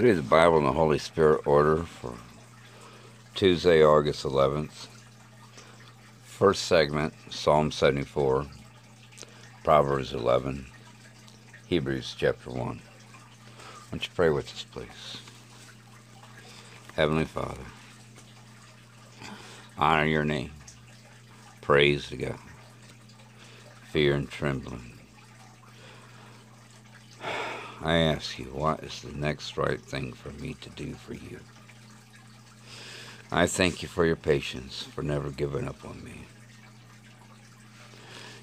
Through 0.00 0.14
the 0.14 0.22
Bible 0.22 0.56
and 0.56 0.66
the 0.66 0.72
Holy 0.72 0.96
Spirit 0.96 1.46
order 1.46 1.82
for 1.82 2.14
Tuesday, 3.34 3.84
August 3.84 4.24
11th. 4.24 4.86
First 6.24 6.64
segment, 6.64 7.12
Psalm 7.28 7.70
74, 7.70 8.46
Proverbs 9.62 10.14
11, 10.14 10.64
Hebrews 11.66 12.14
chapter 12.16 12.48
1. 12.48 12.58
Won't 13.92 14.04
you 14.06 14.10
pray 14.14 14.30
with 14.30 14.46
us, 14.46 14.64
please? 14.72 15.18
Heavenly 16.96 17.26
Father, 17.26 17.60
honor 19.76 20.06
your 20.06 20.24
name. 20.24 20.52
Praise 21.60 22.08
to 22.08 22.16
God. 22.16 22.38
Fear 23.90 24.14
and 24.14 24.30
trembling. 24.30 24.99
I 27.82 27.96
ask 27.96 28.38
you, 28.38 28.46
what 28.46 28.84
is 28.84 29.00
the 29.00 29.12
next 29.12 29.56
right 29.56 29.80
thing 29.80 30.12
for 30.12 30.30
me 30.30 30.54
to 30.60 30.68
do 30.70 30.92
for 30.92 31.14
you? 31.14 31.40
I 33.32 33.46
thank 33.46 33.80
you 33.80 33.88
for 33.88 34.04
your 34.04 34.16
patience, 34.16 34.82
for 34.82 35.02
never 35.02 35.30
giving 35.30 35.66
up 35.66 35.84
on 35.84 36.04
me. 36.04 36.26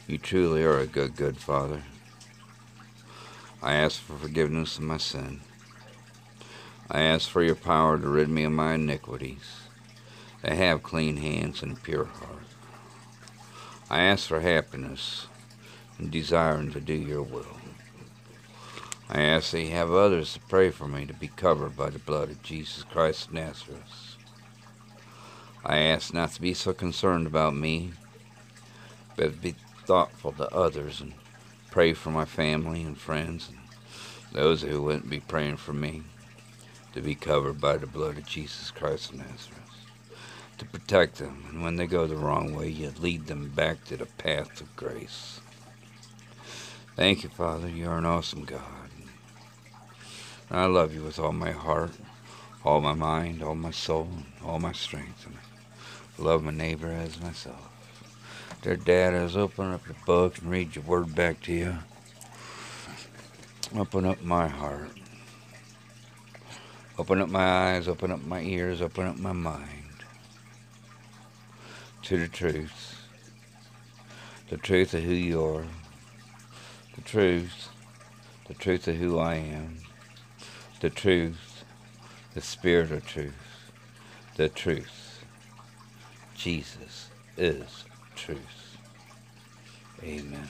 You 0.08 0.18
truly 0.18 0.64
are 0.64 0.80
a 0.80 0.88
good, 0.88 1.16
good 1.16 1.38
Father. 1.38 1.84
I 3.62 3.74
ask 3.74 4.00
for 4.00 4.16
forgiveness 4.16 4.78
of 4.78 4.86
my 4.86 4.98
sin. 4.98 5.42
I 6.90 7.02
ask 7.02 7.30
for 7.30 7.44
your 7.44 7.56
power 7.56 8.00
to 8.00 8.08
rid 8.08 8.30
me 8.30 8.44
of 8.44 8.54
my 8.54 8.74
iniquities, 8.74 9.68
to 10.44 10.56
have 10.56 10.82
clean 10.82 11.18
hands 11.18 11.62
and 11.62 11.74
a 11.74 11.82
pure 11.82 12.06
heart. 12.06 12.46
I 13.90 14.02
ask 14.02 14.28
for 14.28 14.40
happiness 14.40 15.28
and 16.00 16.10
desiring 16.10 16.72
to 16.72 16.80
do 16.80 16.94
your 16.94 17.24
will. 17.24 17.46
I 19.10 19.22
ask 19.22 19.52
that 19.52 19.62
you 19.62 19.72
have 19.72 19.92
others 19.92 20.34
to 20.34 20.40
pray 20.42 20.70
for 20.70 20.88
me 20.88 21.06
to 21.06 21.14
be 21.14 21.30
covered 21.30 21.78
by 21.78 21.90
the 21.90 22.00
blood 22.00 22.30
of 22.30 22.44
Jesus 22.44 22.84
Christ 22.84 23.28
of 23.28 23.34
Nazareth. 23.34 24.18
I 25.64 25.78
ask 25.80 26.14
not 26.14 26.32
to 26.32 26.42
be 26.42 26.54
so 26.54 26.74
concerned 26.74 27.26
about 27.26 27.56
me, 27.56 27.94
but 29.16 29.32
to 29.32 29.38
be 29.38 29.56
thoughtful 29.86 30.34
to 30.34 30.54
others 30.54 31.00
and 31.00 31.14
pray 31.72 31.94
for 31.94 32.12
my 32.12 32.26
family 32.26 32.84
and 32.84 32.98
friends 32.98 33.50
and 33.50 33.58
those 34.34 34.62
who 34.62 34.82
wouldn't 34.82 35.10
be 35.10 35.22
praying 35.22 35.58
for 35.58 35.74
me 35.74 36.04
to 36.94 37.02
be 37.02 37.16
covered 37.16 37.62
by 37.62 37.78
the 37.78 37.88
blood 37.88 38.18
of 38.18 38.26
Jesus 38.26 38.72
Christ 38.72 39.12
of 39.12 39.20
Nazareth. 39.20 39.54
To 40.58 40.66
protect 40.66 41.18
them, 41.18 41.46
and 41.50 41.64
when 41.64 41.76
they 41.76 41.86
go 41.86 42.08
the 42.08 42.16
wrong 42.16 42.56
way, 42.56 42.70
you 42.70 42.92
lead 43.00 43.28
them 43.28 43.50
back 43.50 43.86
to 43.86 43.96
the 43.96 44.06
path 44.08 44.60
of 44.60 44.76
grace. 44.76 45.40
Thank 46.96 47.24
you, 47.24 47.30
Father. 47.30 47.70
You 47.70 47.90
are 47.90 48.00
an 48.00 48.06
awesome 48.06 48.44
God. 48.44 48.87
I 50.50 50.66
love 50.66 50.94
you 50.94 51.04
with 51.04 51.20
all 51.20 51.34
my 51.34 51.52
heart, 51.52 51.92
all 52.64 52.80
my 52.80 52.94
mind, 52.94 53.44
all 53.44 53.56
my 53.56 53.72
soul, 53.72 54.10
all 54.44 54.60
my 54.60 54.72
strength. 54.72 55.26
And 55.26 55.36
I 56.18 56.22
love 56.22 56.44
my 56.44 56.52
neighbor 56.52 56.88
as 56.88 57.20
myself. 57.22 57.70
Dear 58.62 58.78
Dad, 58.78 59.14
as 59.14 59.36
open 59.36 59.74
up 59.74 59.86
your 59.86 59.98
book 60.06 60.38
and 60.38 60.50
read 60.50 60.76
your 60.76 60.86
word 60.86 61.14
back 61.14 61.42
to 61.44 61.54
you. 61.54 61.76
Open 63.76 64.06
up 64.06 64.22
my 64.22 64.48
heart. 64.48 64.92
Open 66.98 67.22
up 67.22 67.30
my 67.30 67.74
eyes, 67.74 67.88
open 67.88 68.12
up 68.12 68.24
my 68.24 68.42
ears, 68.42 68.82
open 68.82 69.06
up 69.06 69.18
my 69.18 69.34
mind 69.34 69.88
to 72.04 72.18
the 72.18 72.30
truth. 72.30 72.96
The 74.50 74.56
truth 74.56 74.94
of 74.94 75.04
who 75.04 75.12
you 75.12 75.44
are. 75.44 75.66
The 76.96 77.02
truth. 77.02 77.68
The 78.48 78.54
truth 78.54 78.88
of 78.88 78.96
who 78.96 79.20
I 79.20 79.36
am. 79.36 79.80
The 80.80 80.90
truth. 80.90 81.64
The 82.34 82.42
spirit 82.42 82.92
of 82.92 83.06
truth. 83.06 83.34
The 84.36 84.50
truth. 84.50 85.26
Jesus 86.36 87.10
is 87.36 87.86
truth. 88.16 88.78
Amen. 90.04 90.50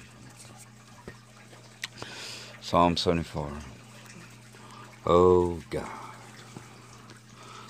Psalm 2.59 2.97
74. 2.97 3.51
O 5.05 5.61
God, 5.69 5.87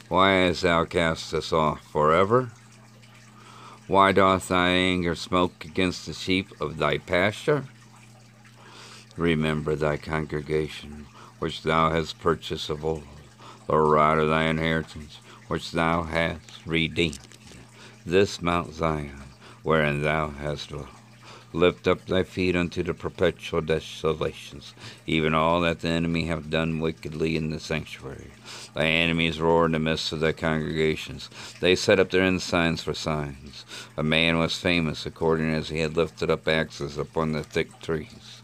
why 0.07 0.31
hast 0.31 0.63
thou 0.63 0.85
cast 0.85 1.35
us 1.35 1.53
off 1.53 1.84
forever? 1.91 2.51
Why 3.85 4.12
doth 4.12 4.47
thy 4.47 4.69
anger 4.69 5.13
smoke 5.13 5.63
against 5.63 6.07
the 6.07 6.13
sheep 6.13 6.59
of 6.59 6.78
thy 6.78 6.97
pasture? 6.97 7.66
Remember 9.16 9.75
thy 9.75 9.97
congregation, 9.97 11.06
which 11.39 11.63
thou 11.63 11.89
hast 11.91 12.19
purchased 12.19 12.69
of 12.69 12.83
old, 12.83 13.03
the 13.67 13.77
right 13.77 14.17
of 14.17 14.29
thy 14.29 14.43
inheritance, 14.43 15.19
which 15.47 15.71
thou 15.71 16.03
hast 16.03 16.65
redeemed. 16.65 17.19
This 18.05 18.41
Mount 18.41 18.73
Zion, 18.73 19.23
wherein 19.63 20.01
thou 20.01 20.29
hast 20.29 20.69
dwelt. 20.69 20.87
Lift 21.53 21.87
up 21.87 22.05
thy 22.05 22.23
feet 22.23 22.55
unto 22.57 22.83
the 22.83 22.93
perpetual 22.93 23.61
desolations, 23.61 24.73
even 25.05 25.33
all 25.33 25.61
that 25.61 25.79
the 25.79 25.87
enemy 25.87 26.25
hath 26.25 26.49
done 26.49 26.81
wickedly 26.81 27.37
in 27.37 27.49
the 27.49 27.59
sanctuary. 27.59 28.31
Thy 28.73 28.85
enemies 28.85 29.39
roar 29.39 29.65
in 29.65 29.71
the 29.71 29.79
midst 29.79 30.11
of 30.11 30.19
thy 30.19 30.33
congregations. 30.33 31.29
They 31.61 31.75
set 31.75 31.99
up 31.99 32.11
their 32.11 32.23
ensigns 32.23 32.83
for 32.83 32.93
signs. 32.93 33.65
A 33.95 34.03
man 34.03 34.37
was 34.37 34.57
famous 34.57 35.05
according 35.05 35.53
as 35.53 35.69
he 35.69 35.79
had 35.79 35.95
lifted 35.95 36.29
up 36.29 36.47
axes 36.47 36.97
upon 36.97 37.31
the 37.31 37.43
thick 37.43 37.79
trees. 37.79 38.36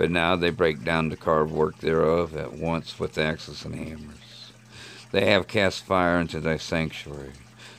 But 0.00 0.10
now 0.10 0.34
they 0.34 0.48
break 0.48 0.82
down 0.82 1.10
the 1.10 1.16
carved 1.16 1.52
work 1.52 1.76
thereof 1.80 2.34
at 2.34 2.54
once 2.54 2.98
with 2.98 3.18
axes 3.18 3.66
and 3.66 3.74
hammers. 3.74 4.50
They 5.12 5.26
have 5.26 5.46
cast 5.46 5.84
fire 5.84 6.18
into 6.18 6.40
thy 6.40 6.56
sanctuary. 6.56 7.32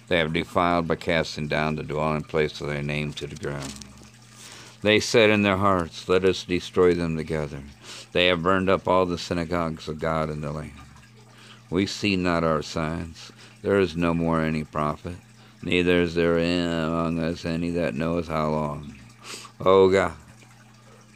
They 0.08 0.20
have 0.20 0.32
defiled 0.32 0.88
by 0.88 0.98
casting 0.98 1.48
down 1.48 1.78
the 1.78 1.84
dwelling 1.84 2.22
place 2.22 2.62
of 2.62 2.68
thy 2.68 2.82
name 2.82 3.12
to 3.14 3.26
the 3.26 3.36
ground. 3.36 3.74
They 4.84 5.00
said 5.00 5.32
in 5.32 5.42
their 5.42 5.58
hearts, 5.58 6.08
Let 6.08 6.24
us 6.24 6.44
destroy 6.44 6.94
them 6.94 7.18
together. 7.18 7.64
They 8.12 8.28
have 8.28 8.44
burned 8.44 8.70
up 8.70 8.88
all 8.88 9.08
the 9.08 9.18
synagogues 9.18 9.88
of 9.88 9.98
God 9.98 10.30
in 10.30 10.42
the 10.42 10.52
land. 10.52 10.74
We 11.72 11.88
see 11.88 12.18
not 12.18 12.44
our 12.44 12.62
signs. 12.62 13.32
There 13.64 13.80
is 13.80 13.98
no 13.98 14.14
more 14.14 14.42
any 14.42 14.64
prophet, 14.64 15.16
neither 15.64 16.00
is 16.00 16.14
there 16.14 16.38
among 16.38 17.18
us 17.18 17.46
any 17.46 17.72
that 17.72 17.96
knoweth 17.96 18.28
how 18.28 18.52
long. 18.52 19.00
O 19.60 19.90
God, 19.90 20.14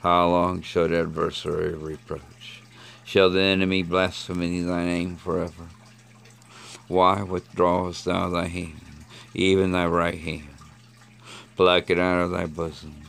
how 0.05 0.29
long 0.29 0.61
shall 0.61 0.87
the 0.87 0.99
adversary 0.99 1.73
reproach? 1.73 2.61
Shall 3.03 3.31
the 3.31 3.41
enemy 3.41 3.81
blaspheme 3.81 4.67
thy 4.67 4.85
name 4.85 5.15
forever? 5.15 5.69
Why 6.87 7.23
withdrawest 7.23 8.05
thou 8.05 8.29
thy 8.29 8.45
hand, 8.45 8.81
even 9.33 9.71
thy 9.71 9.87
right 9.87 10.19
hand? 10.19 10.49
Pluck 11.55 11.89
it 11.89 11.97
out 11.97 12.21
of 12.21 12.29
thy 12.29 12.45
bosom 12.45 13.01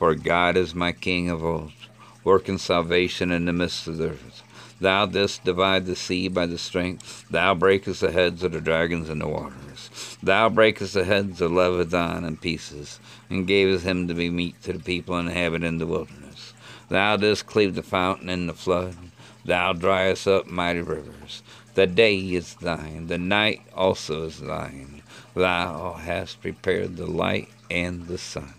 for 0.00 0.14
God 0.14 0.56
is 0.56 0.74
my 0.74 0.90
King 0.92 1.28
of 1.28 1.44
old, 1.44 1.72
working 2.24 2.56
salvation 2.58 3.30
in 3.30 3.44
the 3.44 3.52
midst 3.52 3.86
of 3.86 3.98
the 3.98 4.08
earth. 4.08 4.42
Thou 4.80 5.04
didst 5.04 5.44
divide 5.44 5.84
the 5.84 5.94
sea 5.94 6.26
by 6.26 6.46
the 6.46 6.56
strength. 6.56 7.26
Thou 7.30 7.54
breakest 7.54 8.00
the 8.00 8.10
heads 8.10 8.42
of 8.42 8.52
the 8.52 8.62
dragons 8.62 9.10
in 9.10 9.18
the 9.18 9.28
waters. 9.28 10.16
Thou 10.22 10.48
breakest 10.48 10.94
the 10.94 11.04
heads 11.04 11.42
of 11.42 11.52
Leviathan 11.52 12.24
in 12.24 12.38
pieces, 12.38 12.98
and 13.28 13.46
gavest 13.46 13.84
him 13.84 14.08
to 14.08 14.14
be 14.14 14.30
meat 14.30 14.60
to 14.62 14.72
the 14.72 14.78
people 14.78 15.18
inhabiting 15.18 15.76
the 15.76 15.86
wilderness. 15.86 16.29
Thou 16.90 17.16
didst 17.16 17.46
cleave 17.46 17.76
the 17.76 17.84
fountain 17.84 18.28
and 18.28 18.48
the 18.48 18.52
flood. 18.52 18.96
Thou 19.44 19.72
driest 19.72 20.26
up 20.26 20.48
mighty 20.48 20.82
rivers. 20.82 21.42
The 21.74 21.86
day 21.86 22.16
is 22.16 22.54
thine, 22.54 23.06
the 23.06 23.16
night 23.16 23.62
also 23.74 24.24
is 24.24 24.40
thine. 24.40 25.02
Thou 25.34 25.92
hast 25.92 26.42
prepared 26.42 26.96
the 26.96 27.06
light 27.06 27.48
and 27.70 28.08
the 28.08 28.18
sun. 28.18 28.54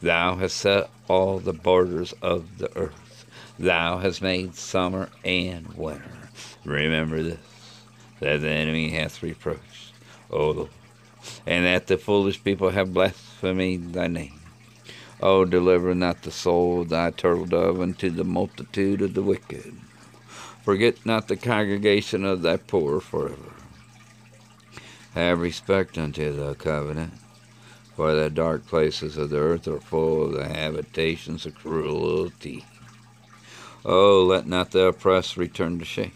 Thou 0.00 0.36
hast 0.36 0.56
set 0.56 0.88
all 1.08 1.38
the 1.40 1.52
borders 1.52 2.14
of 2.22 2.56
the 2.56 2.74
earth. 2.74 3.26
Thou 3.58 3.98
hast 3.98 4.22
made 4.22 4.54
summer 4.54 5.10
and 5.22 5.68
winter. 5.74 6.30
Remember 6.64 7.22
this, 7.22 7.38
that 8.20 8.40
the 8.40 8.48
enemy 8.48 8.88
hath 8.90 9.22
reproached, 9.22 9.92
O 10.30 10.50
Lord, 10.50 10.70
and 11.46 11.66
that 11.66 11.86
the 11.86 11.98
foolish 11.98 12.42
people 12.42 12.70
have 12.70 12.94
blasphemed 12.94 13.92
thy 13.92 14.06
name. 14.06 14.40
O 15.20 15.44
deliver 15.44 15.94
not 15.94 16.22
the 16.22 16.30
soul 16.30 16.82
of 16.82 16.90
thy 16.90 17.10
turtle 17.10 17.46
dove 17.46 17.80
unto 17.80 18.10
the 18.10 18.24
multitude 18.24 19.02
of 19.02 19.14
the 19.14 19.22
wicked. 19.22 19.74
Forget 20.62 21.04
not 21.04 21.28
the 21.28 21.36
congregation 21.36 22.24
of 22.24 22.42
thy 22.42 22.56
poor 22.56 23.00
forever. 23.00 23.52
Have 25.14 25.40
respect 25.40 25.98
unto 25.98 26.32
the 26.32 26.54
covenant 26.54 27.14
for 27.98 28.14
the 28.14 28.30
dark 28.30 28.64
places 28.68 29.16
of 29.16 29.30
the 29.30 29.38
earth 29.38 29.66
are 29.66 29.80
full 29.80 30.26
of 30.26 30.32
the 30.32 30.44
habitations 30.44 31.44
of 31.44 31.56
cruelty. 31.56 32.64
Oh, 33.84 34.24
let 34.24 34.46
not 34.46 34.70
the 34.70 34.86
oppressed 34.86 35.36
return 35.36 35.80
to 35.80 35.84
shame. 35.84 36.12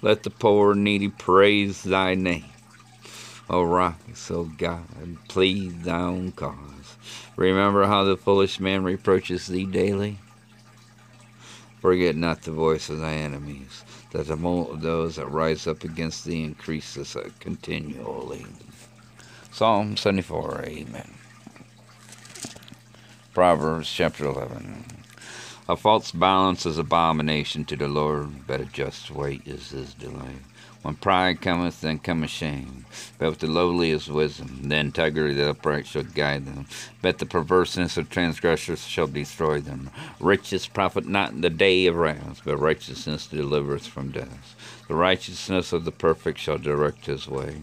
Let 0.00 0.22
the 0.22 0.30
poor 0.30 0.72
and 0.72 0.84
needy 0.84 1.08
praise 1.08 1.82
thy 1.82 2.14
name. 2.14 2.46
O 3.50 3.62
rise, 3.62 4.30
O 4.30 4.44
God, 4.44 4.86
plead 5.28 5.82
thy 5.82 6.00
own 6.00 6.32
cause. 6.32 6.77
Remember 7.36 7.86
how 7.86 8.04
the 8.04 8.16
foolish 8.16 8.60
man 8.60 8.84
reproaches 8.84 9.46
thee 9.46 9.64
daily. 9.64 10.18
Forget 11.80 12.16
not 12.16 12.42
the 12.42 12.50
voice 12.50 12.88
of 12.88 12.98
thy 12.98 13.14
enemies, 13.14 13.84
that 14.10 14.26
the 14.26 14.34
tumult 14.34 14.70
of 14.70 14.80
those 14.80 15.16
that 15.16 15.30
rise 15.30 15.66
up 15.66 15.84
against 15.84 16.24
thee 16.24 16.42
increases 16.42 17.14
uh, 17.14 17.28
continually. 17.38 18.44
Psalm 19.52 19.96
74, 19.96 20.64
Amen. 20.66 21.14
Proverbs 23.32 23.88
chapter 23.92 24.24
11. 24.24 24.84
A 25.68 25.76
false 25.76 26.10
balance 26.10 26.66
is 26.66 26.78
abomination 26.78 27.64
to 27.66 27.76
the 27.76 27.88
Lord, 27.88 28.46
but 28.46 28.60
a 28.60 28.64
just 28.64 29.10
weight 29.10 29.46
is 29.46 29.70
his 29.70 29.94
delight. 29.94 30.42
When 30.82 30.94
pride 30.94 31.40
cometh, 31.40 31.80
then 31.80 31.98
cometh 31.98 32.30
shame. 32.30 32.86
But 33.18 33.30
with 33.30 33.38
the 33.40 33.48
lowly 33.48 33.90
is 33.90 34.08
wisdom. 34.08 34.68
The 34.68 34.76
integrity 34.76 35.32
of 35.32 35.36
the 35.36 35.50
upright 35.50 35.86
shall 35.86 36.04
guide 36.04 36.46
them. 36.46 36.66
But 37.02 37.18
the 37.18 37.26
perverseness 37.26 37.96
of 37.96 38.08
transgressors 38.08 38.86
shall 38.86 39.08
destroy 39.08 39.60
them. 39.60 39.90
Riches 40.20 40.68
profit 40.68 41.06
not 41.06 41.32
in 41.32 41.40
the 41.40 41.50
day 41.50 41.86
of 41.86 41.96
wrath, 41.96 42.42
but 42.44 42.58
righteousness 42.58 43.26
delivereth 43.26 43.86
from 43.86 44.12
death. 44.12 44.84
The 44.86 44.94
righteousness 44.94 45.72
of 45.72 45.84
the 45.84 45.92
perfect 45.92 46.38
shall 46.38 46.58
direct 46.58 47.06
his 47.06 47.28
way. 47.28 47.56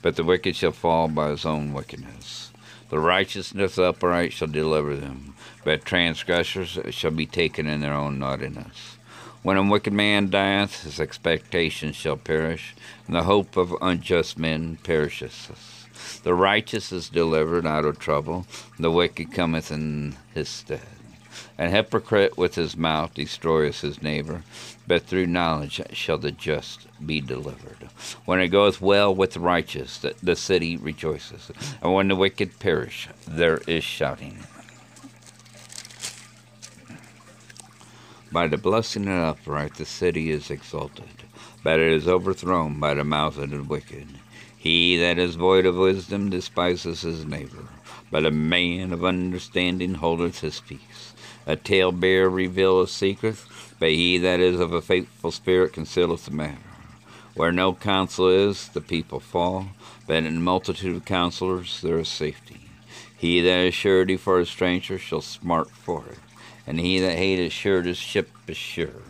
But 0.00 0.14
the 0.14 0.24
wicked 0.24 0.54
shall 0.54 0.72
fall 0.72 1.08
by 1.08 1.30
his 1.30 1.44
own 1.44 1.72
wickedness. 1.72 2.52
The 2.88 3.00
righteousness 3.00 3.72
of 3.72 3.82
the 3.82 3.88
upright 3.90 4.32
shall 4.32 4.48
deliver 4.48 4.96
them, 4.96 5.34
but 5.64 5.84
transgressors 5.84 6.78
shall 6.90 7.10
be 7.10 7.26
taken 7.26 7.66
in 7.66 7.80
their 7.80 7.92
own 7.92 8.18
naughtiness. 8.18 8.97
When 9.48 9.56
a 9.56 9.62
wicked 9.62 9.94
man 9.94 10.28
dieth, 10.28 10.82
his 10.82 11.00
expectation 11.00 11.92
shall 11.92 12.18
perish, 12.18 12.74
and 13.06 13.16
the 13.16 13.22
hope 13.22 13.56
of 13.56 13.74
unjust 13.80 14.38
men 14.38 14.76
perisheth. 14.82 16.20
The 16.22 16.34
righteous 16.34 16.92
is 16.92 17.08
delivered 17.08 17.64
out 17.64 17.86
of 17.86 17.98
trouble, 17.98 18.46
and 18.76 18.84
the 18.84 18.90
wicked 18.90 19.32
cometh 19.32 19.72
in 19.72 20.16
his 20.34 20.50
stead. 20.50 20.82
An 21.56 21.70
hypocrite 21.70 22.36
with 22.36 22.56
his 22.56 22.76
mouth 22.76 23.14
destroyeth 23.14 23.80
his 23.80 24.02
neighbor, 24.02 24.42
but 24.86 25.06
through 25.06 25.26
knowledge 25.26 25.80
shall 25.94 26.18
the 26.18 26.30
just 26.30 26.86
be 27.06 27.22
delivered. 27.22 27.88
When 28.26 28.40
it 28.40 28.48
goeth 28.48 28.82
well 28.82 29.14
with 29.14 29.32
the 29.32 29.40
righteous, 29.40 30.04
the 30.22 30.36
city 30.36 30.76
rejoices, 30.76 31.50
and 31.80 31.94
when 31.94 32.08
the 32.08 32.16
wicked 32.16 32.58
perish, 32.58 33.08
there 33.26 33.62
is 33.66 33.82
shouting. 33.82 34.40
By 38.30 38.46
the 38.46 38.58
blessing 38.58 39.08
of 39.08 39.14
the 39.14 39.26
upright 39.28 39.76
the 39.76 39.86
city 39.86 40.30
is 40.30 40.50
exalted, 40.50 41.24
but 41.62 41.80
it 41.80 41.90
is 41.90 42.06
overthrown 42.06 42.78
by 42.78 42.92
the 42.92 43.02
mouth 43.02 43.38
of 43.38 43.48
the 43.48 43.62
wicked. 43.62 44.06
He 44.54 44.98
that 44.98 45.18
is 45.18 45.36
void 45.36 45.64
of 45.64 45.76
wisdom 45.76 46.28
despises 46.28 47.00
his 47.00 47.24
neighbor, 47.24 47.68
but 48.10 48.26
a 48.26 48.30
man 48.30 48.92
of 48.92 49.02
understanding 49.02 49.94
holdeth 49.94 50.40
his 50.40 50.60
peace. 50.60 51.14
A 51.46 51.56
talebearer 51.56 52.28
revealeth 52.28 52.90
secrets, 52.90 53.46
but 53.78 53.92
he 53.92 54.18
that 54.18 54.40
is 54.40 54.60
of 54.60 54.74
a 54.74 54.82
faithful 54.82 55.30
spirit 55.30 55.72
concealeth 55.72 56.26
the 56.26 56.30
matter. 56.30 56.58
Where 57.34 57.52
no 57.52 57.72
counsel 57.72 58.28
is, 58.28 58.68
the 58.68 58.82
people 58.82 59.20
fall, 59.20 59.68
but 60.06 60.24
in 60.24 60.42
multitude 60.42 60.96
of 60.96 61.06
counselors 61.06 61.80
there 61.80 61.98
is 61.98 62.08
safety. 62.08 62.60
He 63.16 63.40
that 63.40 63.68
is 63.68 63.74
surety 63.74 64.18
for 64.18 64.38
a 64.38 64.44
stranger 64.44 64.98
shall 64.98 65.22
smart 65.22 65.70
for 65.70 66.04
it 66.08 66.18
and 66.68 66.78
he 66.78 66.98
that 66.98 67.16
hateth 67.16 67.50
sure 67.50 67.80
his 67.80 67.96
ship 67.96 68.28
is 68.46 68.58
sure. 68.58 69.02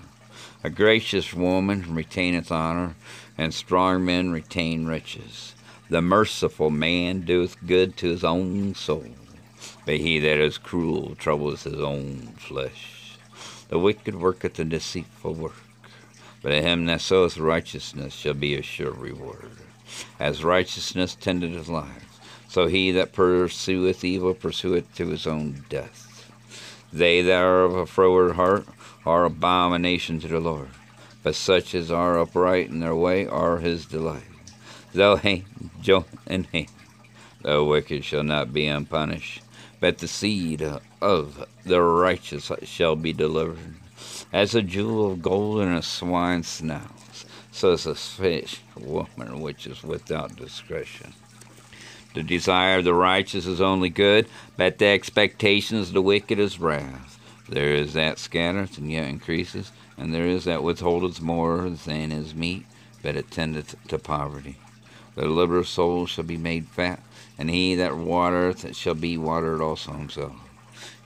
A 0.63 0.71
gracious 0.71 1.35
woman 1.35 1.93
retaineth 1.93 2.53
honor, 2.53 2.95
and 3.37 3.53
strong 3.53 4.05
men 4.05 4.31
retain 4.31 4.87
riches. 4.87 5.57
The 5.91 6.01
merciful 6.01 6.71
man 6.71 7.23
doeth 7.23 7.57
good 7.67 7.97
to 7.97 8.11
his 8.11 8.23
own 8.23 8.77
soul, 8.77 9.09
but 9.85 9.97
he 9.97 10.21
that 10.21 10.39
is 10.39 10.57
cruel 10.57 11.17
troubles 11.17 11.65
his 11.65 11.81
own 11.81 12.35
flesh. 12.39 13.19
The 13.71 13.81
wicked 13.81 14.15
worketh 14.15 14.61
a 14.61 14.65
deceitful 14.65 15.35
work, 15.35 15.65
but 16.43 16.53
him 16.53 16.87
that 16.87 17.01
soweth 17.01 17.39
righteousness 17.39 18.15
shall 18.15 18.35
be 18.35 18.55
a 18.55 18.63
sure 18.63 18.93
reward. 18.93 19.51
As 20.21 20.45
righteousness 20.45 21.17
tendeth 21.17 21.55
his 21.55 21.69
life, 21.69 22.21
so 22.49 22.69
he 22.69 22.93
that 22.93 23.13
pursueth 23.13 24.05
evil 24.05 24.35
pursueth 24.35 24.95
to 24.95 25.09
his 25.09 25.27
own 25.27 25.65
death. 25.69 26.08
They 26.93 27.21
that 27.23 27.43
are 27.43 27.65
of 27.65 27.75
a 27.75 27.87
froward 27.87 28.37
heart 28.37 28.67
are 29.05 29.25
abomination 29.25 30.21
to 30.21 30.29
the 30.29 30.41
Lord, 30.41 30.69
but 31.23 31.35
such 31.35 31.75
as 31.75 31.91
are 31.91 32.19
upright 32.19 32.69
in 32.69 32.81
their 32.81 32.95
way 32.95 33.27
are 33.27 33.59
his 33.59 33.85
delight. 33.85 34.23
Though 34.95 35.17
hate, 35.17 35.45
joy, 35.83 36.05
and 36.27 36.47
hate, 36.47 36.71
the 37.43 37.63
wicked 37.63 38.05
shall 38.05 38.23
not 38.23 38.55
be 38.55 38.67
unpunished, 38.67 39.43
but 39.81 39.99
the 39.99 40.09
seed 40.09 40.63
of 41.03 41.47
the 41.65 41.83
righteous 41.83 42.51
shall 42.65 42.97
be 42.97 43.13
delivered. 43.13 43.75
As 44.33 44.55
a 44.55 44.63
jewel 44.63 45.13
of 45.13 45.23
gold 45.23 45.61
in 45.61 45.69
a 45.69 45.83
swine's 45.83 46.49
snout, 46.49 46.91
so 47.53 47.73
is 47.73 47.87
a 47.87 47.95
fish 47.95 48.61
woman 48.77 49.41
which 49.41 49.67
is 49.67 49.83
without 49.83 50.37
discretion. 50.37 51.13
The 52.19 52.25
desire 52.25 52.79
of 52.79 52.85
the 52.85 52.95
righteous 52.95 53.47
is 53.47 53.61
only 53.61 53.91
good, 53.91 54.27
but 54.57 54.79
the 54.79 54.87
expectations 54.87 55.87
of 55.87 55.95
the 55.95 56.03
wicked 56.03 56.41
is 56.41 56.59
wrath. 56.59 57.17
There 57.49 57.73
is 57.73 57.93
that 57.93 58.19
scattereth 58.19 58.77
and 58.77 58.91
yet 58.91 59.09
increases, 59.09 59.71
and 59.97 60.13
there 60.13 60.27
is 60.27 60.43
that 60.43 60.65
withholdeth 60.65 61.21
more 61.21 61.71
than 61.71 62.11
is 62.11 62.35
meet, 62.35 62.67
but 63.05 63.15
it 63.15 63.31
tendeth 63.31 63.77
to 63.87 64.01
poverty. 64.01 64.57
The 65.15 65.27
liberal 65.27 65.63
soul 65.63 66.07
shall 66.07 66.25
be 66.25 66.37
made 66.37 66.67
fat, 66.67 67.01
and 67.39 67.49
he 67.49 67.77
that 67.77 67.97
watereth 67.97 68.75
shall 68.75 68.95
be 68.95 69.17
watered 69.17 69.61
also 69.61 69.93
himself. 69.93 70.35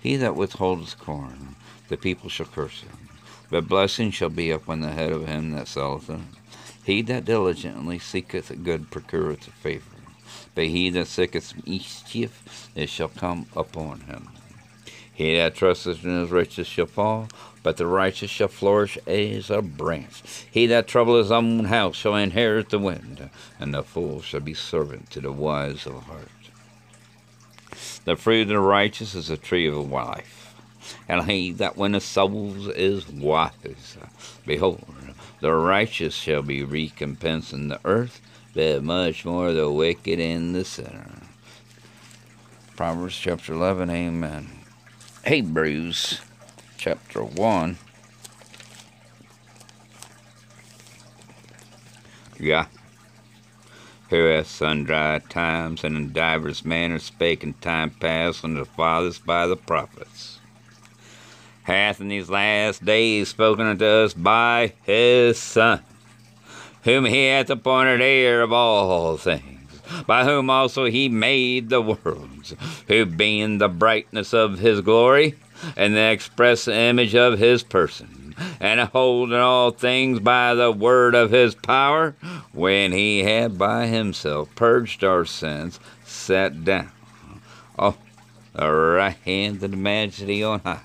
He 0.01 0.17
that 0.17 0.35
withholdeth 0.35 0.99
corn, 0.99 1.57
the 1.89 1.99
people 1.99 2.31
shall 2.31 2.47
curse 2.47 2.81
him. 2.81 3.11
But 3.51 3.69
blessing 3.69 4.13
shall 4.13 4.31
be 4.31 4.51
upon 4.51 4.81
the 4.81 4.93
head 4.93 5.13
of 5.13 5.27
him 5.27 5.51
that 5.51 5.69
selleth 5.69 6.09
it. 6.09 6.21
He 6.83 7.03
that 7.03 7.27
diligently 7.27 7.99
seeketh 7.99 8.65
good 8.65 8.91
procureth 8.91 9.45
favor 9.45 9.92
but 10.55 10.65
he 10.65 10.91
that 10.91 11.07
seeketh 11.07 11.67
mischief, 11.67 12.71
it 12.75 12.89
shall 12.89 13.09
come 13.09 13.47
upon 13.57 14.01
him. 14.01 14.29
He 15.13 15.37
that 15.37 15.55
trusteth 15.55 16.05
in 16.05 16.21
his 16.21 16.31
riches 16.31 16.67
shall 16.67 16.87
fall, 16.87 17.29
but 17.63 17.77
the 17.77 17.87
righteous 17.87 18.31
shall 18.31 18.49
flourish 18.49 18.99
as 19.07 19.51
a 19.51 19.63
branch. 19.63 20.23
He 20.51 20.67
that 20.67 20.89
troubleth 20.89 21.27
his 21.27 21.33
own 21.33 21.67
house 21.67 21.97
shall 21.97 22.17
inherit 22.17 22.71
the 22.71 22.79
wind, 22.79 23.31
and 23.61 23.75
the 23.75 23.83
fool 23.83 24.23
shall 24.23 24.41
be 24.41 24.55
servant 24.55 25.11
to 25.11 25.21
the 25.21 25.31
wise 25.31 25.87
of 25.87 26.03
heart. 26.05 26.29
The 28.05 28.17
fruit 28.17 28.43
of 28.43 28.49
the 28.49 28.59
righteous 28.59 29.15
is 29.15 29.31
a 29.31 29.37
tree 29.37 29.69
of 29.69 29.77
life, 29.77 30.55
and 31.09 31.31
he 31.31 31.53
that 31.53 31.77
winneth 31.77 32.03
souls 32.03 32.67
is 32.69 33.09
wise. 33.09 33.97
Behold, 34.45 34.85
the 35.41 35.53
righteous 35.53 36.15
shall 36.15 36.43
be 36.43 36.65
recompensed 36.65 37.53
in 37.53 37.69
the 37.69 37.81
earth, 37.85 38.21
but 38.55 38.83
much 38.83 39.25
more 39.25 39.53
the 39.53 39.71
wicked 39.71 40.19
in 40.19 40.53
the 40.53 40.65
sinner. 40.65 41.23
Proverbs 42.77 43.17
chapter 43.17 43.55
11, 43.55 43.91
amen. 43.91 44.51
Hebrews 45.27 46.21
chapter 46.77 47.23
1. 47.23 47.79
Yeah. 52.39 52.67
Who 54.11 54.25
hath 54.25 54.49
sundry 54.49 55.21
times 55.29 55.85
and 55.85 55.97
in 55.97 56.13
divers 56.13 56.65
manners 56.65 57.05
spake 57.05 57.43
in 57.43 57.55
time 57.55 57.91
past 57.91 58.45
unto 58.45 58.59
the 58.59 58.65
fathers 58.67 59.19
by 59.19 59.47
the 59.47 59.57
prophets, 59.57 60.41
hath 61.63 62.01
in 62.01 62.09
these 62.09 62.29
last 62.29 62.85
days 62.85 63.29
spoken 63.29 63.67
unto 63.67 63.85
us 63.87 64.13
by 64.13 64.75
his 64.83 65.39
Son 65.39 65.83
whom 66.83 67.05
he 67.05 67.27
hath 67.27 67.51
appointed 67.51 68.01
heir 68.01 68.43
of 68.43 68.53
all 68.53 69.17
things, 69.17 69.81
by 70.07 70.25
whom 70.25 70.51
also 70.51 70.87
he 70.87 71.09
made 71.09 71.69
the 71.69 71.81
worlds, 71.81 72.55
who 72.89 73.07
being 73.07 73.59
the 73.59 73.69
brightness 73.69 74.35
of 74.35 74.59
his 74.59 74.81
glory, 74.81 75.35
and 75.77 75.95
the 75.95 76.11
express 76.11 76.67
image 76.67 77.15
of 77.15 77.39
his 77.39 77.63
person, 77.63 78.35
and 78.59 78.81
holding 78.81 79.37
all 79.37 79.71
things 79.71 80.19
by 80.19 80.55
the 80.55 80.73
word 80.73 81.15
of 81.15 81.31
his 81.31 81.55
power, 81.55 82.17
when 82.53 82.91
he 82.91 83.23
had 83.23 83.57
by 83.57 83.87
himself 83.87 84.53
purged 84.57 85.05
our 85.05 85.25
sins, 85.25 85.79
sat 86.05 86.65
down. 86.65 86.91
Oh, 87.79 87.97
the 88.55 88.71
right 88.71 89.17
hand 89.25 89.63
of 89.63 89.71
the 89.71 89.77
majesty 89.77 90.43
on 90.43 90.61
high, 90.61 90.81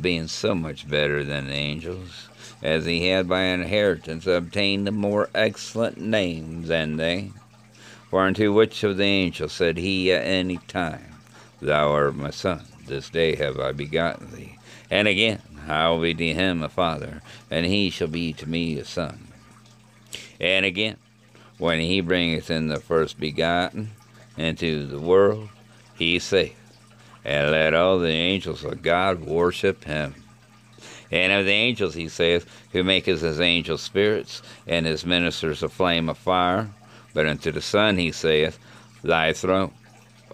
being 0.00 0.26
so 0.26 0.54
much 0.54 0.88
better 0.88 1.22
than 1.22 1.46
the 1.46 1.54
angels 1.54 2.29
as 2.62 2.84
he 2.84 3.08
had 3.08 3.28
by 3.28 3.42
inheritance 3.42 4.26
obtained 4.26 4.86
a 4.88 4.92
more 4.92 5.28
excellent 5.34 5.98
name 5.98 6.64
than 6.64 6.96
they. 6.96 7.32
For 8.10 8.22
unto 8.22 8.52
which 8.52 8.82
of 8.82 8.96
the 8.96 9.04
angels 9.04 9.52
said 9.52 9.76
he 9.76 10.12
at 10.12 10.26
any 10.26 10.58
time, 10.68 11.14
Thou 11.62 11.92
art 11.92 12.16
my 12.16 12.30
son, 12.30 12.64
this 12.86 13.08
day 13.08 13.36
have 13.36 13.58
I 13.60 13.72
begotten 13.72 14.32
thee. 14.32 14.56
And 14.90 15.06
again, 15.06 15.40
I 15.68 15.88
will 15.88 16.00
be 16.00 16.14
to 16.14 16.34
him 16.34 16.62
a 16.62 16.68
father, 16.68 17.22
and 17.50 17.66
he 17.66 17.90
shall 17.90 18.08
be 18.08 18.32
to 18.34 18.48
me 18.48 18.78
a 18.78 18.84
son. 18.84 19.28
And 20.40 20.64
again, 20.64 20.96
when 21.58 21.80
he 21.80 22.00
bringeth 22.00 22.50
in 22.50 22.68
the 22.68 22.80
first 22.80 23.20
begotten 23.20 23.90
into 24.36 24.86
the 24.86 24.98
world, 24.98 25.50
he 25.96 26.18
saith, 26.18 26.56
And 27.24 27.50
let 27.50 27.74
all 27.74 27.98
the 27.98 28.08
angels 28.08 28.64
of 28.64 28.82
God 28.82 29.20
worship 29.20 29.84
him. 29.84 30.14
And 31.10 31.32
of 31.32 31.44
the 31.44 31.52
angels, 31.52 31.94
he 31.94 32.08
saith, 32.08 32.46
who 32.72 32.84
maketh 32.84 33.20
his 33.20 33.40
angels 33.40 33.82
spirits, 33.82 34.42
and 34.66 34.86
his 34.86 35.04
ministers 35.04 35.62
a 35.62 35.68
flame 35.68 36.08
of 36.08 36.18
fire. 36.18 36.70
But 37.12 37.26
unto 37.26 37.50
the 37.50 37.60
Son 37.60 37.98
he 37.98 38.12
saith, 38.12 38.58
Thy 39.02 39.32
throne, 39.32 39.72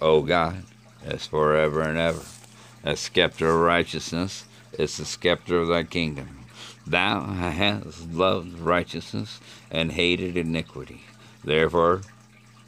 O 0.02 0.23
God, 0.23 0.62
is 1.06 1.26
forever 1.26 1.80
and 1.80 1.99
ever. 1.99 2.23
A 2.85 2.97
scepter 2.97 3.49
of 3.49 3.61
righteousness 3.61 4.45
is 4.78 4.97
the 4.97 5.04
scepter 5.04 5.59
of 5.59 5.68
thy 5.68 5.85
kingdom. 5.85 6.45
Thou 6.87 7.21
hast 7.25 8.12
loved 8.12 8.59
righteousness 8.59 9.40
and 9.71 9.92
hated 9.92 10.37
iniquity. 10.37 11.02
Therefore, 11.42 12.02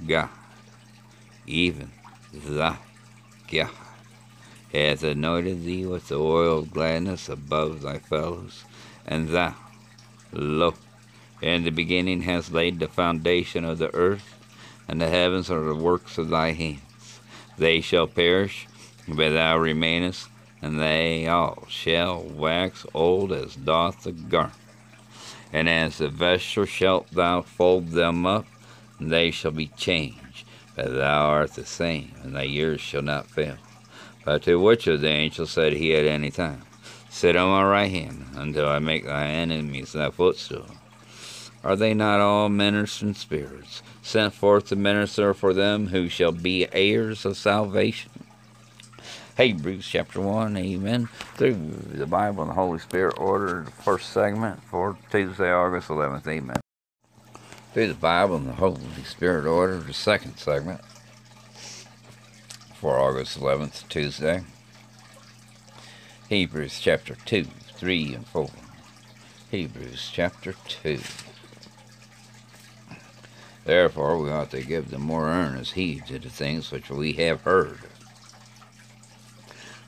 God, 0.07 0.31
even 1.47 1.91
thy 2.33 2.79
God, 3.50 3.71
hath 4.73 5.03
anointed 5.03 5.65
thee 5.65 5.87
with 5.87 6.09
the 6.09 6.19
oil 6.19 6.59
of 6.59 6.73
gladness 6.73 7.29
above 7.29 7.83
thy 7.83 7.99
fellows, 7.99 8.65
and 9.07 9.29
thou, 9.29 9.55
lo, 10.33 10.75
in 11.41 11.65
the 11.65 11.71
beginning 11.71 12.23
hast 12.23 12.53
laid 12.53 12.79
the 12.79 12.89
foundation 12.89 13.65
of 13.65 13.79
the 13.79 13.95
earth, 13.95 14.35
and 14.87 15.01
the 15.01 15.09
heavens 15.09 15.51
are 15.51 15.65
the 15.65 15.75
works 15.75 16.19
of 16.19 16.29
thy 16.29 16.53
hands. 16.53 17.21
They 17.57 17.81
shall 17.81 18.07
perish, 18.07 18.67
but 19.07 19.31
thou 19.31 19.59
remainest, 19.59 20.29
and 20.61 20.79
they 20.81 21.27
all 21.27 21.65
shall 21.69 22.23
wax 22.23 22.85
old 22.93 23.33
as 23.33 23.55
doth 23.55 24.03
the 24.03 24.13
garment. 24.13 24.55
And 25.53 25.69
as 25.69 25.99
the 25.99 26.09
vesture 26.09 26.67
shalt 26.67 27.11
thou 27.11 27.43
fold 27.43 27.91
them 27.91 28.27
up, 28.27 28.47
and 28.99 29.11
they 29.11 29.31
shall 29.31 29.51
be 29.51 29.69
changed, 29.69 30.45
but 30.77 30.93
thou 30.93 31.29
art 31.29 31.55
the 31.55 31.65
same, 31.65 32.13
and 32.23 32.37
thy 32.37 32.43
years 32.43 32.81
shall 32.81 33.03
not 33.03 33.27
fail. 33.27 33.57
But 34.25 34.43
to 34.43 34.61
which 34.61 34.87
of 34.87 35.01
the 35.01 35.09
angels 35.09 35.51
said 35.51 35.75
he 35.75 35.95
at 35.95 36.05
any 36.05 36.31
time, 36.31 36.63
Sit 37.09 37.37
on 37.37 37.49
my 37.49 37.65
right 37.65 37.91
hand 37.91 38.27
until 38.35 38.69
I 38.69 38.79
make 38.79 39.05
thy 39.05 39.27
enemies 39.27 39.93
thy 39.93 40.11
footstool? 40.11 40.67
Are 41.65 41.77
they 41.77 41.95
not 41.95 42.21
all 42.21 42.49
ministering 42.49 43.15
spirits, 43.15 43.83
sent 44.03 44.35
forth 44.35 44.69
to 44.69 44.77
minister 44.77 45.35
for 45.35 45.53
them 45.53 45.89
who 45.89 46.09
shall 46.09 46.33
be 46.33 46.69
heirs 46.73 47.25
of 47.25 47.37
salvation? 47.37 48.11
Hebrews 49.37 49.87
chapter 49.87 50.21
1, 50.21 50.57
amen. 50.57 51.09
Through 51.37 51.55
the 51.93 52.07
Bible 52.07 52.43
and 52.43 52.51
the 52.51 52.55
Holy 52.55 52.79
Spirit 52.79 53.19
order, 53.19 53.65
the 53.65 53.71
first 53.71 54.11
segment 54.11 54.63
for 54.65 54.97
Tuesday, 55.11 55.53
August 55.53 55.89
11th, 55.89 56.27
amen. 56.27 56.61
Through 57.73 57.89
the 57.89 57.95
Bible 57.95 58.37
and 58.37 58.49
the 58.49 58.55
Holy 58.55 59.05
Spirit 59.05 59.47
order, 59.47 59.79
the 59.79 59.93
second 59.93 60.37
segment 60.39 60.81
for 62.81 62.97
August 62.97 63.41
11th, 63.41 63.89
Tuesday. 63.89 64.45
Hebrews 66.29 66.79
chapter 66.79 67.17
2, 67.25 67.45
3, 67.75 68.15
and 68.15 68.27
4. 68.29 68.49
Hebrews 69.51 70.09
chapter 70.13 70.55
2. 70.69 71.01
Therefore, 73.65 74.19
we 74.19 74.31
ought 74.31 74.53
to 74.53 74.63
give 74.63 74.93
the 74.93 74.99
more 74.99 75.27
earnest 75.27 75.73
heed 75.73 76.07
to 76.07 76.21
the 76.21 76.31
things 76.31 76.71
which 76.71 76.89
we 76.89 77.15
have 77.15 77.41
heard, 77.41 77.81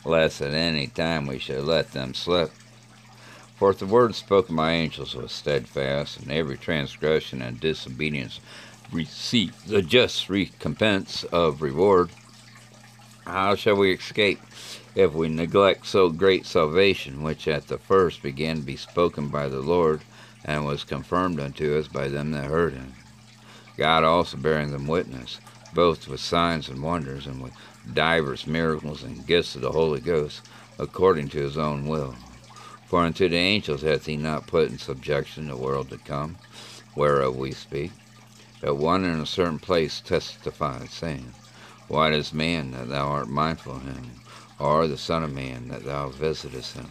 lest 0.05 0.43
at 0.43 0.53
any 0.53 0.89
time 0.89 1.29
we 1.29 1.39
should 1.39 1.63
let 1.63 1.93
them 1.93 2.13
slip. 2.13 2.51
For 3.55 3.71
if 3.71 3.79
the 3.79 3.87
word 3.87 4.17
spoken 4.17 4.57
by 4.57 4.73
angels 4.73 5.15
was 5.15 5.31
steadfast, 5.31 6.19
and 6.19 6.33
every 6.33 6.59
transgression 6.59 7.41
and 7.41 7.61
disobedience 7.61 8.41
received 8.91 9.69
the 9.69 9.81
just 9.81 10.29
recompense 10.29 11.23
of 11.23 11.63
reward, 11.63 12.11
how 13.31 13.55
shall 13.55 13.77
we 13.77 13.93
escape 13.93 14.41
if 14.95 15.13
we 15.13 15.29
neglect 15.29 15.87
so 15.87 16.11
great 16.11 16.47
salvation, 16.47 17.23
which 17.23 17.49
at 17.49 17.69
the 17.69 17.79
first 17.79 18.23
began 18.23 18.57
to 18.57 18.63
be 18.63 18.77
spoken 18.77 19.29
by 19.29 19.49
the 19.49 19.61
Lord, 19.61 20.03
and 20.45 20.67
was 20.67 20.85
confirmed 20.85 21.41
unto 21.41 21.79
us 21.79 21.89
by 21.89 22.09
them 22.09 22.33
that 22.33 22.51
heard 22.51 22.75
him? 22.75 22.95
God 23.77 24.05
also 24.05 24.37
bearing 24.37 24.73
them 24.73 24.87
witness, 24.87 25.41
both 25.73 26.09
with 26.09 26.21
signs 26.21 26.69
and 26.69 26.83
wonders, 26.83 27.27
and 27.27 27.43
with 27.43 27.53
divers 27.91 28.47
miracles 28.47 29.03
and 29.03 29.27
gifts 29.27 29.55
of 29.55 29.63
the 29.63 29.73
Holy 29.73 30.01
Ghost, 30.01 30.43
according 30.79 31.29
to 31.31 31.39
his 31.39 31.57
own 31.57 31.87
will. 31.87 32.17
For 32.85 33.01
unto 33.01 33.29
the 33.29 33.37
angels 33.37 33.83
hath 33.83 34.07
he 34.07 34.17
not 34.17 34.47
put 34.47 34.69
in 34.69 34.79
subjection 34.79 35.47
the 35.47 35.57
world 35.57 35.91
to 35.91 35.99
come, 35.99 36.39
whereof 36.95 37.37
we 37.37 37.53
speak. 37.53 37.93
But 38.61 38.75
one 38.75 39.05
in 39.05 39.21
a 39.21 39.27
certain 39.27 39.61
place 39.61 40.01
testified, 40.01 40.91
saying, 40.91 41.35
What 41.91 42.13
is 42.13 42.33
man 42.33 42.71
that 42.71 42.89
thou 42.89 43.09
art 43.09 43.29
mindful 43.29 43.75
of 43.75 43.83
him, 43.83 44.13
or 44.61 44.87
the 44.87 44.97
Son 44.97 45.25
of 45.25 45.33
Man 45.33 45.67
that 45.71 45.83
thou 45.83 46.11
visitest 46.11 46.75
him? 46.75 46.87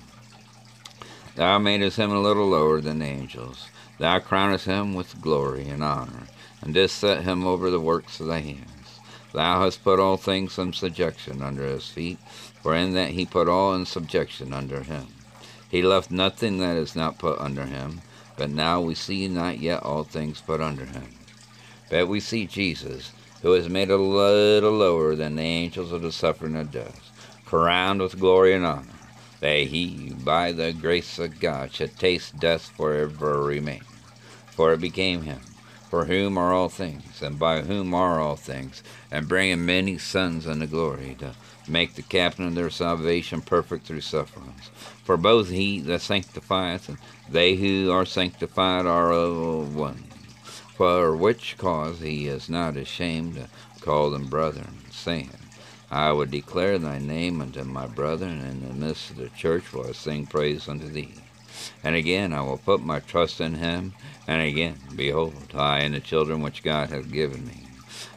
Thou 1.36 1.58
madest 1.58 1.96
him 1.96 2.12
a 2.12 2.20
little 2.20 2.50
lower 2.50 2.82
than 2.82 3.00
the 3.00 3.06
angels. 3.06 3.70
Thou 3.98 4.20
crownest 4.20 4.65
him 4.65 4.94
with 4.94 5.22
glory 5.22 5.70
and 5.70 5.82
honor 5.82 6.27
and 6.62 6.74
didst 6.74 6.98
set 6.98 7.24
him 7.24 7.48
over 7.48 7.72
the 7.72 7.79
works 7.79 8.20
of 8.20 8.27
thy 8.27 8.39
hands. 8.39 9.00
Thou 9.32 9.62
hast 9.62 9.86
put 9.86 10.01
all 10.01 10.18
things 10.18 10.60
in 10.60 10.74
subjection 10.74 11.41
under 11.41 11.63
his 11.63 11.88
feet, 11.88 12.20
for 12.62 12.75
in 12.75 12.91
that 12.96 13.12
he 13.12 13.25
put 13.25 13.48
all 13.48 13.74
in 13.75 13.86
subjection 13.86 14.51
under 14.51 14.84
him. 14.84 15.08
He 15.72 15.82
left 15.82 16.12
nothing 16.12 16.58
that 16.58 16.75
is 16.75 16.94
not 16.94 17.20
put 17.20 17.39
under 17.39 17.63
him, 17.63 18.01
but 18.36 18.50
now 18.50 18.82
we 18.82 18.96
see 18.96 19.29
not 19.29 19.60
yet 19.60 19.82
all 19.82 20.03
things 20.03 20.41
put 20.41 20.60
under 20.60 20.84
him. 20.84 21.08
But 21.89 22.10
we 22.10 22.20
see 22.20 22.46
Jesus, 22.46 23.13
who 23.41 23.53
is 23.53 23.69
made 23.69 23.89
a 23.89 23.98
little 23.98 24.72
lower 24.72 25.15
than 25.15 25.36
the 25.36 25.43
angels 25.43 25.91
of 25.91 26.01
the 26.01 26.12
suffering 26.12 26.55
of 26.55 26.72
death, 26.72 27.12
crowned 27.46 28.01
with 28.01 28.19
glory 28.19 28.53
and 28.53 28.65
honor, 28.65 29.00
that 29.39 29.67
he, 29.67 30.13
by 30.24 30.51
the 30.51 30.74
grace 30.74 31.19
of 31.19 31.39
God, 31.39 31.74
should 31.74 31.98
taste 31.98 32.39
death 32.39 32.69
for 32.75 32.93
ever 32.93 33.41
remain. 33.43 33.84
For 34.55 34.74
it 34.74 34.81
became 34.81 35.24
him 35.24 35.39
for 35.89 36.05
whom 36.05 36.38
are 36.38 36.53
all 36.53 36.69
things, 36.69 37.22
and 37.22 37.39
by 37.39 37.62
whom 37.62 37.96
are 37.96 38.19
all 38.19 38.36
things, 38.36 38.84
and 39.12 39.27
bringing 39.27 39.65
many 39.65 39.98
sons 39.98 40.46
unto 40.46 40.67
glory, 40.67 41.15
to 41.17 41.34
make 41.67 41.96
the 41.96 42.03
captain 42.03 42.46
of 42.46 42.53
their 42.53 42.69
salvation 42.69 43.41
perfect 43.41 43.88
through 43.88 44.01
sufferings. 44.01 44.69
For 45.03 45.17
both 45.17 45.50
he 45.50 45.79
that 45.81 46.01
sanctifieth 46.01 46.89
and 46.89 47.00
they 47.27 47.55
who 47.55 47.91
are 47.91 48.05
sanctified 48.05 48.86
are 48.86 49.12
of 49.12 49.75
one. 49.75 50.03
For 50.79 51.13
which 51.13 51.57
cause 51.57 52.00
he 52.00 52.27
is 52.27 52.48
not 52.48 52.77
ashamed 52.77 53.36
to 53.36 53.50
call 53.81 54.12
them 54.12 54.29
brethren, 54.29 54.79
saying, 54.89 55.38
I 55.91 56.13
would 56.13 56.31
declare 56.31 56.79
thy 56.79 57.00
name 57.00 57.41
unto 57.41 57.65
my 57.65 57.86
brethren, 57.86 58.39
and 58.39 58.63
in 58.63 58.79
the 58.79 58.86
midst 58.86 59.09
of 59.09 59.17
the 59.17 59.27
church 59.27 59.74
will 59.74 59.89
I 59.89 59.91
sing 59.91 60.25
praise 60.25 60.69
unto 60.69 60.88
thee. 60.88 61.15
And 61.83 61.98
again 61.98 62.31
I 62.31 62.43
will 62.43 62.59
put 62.59 62.79
my 62.79 63.01
trust 63.01 63.41
in 63.41 63.55
him. 63.55 63.91
And 64.25 64.41
again, 64.41 64.77
behold, 64.95 65.51
I 65.53 65.79
and 65.79 65.95
the 65.95 66.00
children 66.00 66.41
which 66.41 66.63
God 66.63 66.91
hath 66.91 67.12
given 67.12 67.45
me. 67.45 67.67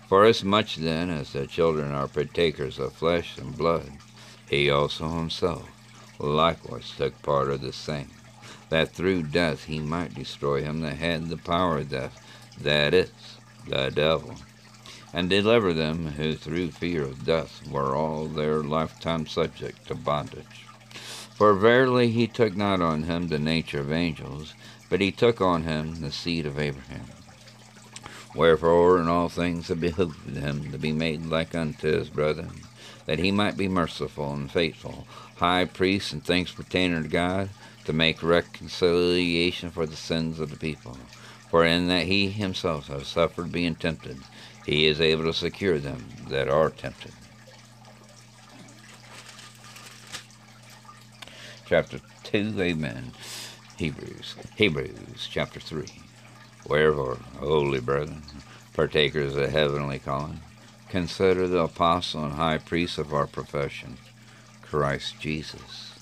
For 0.09 0.25
as 0.25 0.45
much 0.45 0.77
then 0.77 1.11
as 1.11 1.33
the 1.33 1.49
children 1.49 1.91
are 1.91 2.07
partakers 2.07 2.79
of 2.79 2.93
flesh 2.93 3.39
and 3.39 3.59
blood, 3.59 3.91
he 4.49 4.71
also 4.71 5.09
himself 5.09 5.69
likewise 6.21 6.93
took 6.97 7.21
part 7.23 7.51
of 7.51 7.61
the 7.61 7.73
same, 7.73 8.13
that 8.69 8.93
through 8.93 9.25
death 9.25 9.65
he 9.65 9.81
might 9.81 10.15
destroy 10.15 10.63
him 10.63 10.81
that 10.83 10.99
had 10.99 11.29
the 11.29 11.37
power 11.37 11.79
of 11.79 11.91
death, 11.91 12.21
that 12.63 12.95
is, 12.95 13.11
the 13.67 13.91
devil, 13.91 14.37
and 15.13 15.29
deliver 15.29 15.73
them 15.73 16.07
who 16.13 16.35
through 16.35 16.71
fear 16.71 17.03
of 17.03 17.27
death 17.27 17.63
were 17.71 17.95
all 17.95 18.27
their 18.27 18.63
lifetime 18.63 19.27
subject 19.27 19.87
to 19.89 19.95
bondage. 19.95 20.67
For 21.35 21.55
verily 21.55 22.11
he 22.11 22.27
took 22.27 22.57
not 22.57 22.81
on 22.81 23.05
him 23.05 23.29
the 23.29 23.39
nature 23.39 23.81
of 23.81 23.93
angels, 23.93 24.55
but 24.89 25.01
he 25.01 25.11
took 25.11 25.41
on 25.41 25.65
him 25.65 26.01
the 26.01 26.13
seed 26.13 26.47
of 26.47 26.59
Abraham. 26.59 27.07
Wherefore 28.35 28.99
in 28.99 29.09
all 29.09 29.29
things 29.29 29.69
it 29.69 29.81
behooved 29.81 30.37
him 30.37 30.73
to 30.73 30.79
be 30.79 30.93
made 30.93 31.27
like 31.27 31.55
unto 31.55 31.99
his 31.99 32.09
brethren, 32.09 32.63
that 33.07 33.19
he 33.19 33.31
might 33.31 33.57
be 33.57 33.69
merciful 33.69 34.33
and 34.33 34.51
faithful, 34.51 35.07
high 35.37 35.65
priest 35.65 36.13
in 36.13 36.21
things 36.21 36.53
pertaining 36.53 37.03
to 37.03 37.09
God, 37.09 37.51
to 37.85 37.93
make 37.93 38.23
reconciliation 38.23 39.71
for 39.71 39.87
the 39.87 39.97
sins 39.97 40.39
of 40.39 40.51
the 40.51 40.57
people. 40.57 40.97
For 41.53 41.67
in 41.67 41.89
that 41.89 42.07
he 42.07 42.31
himself 42.31 42.87
has 42.87 43.07
suffered 43.07 43.53
being 43.53 43.75
tempted, 43.75 44.17
he 44.65 44.87
is 44.87 45.03
able 45.03 45.25
to 45.25 45.35
secure 45.35 45.79
them 45.79 46.09
that 46.31 46.49
are 46.49 46.71
tempted. 46.71 47.13
chapter 51.67 52.01
2, 52.25 52.55
amen. 52.59 53.13
Hebrews, 53.77 54.35
Hebrews 54.57 55.29
chapter 55.31 55.61
3. 55.61 55.85
Wherefore, 56.67 57.19
holy 57.39 57.81
brethren, 57.81 58.23
partakers 58.73 59.37
of 59.37 59.43
the 59.43 59.51
heavenly 59.51 59.99
calling, 59.99 60.41
consider 60.89 61.47
the 61.47 61.65
apostle 61.65 62.25
and 62.25 62.33
high 62.33 62.57
priest 62.57 62.97
of 62.97 63.13
our 63.13 63.27
profession, 63.27 63.99
Christ 64.63 65.21
Jesus, 65.21 65.99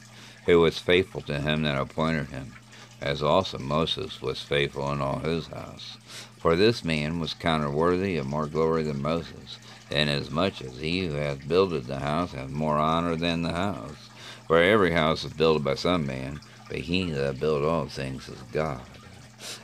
who 0.47 0.61
was 0.61 0.79
faithful 0.79 1.23
to 1.23 1.41
him 1.41 1.63
that 1.63 1.77
appointed 1.77 2.29
him, 2.29 2.55
as 3.01 3.23
also 3.23 3.59
Moses 3.59 4.21
was 4.21 4.43
faithful 4.43 4.93
in 4.93 5.01
all 5.01 5.21
his 5.21 5.47
house. 5.49 5.97
For 6.37 6.57
this 6.57 6.85
man 6.85 7.21
was 7.21 7.35
counted 7.35 7.71
worthy 7.71 8.17
of 8.17 8.27
more 8.27 8.47
glory 8.47 8.83
than 8.83 9.03
Moses, 9.03 9.59
inasmuch 9.91 10.63
as 10.63 10.79
he 10.79 11.07
who 11.07 11.15
hath 11.15 11.49
builded 11.49 11.87
the 11.87 11.99
house 11.99 12.33
hath 12.33 12.51
more 12.51 12.79
honor 12.79 13.17
than 13.17 13.43
the 13.43 13.53
house. 13.53 14.09
For 14.47 14.63
every 14.63 14.93
house 14.93 15.25
is 15.25 15.33
built 15.33 15.65
by 15.65 15.75
some 15.75 16.07
man, 16.07 16.41
but 16.69 16.79
he 16.79 17.11
that 17.13 17.41
built 17.41 17.63
all 17.63 17.87
things 17.87 18.29
is 18.29 18.41
God. 18.53 18.81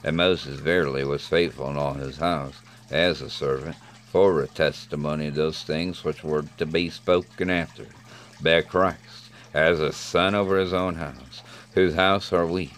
And 0.02 0.16
Moses 0.16 0.58
verily 0.60 1.04
was 1.04 1.26
faithful 1.26 1.70
in 1.70 1.76
all 1.76 1.94
his 1.94 2.16
house, 2.16 2.60
as 2.90 3.20
a 3.20 3.30
servant, 3.30 3.76
for 4.10 4.40
a 4.40 4.46
testimony 4.46 5.26
of 5.26 5.34
those 5.34 5.62
things 5.62 6.04
which 6.04 6.24
were 6.24 6.44
to 6.56 6.66
be 6.66 6.88
spoken 6.88 7.50
after, 7.50 7.86
by 8.40 8.62
Christ, 8.62 9.30
as 9.52 9.80
a 9.80 9.92
son 9.92 10.34
over 10.34 10.58
his 10.58 10.72
own 10.72 10.94
house, 10.94 11.42
whose 11.74 11.94
house 11.94 12.32
are 12.32 12.46
we, 12.46 12.72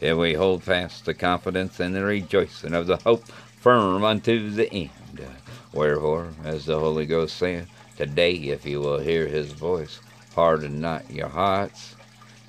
and 0.00 0.18
we 0.18 0.34
hold 0.34 0.62
fast 0.62 1.04
the 1.06 1.14
confidence 1.14 1.80
and 1.80 1.94
the 1.94 2.04
rejoicing 2.04 2.74
of 2.74 2.86
the 2.86 2.98
hope 2.98 3.32
firm 3.56 4.04
unto 4.04 4.50
the 4.50 4.72
end. 4.72 5.26
Wherefore, 5.72 6.36
as 6.44 6.66
the 6.66 6.78
Holy 6.78 7.06
Ghost 7.06 7.36
saith, 7.36 7.68
Today, 7.96 8.34
if 8.34 8.66
you 8.66 8.80
will 8.80 8.98
hear 9.00 9.26
his 9.26 9.52
voice, 9.52 10.02
harden 10.32 10.80
not 10.80 11.10
your 11.10 11.30
hearts, 11.30 11.96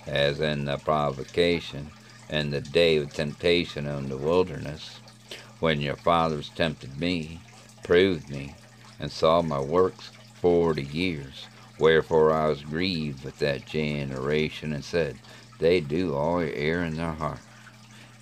as 0.05 0.41
in 0.41 0.65
the 0.65 0.77
provocation 0.77 1.93
and 2.29 2.51
the 2.51 2.61
day 2.61 2.97
of 2.97 3.13
temptation 3.13 3.87
in 3.87 4.09
the 4.09 4.17
wilderness, 4.17 5.01
when 5.59 5.79
your 5.79 5.95
fathers 5.95 6.49
tempted 6.49 6.97
me, 6.97 7.43
proved 7.83 8.29
me, 8.29 8.59
and 8.99 9.11
saw 9.11 9.41
my 9.41 9.59
works 9.61 10.11
forty 10.33 10.83
years. 10.83 11.49
Wherefore 11.77 12.33
I 12.33 12.47
was 12.47 12.63
grieved 12.63 13.23
with 13.23 13.37
that 13.39 13.65
generation, 13.65 14.73
and 14.73 14.83
said, 14.83 15.19
They 15.59 15.81
do 15.81 16.13
all 16.13 16.39
err 16.39 16.83
in 16.83 16.97
their 16.97 17.13
heart, 17.13 17.41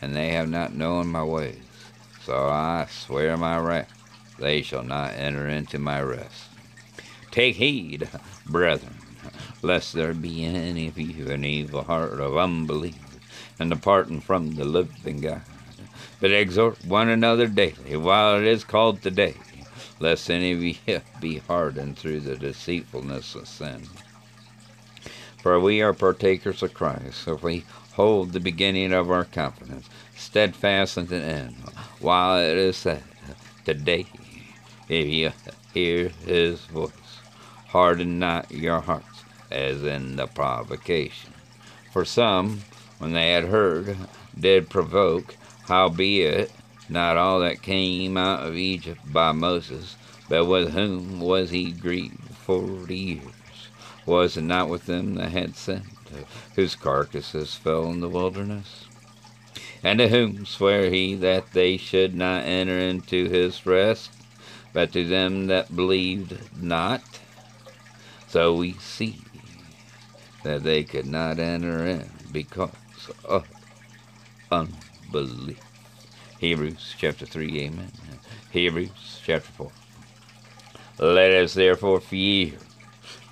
and 0.01 0.15
they 0.15 0.29
have 0.29 0.47
not 0.47 0.73
known 0.73 1.07
my 1.07 1.23
ways. 1.23 1.91
So 2.17 2.47
I 2.47 2.87
swear 2.89 3.37
my 3.37 3.59
wrath, 3.59 3.89
they 4.37 4.61
shall 4.61 4.83
not 4.83 5.13
enter 5.13 5.47
into 5.47 5.77
my 5.77 6.01
rest. 6.01 6.49
Take 7.31 7.57
heed, 7.57 8.09
brethren, 8.45 9.01
lest 9.61 9.93
there 9.93 10.13
be 10.13 10.43
in 10.43 10.55
any 10.55 10.87
of 10.87 10.97
you 10.97 11.29
an 11.29 11.43
evil 11.43 11.83
heart 11.83 12.21
of 12.21 12.37
unbelief, 12.37 13.01
and 13.59 13.69
departing 13.69 14.21
from 14.21 14.55
the 14.55 14.63
living 14.65 15.19
God. 15.21 15.43
But 16.21 16.31
exhort 16.31 16.83
one 16.85 17.09
another 17.09 17.47
daily, 17.47 17.97
while 17.97 18.37
it 18.37 18.45
is 18.45 18.63
called 18.63 19.01
today, 19.01 19.65
lest 19.99 20.29
any 20.29 20.53
of 20.53 20.63
you 20.63 21.01
be 21.19 21.39
hardened 21.39 21.97
through 21.97 22.21
the 22.21 22.37
deceitfulness 22.37 23.35
of 23.35 23.47
sin. 23.49 24.04
For 25.45 25.59
we 25.59 25.79
are 25.83 25.93
partakers 25.93 26.63
of 26.63 26.73
Christ, 26.73 27.27
if 27.27 27.43
we 27.43 27.65
hold 27.91 28.33
the 28.33 28.39
beginning 28.39 28.91
of 28.91 29.11
our 29.11 29.25
confidence 29.25 29.87
steadfast 30.15 30.97
unto 30.97 31.19
the 31.19 31.23
end, 31.23 31.57
while 31.99 32.39
it 32.39 32.57
is 32.57 32.77
said, 32.77 33.03
Today, 33.63 34.07
if 34.89 35.05
you 35.05 35.33
hear 35.71 36.09
his 36.25 36.61
voice, 36.61 37.21
harden 37.67 38.17
not 38.17 38.51
your 38.51 38.81
hearts, 38.81 39.23
as 39.51 39.83
in 39.83 40.15
the 40.15 40.25
provocation. 40.25 41.35
For 41.93 42.03
some, 42.03 42.63
when 42.97 43.13
they 43.13 43.33
had 43.33 43.45
heard, 43.45 43.97
did 44.35 44.67
provoke, 44.67 45.35
howbeit 45.67 46.49
not 46.89 47.17
all 47.17 47.39
that 47.41 47.61
came 47.61 48.17
out 48.17 48.47
of 48.47 48.55
Egypt 48.55 49.01
by 49.13 49.31
Moses, 49.31 49.95
but 50.27 50.45
with 50.45 50.71
whom 50.71 51.19
was 51.19 51.51
he 51.51 51.71
grieved 51.71 52.33
forty 52.33 52.97
years? 52.97 53.34
Was 54.05 54.37
it 54.37 54.43
not 54.43 54.69
with 54.69 54.85
them 54.85 55.15
that 55.15 55.31
had 55.31 55.55
sinned, 55.55 56.27
whose 56.55 56.75
carcasses 56.75 57.55
fell 57.55 57.87
in 57.87 58.01
the 58.01 58.09
wilderness? 58.09 58.89
And 59.81 59.99
to 59.99 60.09
whom 60.09 60.45
sware 60.45 60.89
he 60.89 61.15
that 61.15 61.53
they 61.53 61.77
should 61.77 62.15
not 62.15 62.43
enter 62.43 62.77
into 62.77 63.29
his 63.29 63.65
rest, 63.65 64.11
but 64.73 64.91
to 64.93 65.07
them 65.07 65.47
that 65.47 65.75
believed 65.75 66.37
not? 66.55 67.21
So 68.27 68.55
we 68.55 68.77
see 68.77 69.23
that 70.43 70.63
they 70.63 70.83
could 70.83 71.07
not 71.07 71.39
enter 71.39 71.85
in 71.85 72.27
because 72.31 73.09
of 73.23 73.45
unbelief. 74.51 75.61
Hebrews 76.37 76.95
chapter 76.97 77.25
3, 77.25 77.59
amen. 77.61 78.19
Hebrews 78.49 79.21
chapter 79.23 79.51
4. 79.51 79.71
Let 80.99 81.31
us 81.31 81.53
therefore 81.55 81.99
fear, 82.01 82.59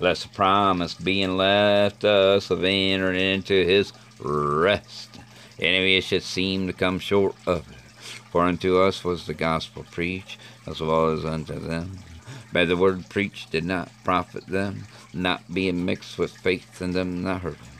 lest 0.00 0.22
the 0.22 0.28
promise 0.30 0.94
being 0.94 1.36
left 1.36 2.04
us 2.04 2.50
of 2.50 2.64
entering 2.64 3.20
into 3.20 3.64
his 3.64 3.92
rest, 4.20 5.20
any 5.58 5.96
of 5.98 6.04
should 6.04 6.22
seem 6.22 6.66
to 6.66 6.72
come 6.72 6.98
short 6.98 7.34
of 7.46 7.70
it. 7.70 7.76
For 8.30 8.42
unto 8.42 8.78
us 8.80 9.04
was 9.04 9.26
the 9.26 9.34
gospel 9.34 9.84
preached, 9.90 10.38
as 10.66 10.80
well 10.80 11.10
as 11.10 11.24
unto 11.24 11.58
them. 11.58 11.98
But 12.52 12.68
the 12.68 12.76
word 12.76 13.08
preached 13.08 13.50
did 13.50 13.64
not 13.64 13.90
profit 14.04 14.46
them, 14.46 14.86
not 15.12 15.52
being 15.52 15.84
mixed 15.84 16.18
with 16.18 16.36
faith 16.36 16.80
in 16.80 16.92
them 16.92 17.22
that 17.22 17.42
heard 17.42 17.56
him. 17.56 17.74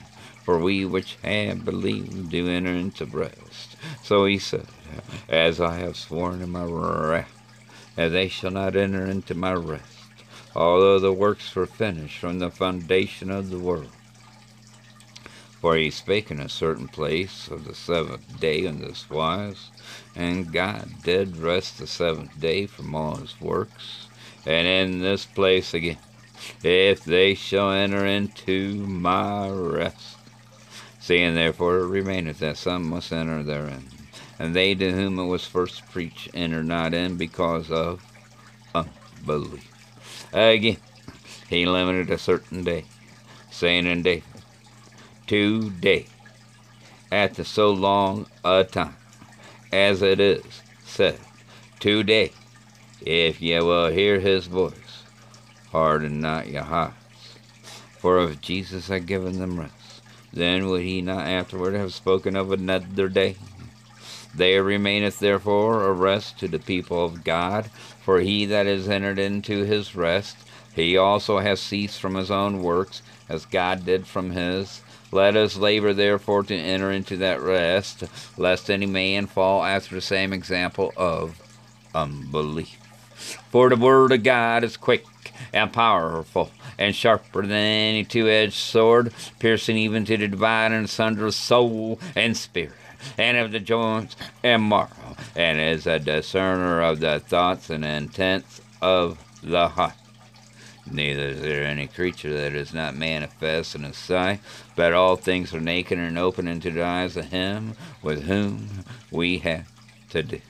For 0.44 0.59
we 0.59 0.85
which 0.85 1.16
have 1.22 1.64
believed 1.64 2.30
do 2.30 2.48
enter 2.48 2.70
into 2.70 3.04
rest. 3.07 3.76
So 4.02 4.26
he 4.26 4.38
said, 4.38 4.66
As 5.28 5.61
I 5.61 5.78
have 5.78 5.96
sworn 5.96 6.42
in 6.42 6.50
my 6.50 6.64
wrath, 6.64 7.30
that 7.96 8.09
they 8.09 8.28
shall 8.28 8.50
not 8.50 8.76
enter 8.76 9.07
into 9.07 9.35
my 9.35 9.54
rest, 9.54 9.93
although 10.55 10.99
the 10.99 11.12
works 11.12 11.55
were 11.55 11.67
finished 11.67 12.19
from 12.19 12.38
the 12.38 12.51
foundation 12.51 13.31
of 13.31 13.51
the 13.51 13.59
world. 13.59 13.90
For 15.61 15.77
he 15.77 15.90
spake 15.90 16.31
in 16.31 16.40
a 16.40 16.49
certain 16.49 16.88
place 16.88 17.49
of 17.49 17.64
the 17.64 17.75
seventh 17.75 18.38
day 18.38 18.64
in 18.64 18.81
this 18.81 19.09
wise, 19.09 19.71
and 20.14 20.53
God 20.53 21.03
did 21.03 21.37
rest 21.37 21.79
the 21.79 21.87
seventh 21.87 22.38
day 22.38 22.67
from 22.67 22.95
all 22.95 23.17
his 23.17 23.40
works. 23.40 24.09
And 24.45 24.67
in 24.67 25.01
this 25.01 25.25
place 25.25 25.73
again, 25.73 25.99
if 26.62 27.03
they 27.05 27.35
shall 27.35 27.71
enter 27.71 28.05
into 28.05 28.75
my 28.75 29.49
rest, 29.49 30.19
Seeing 31.05 31.35
therefore 31.35 31.81
it 31.81 31.88
remaineth 31.88 32.38
that 32.38 32.57
some 32.57 32.88
must 32.88 33.12
enter 33.12 33.43
therein. 33.43 33.90
And 34.38 34.57
they 34.57 34.75
to 34.75 34.90
whom 34.90 35.19
it 35.19 35.27
was 35.27 35.47
first 35.47 35.85
preached 35.90 36.31
enter 36.33 36.62
not 36.64 36.95
in 36.95 37.19
because 37.19 37.71
of 37.71 38.03
unbelief. 38.75 39.74
Again, 40.35 40.79
he 41.49 41.64
limited 41.64 42.11
a 42.11 42.18
certain 42.18 42.64
day, 42.64 42.87
saying 43.53 43.87
in 43.87 44.03
David, 44.03 44.25
Today, 45.29 46.07
the 47.09 47.44
so 47.44 47.70
long 47.70 48.27
a 48.42 48.64
time, 48.64 48.97
as 49.73 50.03
it 50.03 50.18
is 50.18 50.62
said, 50.85 51.20
Today, 51.79 52.33
if 53.01 53.40
ye 53.40 53.61
will 53.61 53.92
hear 53.92 54.18
his 54.18 54.47
voice, 54.47 55.05
harden 55.70 56.20
not 56.20 56.49
your 56.49 56.64
hearts. 56.64 56.97
For 58.01 58.18
if 58.25 58.40
Jesus 58.40 58.88
had 58.88 59.07
given 59.07 59.38
them 59.38 59.61
rest, 59.61 60.03
then 60.33 60.66
would 60.66 60.83
he 60.83 61.01
not 61.01 61.29
afterward 61.29 61.75
have 61.75 61.94
spoken 61.94 62.35
of 62.35 62.51
another 62.51 63.09
day? 63.09 63.37
There 64.37 64.64
remaineth 64.64 65.20
therefore 65.20 65.85
a 65.85 65.92
rest 65.92 66.38
to 66.40 66.49
the 66.49 66.59
people 66.59 67.05
of 67.05 67.25
God, 67.25 67.66
for 68.03 68.20
he 68.20 68.47
that 68.47 68.66
is 68.66 68.88
entered 68.88 69.18
into 69.18 69.64
his 69.64 69.94
rest, 69.94 70.37
he 70.75 70.97
also 70.97 71.38
has 71.38 71.61
ceased 71.61 72.01
from 72.01 72.16
his 72.16 72.31
own 72.31 72.61
works, 72.61 73.01
as 73.29 73.47
God 73.47 73.87
did 73.87 74.07
from 74.07 74.33
his. 74.33 74.81
Let 75.12 75.37
us 75.37 75.57
labor 75.57 75.92
therefore 75.92 76.42
to 76.44 76.55
enter 76.57 76.90
into 76.90 77.16
that 77.18 77.40
rest, 77.40 78.03
lest 78.37 78.68
any 78.68 78.87
man 78.87 79.27
fall 79.27 79.62
after 79.62 79.94
the 79.94 80.01
same 80.01 80.33
example 80.33 80.92
of 80.97 81.40
unbelief. 81.94 82.77
For 83.51 83.68
the 83.68 83.77
word 83.77 84.11
of 84.11 84.25
God 84.25 84.64
is 84.64 84.77
quick 84.77 85.07
and 85.53 85.73
powerful, 85.73 86.51
and 86.77 86.94
sharper 86.94 87.42
than 87.42 87.53
any 87.53 88.05
two 88.05 88.29
edged 88.29 88.55
sword, 88.55 89.14
piercing 89.38 89.77
even 89.77 90.05
to 90.07 90.16
the 90.16 90.27
dividing 90.27 90.85
asunder 90.85 91.27
of 91.27 91.35
soul 91.35 92.01
and 92.16 92.37
spirit, 92.37 92.73
and 93.19 93.37
of 93.37 93.53
the 93.53 93.61
joints 93.61 94.17
and 94.43 94.69
marrow, 94.69 95.17
and 95.37 95.61
is 95.61 95.87
a 95.87 95.99
discerner 95.99 96.83
of 96.83 97.01
the 97.01 97.21
thoughts 97.21 97.71
and 97.71 97.85
intents 97.85 98.61
of 98.81 99.19
the 99.43 99.69
heart. 99.69 99.95
Neither 100.90 101.29
is 101.29 101.40
there 101.40 101.64
any 101.64 101.87
creature 101.87 102.33
that 102.35 102.55
is 102.55 102.75
not 102.75 102.95
manifest 102.95 103.75
in 103.75 103.85
his 103.85 103.97
sight, 103.97 104.40
but 104.77 104.93
all 104.93 105.17
things 105.17 105.55
are 105.55 105.61
naked 105.61 105.99
and 105.99 106.19
open 106.19 106.47
unto 106.47 106.71
the 106.71 106.85
eyes 106.85 107.17
of 107.17 107.27
him 107.27 107.75
with 108.03 108.25
whom 108.25 108.85
we 109.11 109.38
have 109.38 109.67
to 110.11 110.23
do. 110.23 110.40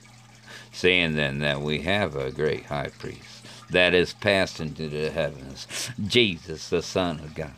Seeing 0.73 1.15
then 1.15 1.39
that 1.39 1.61
we 1.61 1.83
have 1.83 2.17
a 2.17 2.33
great 2.33 2.67
high 2.67 2.91
priest 2.99 3.34
that 3.71 3.95
is 3.95 4.13
passed 4.13 4.61
into 4.61 4.89
the 4.89 5.11
heavens, 5.11 5.91
Jesus, 6.07 6.69
the 6.69 6.83
Son 6.83 7.19
of 7.21 7.35
God. 7.35 7.53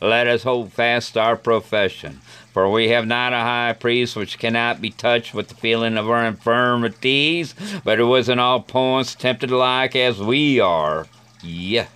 Let 0.00 0.26
us 0.26 0.42
hold 0.42 0.72
fast 0.72 1.16
our 1.16 1.36
profession, 1.36 2.20
for 2.52 2.70
we 2.70 2.88
have 2.88 3.06
not 3.06 3.32
a 3.32 3.38
high 3.38 3.76
priest 3.78 4.16
which 4.16 4.38
cannot 4.38 4.80
be 4.80 4.90
touched 4.90 5.34
with 5.34 5.48
the 5.48 5.54
feeling 5.54 5.96
of 5.96 6.10
our 6.10 6.24
infirmities, 6.24 7.54
but 7.84 7.98
who 7.98 8.06
was 8.06 8.28
in 8.28 8.38
all 8.38 8.60
points 8.60 9.14
tempted 9.14 9.50
like 9.50 9.96
as 9.96 10.20
we 10.20 10.60
are, 10.60 11.06
yet 11.42 11.90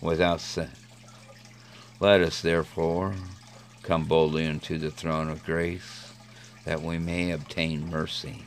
without 0.00 0.40
sin. 0.40 0.70
Let 2.00 2.22
us 2.22 2.40
therefore 2.40 3.14
come 3.82 4.04
boldly 4.04 4.46
unto 4.46 4.78
the 4.78 4.90
throne 4.90 5.28
of 5.28 5.44
grace, 5.44 6.12
that 6.64 6.82
we 6.82 6.98
may 6.98 7.30
obtain 7.30 7.90
mercy 7.90 8.44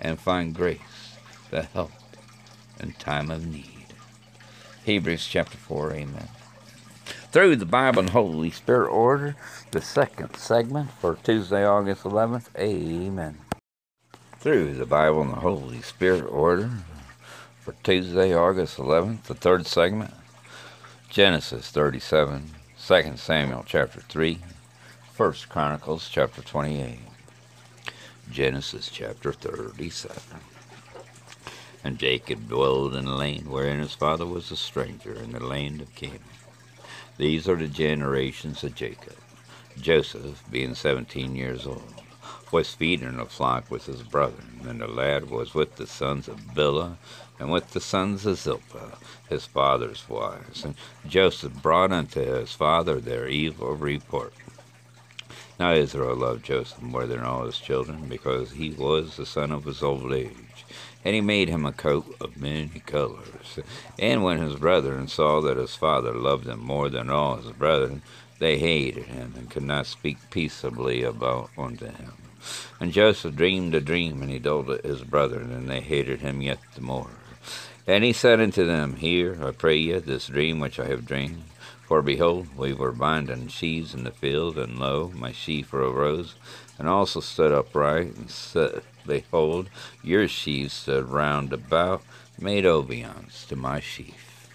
and 0.00 0.18
find 0.18 0.54
grace, 0.54 1.16
the 1.50 1.62
help 1.62 1.90
in 2.80 2.92
time 2.92 3.30
of 3.30 3.46
need. 3.46 3.86
Hebrews 4.84 5.26
chapter 5.26 5.56
4, 5.56 5.92
amen. 5.92 6.28
through 7.32 7.56
the 7.56 7.66
Bible 7.66 8.00
and 8.00 8.10
Holy 8.10 8.50
Spirit 8.50 8.88
order, 8.90 9.36
the 9.72 9.80
second 9.80 10.36
segment 10.36 10.90
for 11.00 11.16
Tuesday, 11.16 11.64
August 11.66 12.04
11th. 12.04 12.46
Amen. 12.58 13.38
Through 14.38 14.74
the 14.74 14.86
Bible 14.86 15.22
and 15.22 15.32
the 15.32 15.36
Holy 15.40 15.82
Spirit 15.82 16.24
order 16.30 16.70
for 17.60 17.74
Tuesday, 17.82 18.34
August 18.34 18.76
11th, 18.76 19.24
the 19.24 19.34
third 19.34 19.66
segment, 19.66 20.12
Genesis 21.08 21.70
37, 21.70 22.50
2 22.86 23.16
Samuel 23.16 23.64
chapter 23.66 24.00
3, 24.00 24.38
1 25.16 25.34
Chronicles 25.48 26.08
chapter 26.08 26.42
28, 26.42 26.98
Genesis 28.30 28.90
chapter 28.92 29.32
37. 29.32 30.53
And 31.84 31.98
Jacob 31.98 32.48
dwelled 32.48 32.94
in 32.96 33.06
a 33.06 33.14
land 33.14 33.46
wherein 33.46 33.78
his 33.78 33.94
father 33.94 34.24
was 34.24 34.50
a 34.50 34.56
stranger 34.56 35.14
in 35.14 35.32
the 35.32 35.44
land 35.44 35.82
of 35.82 35.94
Canaan. 35.94 36.22
These 37.18 37.46
are 37.46 37.56
the 37.56 37.68
generations 37.68 38.64
of 38.64 38.74
Jacob. 38.74 39.18
Joseph, 39.78 40.42
being 40.48 40.74
seventeen 40.74 41.36
years 41.36 41.66
old, 41.66 42.06
was 42.50 42.72
feeding 42.72 43.18
a 43.18 43.26
flock 43.26 43.70
with 43.70 43.84
his 43.84 44.02
brethren, 44.02 44.64
and 44.66 44.80
the 44.80 44.86
lad 44.86 45.28
was 45.28 45.52
with 45.52 45.76
the 45.76 45.86
sons 45.86 46.26
of 46.26 46.54
Bilhah 46.54 46.96
and 47.38 47.50
with 47.50 47.72
the 47.72 47.80
sons 47.80 48.24
of 48.24 48.38
Zilpah, 48.38 48.98
his 49.28 49.44
father's 49.44 50.08
wives. 50.08 50.64
And 50.64 50.76
Joseph 51.06 51.52
brought 51.52 51.92
unto 51.92 52.20
his 52.20 52.52
father 52.52 52.98
their 52.98 53.28
evil 53.28 53.74
report. 53.74 54.32
Now 55.58 55.72
Israel 55.72 56.16
loved 56.16 56.44
Joseph 56.44 56.80
more 56.80 57.06
than 57.06 57.20
all 57.20 57.44
his 57.44 57.58
children, 57.58 58.08
because 58.08 58.52
he 58.52 58.70
was 58.70 59.16
the 59.16 59.26
son 59.26 59.52
of 59.52 59.66
his 59.66 59.82
old 59.82 60.12
age 60.14 60.43
and 61.04 61.14
he 61.14 61.20
made 61.20 61.48
him 61.48 61.66
a 61.66 61.72
coat 61.72 62.16
of 62.20 62.36
many 62.36 62.82
colors. 62.86 63.58
And 63.98 64.24
when 64.24 64.38
his 64.38 64.56
brethren 64.56 65.06
saw 65.08 65.40
that 65.42 65.58
his 65.58 65.74
father 65.74 66.14
loved 66.14 66.46
him 66.46 66.60
more 66.60 66.88
than 66.88 67.10
all 67.10 67.36
his 67.36 67.52
brethren, 67.52 68.02
they 68.38 68.58
hated 68.58 69.04
him 69.04 69.34
and 69.36 69.50
could 69.50 69.62
not 69.62 69.86
speak 69.86 70.18
peaceably 70.30 71.02
about 71.02 71.50
unto 71.56 71.86
him. 71.86 72.14
And 72.80 72.92
Joseph 72.92 73.36
dreamed 73.36 73.74
a 73.74 73.80
dream, 73.80 74.22
and 74.22 74.30
he 74.30 74.38
told 74.38 74.70
it 74.70 74.84
his 74.84 75.02
brethren, 75.02 75.52
and 75.52 75.68
they 75.68 75.80
hated 75.80 76.20
him 76.20 76.42
yet 76.42 76.58
the 76.74 76.80
more. 76.80 77.10
And 77.86 78.02
he 78.02 78.12
said 78.12 78.40
unto 78.40 78.64
them, 78.66 78.96
Hear, 78.96 79.44
I 79.44 79.52
pray 79.52 79.76
you, 79.76 80.00
this 80.00 80.26
dream 80.26 80.58
which 80.58 80.80
I 80.80 80.86
have 80.86 81.06
dreamed. 81.06 81.44
For 81.86 82.00
behold, 82.00 82.48
we 82.56 82.72
were 82.72 82.92
binding 82.92 83.48
sheaves 83.48 83.94
in 83.94 84.04
the 84.04 84.10
field, 84.10 84.56
and 84.56 84.78
lo, 84.78 85.12
my 85.14 85.32
sheaf 85.32 85.72
arose, 85.72 86.34
and 86.78 86.88
also 86.88 87.20
stood 87.20 87.52
upright, 87.52 88.16
and 88.16 88.30
said, 88.30 88.82
Behold, 89.06 89.68
your 90.02 90.26
sheaves 90.28 90.72
stood 90.72 91.08
round 91.08 91.52
about, 91.52 92.02
made 92.38 92.66
obeisance 92.66 93.44
to 93.46 93.56
my 93.56 93.80
sheaf. 93.80 94.48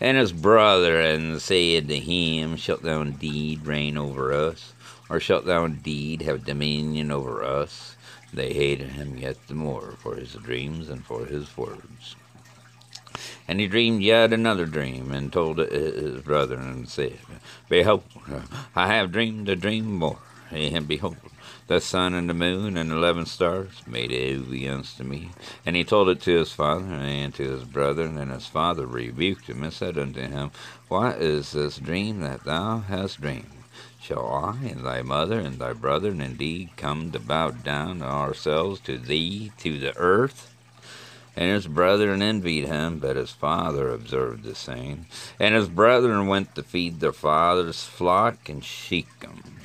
And 0.00 0.16
his 0.16 0.32
brethren 0.32 1.40
said 1.40 1.88
to 1.88 1.98
him, 1.98 2.56
Shalt 2.56 2.82
thou 2.82 3.00
indeed 3.00 3.66
reign 3.66 3.98
over 3.98 4.32
us? 4.32 4.72
Or 5.10 5.18
shalt 5.18 5.46
thou 5.46 5.64
indeed 5.64 6.22
have 6.22 6.44
dominion 6.44 7.10
over 7.10 7.42
us? 7.42 7.96
They 8.32 8.52
hated 8.52 8.90
him 8.90 9.18
yet 9.18 9.36
the 9.48 9.54
more 9.54 9.94
for 9.98 10.16
his 10.16 10.34
dreams 10.34 10.88
and 10.88 11.04
for 11.04 11.24
his 11.24 11.56
words. 11.56 12.14
And 13.48 13.58
he 13.58 13.66
dreamed 13.66 14.02
yet 14.02 14.32
another 14.32 14.66
dream, 14.66 15.10
and 15.10 15.32
told 15.32 15.58
his 15.58 16.20
brethren, 16.20 16.60
and 16.68 16.88
said, 16.88 17.18
Behold, 17.68 18.04
I 18.76 18.88
have 18.88 19.10
dreamed 19.10 19.48
a 19.48 19.56
dream 19.56 19.94
more. 19.94 20.18
And 20.50 20.86
behold, 20.86 21.16
the 21.68 21.80
sun 21.82 22.14
and 22.14 22.30
the 22.30 22.34
moon 22.34 22.78
and 22.78 22.90
eleven 22.90 23.26
stars 23.26 23.82
made 23.86 24.10
obeisance 24.10 24.94
to 24.94 25.04
me. 25.04 25.30
And 25.66 25.76
he 25.76 25.84
told 25.84 26.08
it 26.08 26.20
to 26.22 26.38
his 26.38 26.50
father 26.50 26.86
and 26.86 27.34
to 27.34 27.42
his 27.42 27.64
brethren, 27.64 28.16
and 28.16 28.32
his 28.32 28.46
father 28.46 28.86
rebuked 28.86 29.48
him 29.48 29.62
and 29.62 29.72
said 29.72 29.98
unto 29.98 30.22
him, 30.22 30.50
What 30.88 31.20
is 31.20 31.52
this 31.52 31.76
dream 31.76 32.20
that 32.22 32.44
thou 32.44 32.78
hast 32.78 33.20
dreamed? 33.20 33.52
Shall 34.00 34.26
I 34.26 34.66
and 34.66 34.86
thy 34.86 35.02
mother 35.02 35.38
and 35.38 35.58
thy 35.58 35.74
brethren 35.74 36.22
indeed 36.22 36.70
come 36.76 37.10
to 37.10 37.18
bow 37.18 37.50
down 37.50 38.02
ourselves 38.02 38.80
to 38.80 38.96
thee 38.96 39.52
to 39.58 39.78
the 39.78 39.94
earth? 39.98 40.54
And 41.36 41.50
his 41.50 41.66
brethren 41.66 42.22
envied 42.22 42.66
him, 42.66 42.98
but 42.98 43.16
his 43.16 43.30
father 43.30 43.90
observed 43.90 44.42
the 44.42 44.54
same. 44.54 45.04
And 45.38 45.54
his 45.54 45.68
brethren 45.68 46.26
went 46.26 46.54
to 46.54 46.62
feed 46.62 47.00
their 47.00 47.12
father's 47.12 47.84
flock 47.84 48.48
in 48.48 48.62
Shechem. 48.62 49.57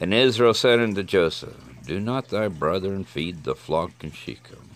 And 0.00 0.12
Israel 0.12 0.54
said 0.54 0.80
unto 0.80 1.02
Joseph, 1.02 1.56
Do 1.86 2.00
not 2.00 2.28
thy 2.28 2.48
brethren 2.48 3.04
feed 3.04 3.44
the 3.44 3.54
flock 3.54 3.92
in 4.02 4.12
Shechem? 4.12 4.70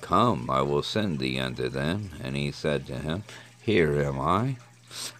Come, 0.00 0.50
I 0.50 0.62
will 0.62 0.82
send 0.82 1.18
thee 1.18 1.38
unto 1.38 1.68
them. 1.68 2.10
And 2.22 2.36
he 2.36 2.50
said 2.50 2.86
to 2.86 2.98
him, 2.98 3.24
Here 3.60 4.00
am 4.00 4.20
I. 4.20 4.56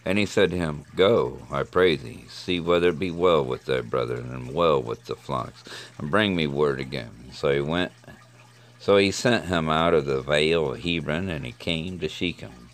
And 0.05 0.17
he 0.17 0.25
said 0.25 0.51
to 0.51 0.57
him, 0.57 0.85
Go, 0.95 1.39
I 1.51 1.63
pray 1.63 1.95
thee, 1.95 2.25
see 2.29 2.59
whether 2.59 2.89
it 2.89 2.99
be 2.99 3.11
well 3.11 3.43
with 3.43 3.65
thy 3.65 3.81
brethren, 3.81 4.29
and 4.31 4.53
well 4.53 4.81
with 4.81 5.05
the 5.05 5.15
flocks, 5.15 5.63
and 5.97 6.11
bring 6.11 6.35
me 6.35 6.45
word 6.45 6.79
again. 6.79 7.31
So 7.31 7.51
he 7.51 7.61
went 7.61 7.91
so 8.83 8.97
he 8.97 9.11
sent 9.11 9.45
him 9.45 9.69
out 9.69 9.93
of 9.93 10.03
the 10.03 10.21
vale 10.21 10.73
of 10.73 10.83
Hebron, 10.83 11.29
and 11.29 11.45
he 11.45 11.53
came 11.53 11.99
to 11.99 12.09
Shechem. 12.09 12.67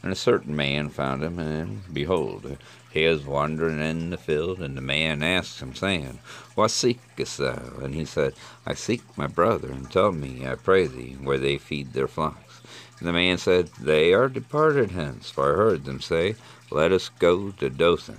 And 0.00 0.12
a 0.12 0.14
certain 0.14 0.54
man 0.54 0.90
found 0.90 1.24
him, 1.24 1.40
and 1.40 1.82
behold, 1.92 2.56
he 2.96 3.06
was 3.06 3.26
wandering 3.26 3.78
in 3.78 4.08
the 4.08 4.16
field, 4.16 4.58
and 4.60 4.74
the 4.74 4.80
man 4.80 5.22
asked 5.22 5.60
him, 5.60 5.74
saying, 5.74 6.18
What 6.54 6.70
seekest 6.70 7.36
thou? 7.36 7.74
And 7.82 7.94
he 7.94 8.06
said, 8.06 8.32
I 8.64 8.72
seek 8.72 9.02
my 9.18 9.26
brother, 9.26 9.70
and 9.70 9.90
tell 9.90 10.12
me, 10.12 10.46
I 10.46 10.54
pray 10.54 10.86
thee, 10.86 11.16
where 11.22 11.36
they 11.36 11.58
feed 11.58 11.92
their 11.92 12.08
flocks. 12.08 12.62
And 12.98 13.06
the 13.06 13.12
man 13.12 13.36
said, 13.36 13.68
They 13.78 14.14
are 14.14 14.30
departed 14.30 14.92
hence, 14.92 15.28
for 15.28 15.52
I 15.52 15.56
heard 15.56 15.84
them 15.84 16.00
say, 16.00 16.36
Let 16.70 16.90
us 16.90 17.10
go 17.18 17.50
to 17.50 17.68
Dothan. 17.68 18.18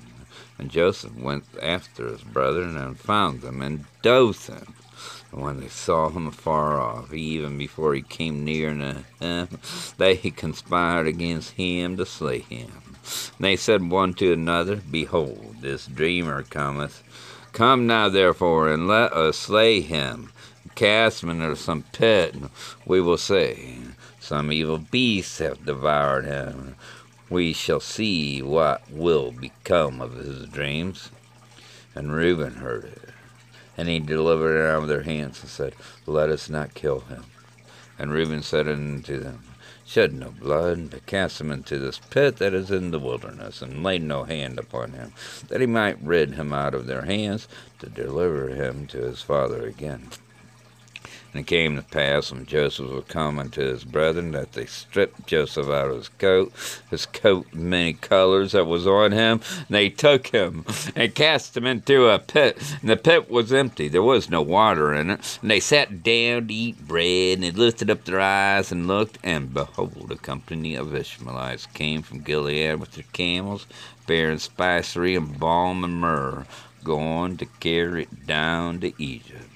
And 0.60 0.70
Joseph 0.70 1.16
went 1.16 1.46
after 1.60 2.08
his 2.08 2.22
brethren, 2.22 2.78
and 2.78 3.00
found 3.00 3.42
them 3.42 3.64
in 3.64 3.86
Dothan. 4.04 4.76
And 5.32 5.42
when 5.42 5.60
they 5.60 5.70
saw 5.70 6.10
him 6.10 6.28
afar 6.28 6.80
off, 6.80 7.14
even 7.14 7.58
before 7.58 7.96
he 7.96 8.04
came 8.04 8.46
near 8.46 8.74
them, 9.20 9.60
they 9.98 10.18
conspired 10.18 11.08
against 11.08 11.54
him 11.54 11.98
to 11.98 12.06
slay 12.06 12.40
him. 12.40 12.87
And 13.38 13.46
they 13.46 13.56
said 13.56 13.90
one 13.90 14.14
to 14.16 14.34
another, 14.34 14.78
Behold, 14.78 15.58
this 15.62 15.88
dreamer 15.88 16.44
cometh. 16.44 17.04
Come 17.54 17.88
now, 17.88 18.10
therefore, 18.10 18.70
and 18.70 18.88
let 18.88 19.14
us 19.14 19.38
slay 19.38 19.82
him, 19.82 20.32
cast 20.76 21.24
him 21.24 21.30
into 21.30 21.56
some 21.56 21.84
pit, 21.92 22.36
and 22.36 22.50
we 22.86 23.02
will 23.02 23.18
say, 23.18 23.78
Some 24.20 24.52
evil 24.52 24.78
beasts 24.78 25.40
have 25.40 25.66
devoured 25.66 26.26
him. 26.26 26.76
We 27.30 27.54
shall 27.54 27.80
see 27.80 28.42
what 28.42 28.90
will 28.90 29.32
become 29.32 30.02
of 30.02 30.14
his 30.14 30.46
dreams. 30.48 31.10
And 31.96 32.14
Reuben 32.14 32.56
heard 32.56 32.86
it. 32.86 33.10
And 33.76 33.88
he 33.88 34.00
delivered 34.00 34.56
it 34.58 34.70
out 34.70 34.84
of 34.84 34.88
their 34.88 35.04
hands 35.04 35.42
and 35.42 35.50
said, 35.50 35.74
Let 36.06 36.30
us 36.30 36.50
not 36.50 36.74
kill 36.74 37.02
him. 37.02 37.26
And 38.00 38.12
Reuben 38.12 38.44
said 38.44 38.68
unto 38.68 39.20
them, 39.20 39.44
Shed 39.88 40.14
no 40.14 40.32
blood, 40.32 40.90
but 40.92 41.06
cast 41.06 41.40
him 41.40 41.50
into 41.50 41.80
this 41.80 42.02
pit 42.10 42.36
that 42.38 42.54
is 42.54 42.70
in 42.72 42.92
the 42.92 43.00
wilderness, 43.00 43.62
and 43.62 43.82
lay 43.84 43.98
no 44.00 44.26
hand 44.26 44.60
upon 44.60 44.92
him, 44.92 45.14
that 45.48 45.62
he 45.62 45.66
might 45.66 45.98
rid 46.04 46.34
him 46.34 46.52
out 46.52 46.74
of 46.74 46.88
their 46.88 47.04
hands, 47.04 47.48
to 47.80 47.88
deliver 47.88 48.50
him 48.50 48.86
to 48.88 48.98
his 48.98 49.22
father 49.22 49.66
again. 49.66 50.10
And 51.38 51.46
it 51.46 51.50
came 51.50 51.76
to 51.76 51.84
pass 51.84 52.32
when 52.32 52.48
Joseph 52.48 52.90
was 52.90 53.04
come 53.08 53.38
unto 53.38 53.62
his 53.62 53.84
brethren 53.84 54.32
that 54.32 54.54
they 54.54 54.66
stripped 54.66 55.28
Joseph 55.28 55.68
out 55.68 55.92
of 55.92 55.98
his 55.98 56.10
coat, 56.10 56.52
his 56.90 57.06
coat 57.06 57.54
many 57.54 57.94
colors 57.94 58.54
that 58.54 58.66
was 58.66 58.88
on 58.88 59.12
him. 59.12 59.42
And 59.56 59.68
they 59.70 59.90
took 59.90 60.26
him 60.26 60.66
and 60.96 61.14
cast 61.14 61.56
him 61.56 61.68
into 61.68 62.08
a 62.08 62.18
pit. 62.18 62.58
And 62.82 62.90
the 62.90 62.98
pit 62.98 63.30
was 63.30 63.54
empty, 63.54 63.88
there 63.88 64.02
was 64.02 64.32
no 64.32 64.42
water 64.42 64.96
in 64.96 65.12
it. 65.12 65.38
And 65.44 65.52
they 65.52 65.60
sat 65.60 66.02
down 66.02 66.48
to 66.48 66.54
eat 66.56 66.88
bread, 66.88 67.36
and 67.36 67.44
they 67.44 67.52
lifted 67.52 67.92
up 67.92 68.06
their 68.06 68.20
eyes 68.20 68.72
and 68.72 68.88
looked, 68.88 69.20
and 69.24 69.54
behold, 69.54 70.12
a 70.12 70.16
company 70.16 70.74
of 70.74 70.96
Ishmaelites 70.96 71.68
came 71.68 72.02
from 72.02 72.22
Gilead 72.22 72.80
with 72.80 72.94
their 72.94 73.06
camels, 73.14 73.68
bearing 74.08 74.40
spicery 74.40 75.16
and 75.16 75.40
balm 75.40 75.84
and 75.84 76.02
myrrh, 76.02 76.48
going 76.84 77.38
to 77.38 77.46
carry 77.46 78.04
it 78.06 78.26
down 78.26 78.80
to 78.80 78.92
Egypt. 78.98 79.47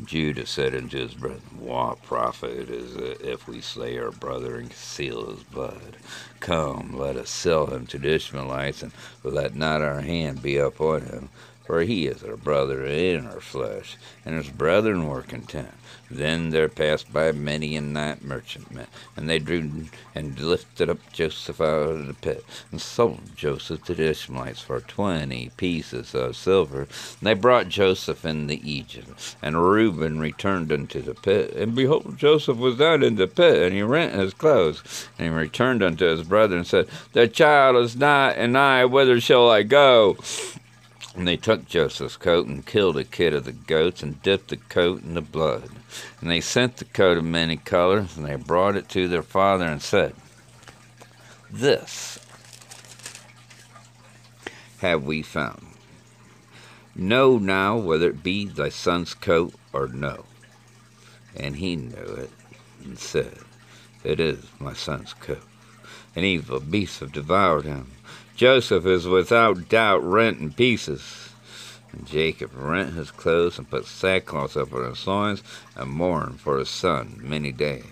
Judah 0.00 0.46
said 0.46 0.74
unto 0.74 0.98
his 0.98 1.14
brethren, 1.14 1.42
What 1.58 2.02
profit 2.02 2.70
is 2.70 2.96
it 2.96 3.20
if 3.22 3.46
we 3.48 3.60
slay 3.60 3.98
our 3.98 4.10
brother 4.10 4.56
and 4.56 4.70
conceal 4.70 5.30
his 5.30 5.42
blood? 5.44 5.96
Come, 6.40 6.96
let 6.96 7.16
us 7.16 7.30
sell 7.30 7.66
him 7.66 7.86
to 7.88 7.98
the 7.98 8.14
Ishmaelites, 8.14 8.82
and 8.82 8.92
let 9.22 9.54
not 9.54 9.82
our 9.82 10.00
hand 10.00 10.42
be 10.42 10.56
upon 10.56 11.02
him. 11.02 11.28
For 11.70 11.82
he 11.82 12.08
is 12.08 12.24
our 12.24 12.36
brother 12.36 12.84
in 12.84 13.28
our 13.28 13.40
flesh, 13.40 13.96
and 14.26 14.34
his 14.34 14.48
brethren 14.48 15.06
were 15.06 15.22
content. 15.22 15.70
Then 16.10 16.50
there 16.50 16.68
passed 16.68 17.12
by 17.12 17.30
Midianites 17.30 18.24
merchantmen, 18.24 18.88
and 19.16 19.30
they 19.30 19.38
drew 19.38 19.70
and 20.12 20.36
lifted 20.40 20.90
up 20.90 20.98
Joseph 21.12 21.60
out 21.60 21.90
of 21.90 22.08
the 22.08 22.14
pit, 22.14 22.44
and 22.72 22.80
sold 22.80 23.36
Joseph 23.36 23.84
to 23.84 23.94
the 23.94 24.08
Ishmaelites 24.08 24.62
for 24.62 24.80
twenty 24.80 25.52
pieces 25.56 26.12
of 26.12 26.34
silver. 26.34 26.80
And 26.80 26.88
they 27.20 27.34
brought 27.34 27.68
Joseph 27.68 28.24
into 28.24 28.58
Egypt, 28.64 29.36
and 29.40 29.62
Reuben 29.62 30.18
returned 30.18 30.72
unto 30.72 31.00
the 31.00 31.14
pit, 31.14 31.52
and 31.54 31.76
behold, 31.76 32.18
Joseph 32.18 32.56
was 32.56 32.78
down 32.78 33.04
in 33.04 33.14
the 33.14 33.28
pit, 33.28 33.62
and 33.62 33.72
he 33.72 33.82
rent 33.82 34.14
his 34.14 34.34
clothes, 34.34 35.08
and 35.16 35.28
he 35.28 35.32
returned 35.32 35.84
unto 35.84 36.06
his 36.06 36.24
brethren, 36.24 36.58
and 36.58 36.66
said, 36.66 36.88
The 37.12 37.28
child 37.28 37.76
is 37.76 37.94
not, 37.94 38.34
and 38.36 38.58
I, 38.58 38.86
whither 38.86 39.20
shall 39.20 39.48
I 39.48 39.62
go? 39.62 40.16
And 41.14 41.26
they 41.26 41.36
took 41.36 41.66
Joseph's 41.66 42.16
coat 42.16 42.46
and 42.46 42.64
killed 42.64 42.96
a 42.96 43.04
kid 43.04 43.34
of 43.34 43.44
the 43.44 43.52
goats 43.52 44.02
and 44.02 44.22
dipped 44.22 44.48
the 44.48 44.56
coat 44.56 45.02
in 45.02 45.14
the 45.14 45.20
blood. 45.20 45.68
And 46.20 46.30
they 46.30 46.40
sent 46.40 46.76
the 46.76 46.84
coat 46.84 47.18
of 47.18 47.24
many 47.24 47.56
colors 47.56 48.16
and 48.16 48.26
they 48.26 48.36
brought 48.36 48.76
it 48.76 48.88
to 48.90 49.08
their 49.08 49.22
father 49.22 49.64
and 49.64 49.82
said, 49.82 50.14
This 51.50 52.20
have 54.80 55.04
we 55.04 55.22
found. 55.22 55.66
Know 56.94 57.38
now 57.38 57.76
whether 57.76 58.08
it 58.10 58.22
be 58.22 58.46
thy 58.46 58.68
son's 58.68 59.14
coat 59.14 59.54
or 59.72 59.88
no. 59.88 60.24
And 61.36 61.56
he 61.56 61.76
knew 61.76 61.96
it 61.96 62.30
and 62.84 62.98
said, 62.98 63.38
It 64.04 64.20
is 64.20 64.44
my 64.58 64.74
son's 64.74 65.12
coat. 65.12 65.42
And 66.14 66.24
evil 66.24 66.60
beasts 66.60 67.00
have 67.00 67.12
devoured 67.12 67.64
him. 67.64 67.92
Joseph 68.40 68.86
is 68.86 69.06
without 69.06 69.68
doubt 69.68 70.02
rent 70.02 70.40
in 70.40 70.50
pieces. 70.54 71.34
And 71.92 72.06
Jacob 72.06 72.52
rent 72.54 72.94
his 72.94 73.10
clothes 73.10 73.58
and 73.58 73.68
put 73.68 73.84
sackcloth 73.84 74.56
over 74.56 74.88
his 74.88 75.06
loins 75.06 75.42
and 75.76 75.90
mourned 75.90 76.40
for 76.40 76.58
his 76.58 76.70
son 76.70 77.20
many 77.22 77.52
days. 77.52 77.84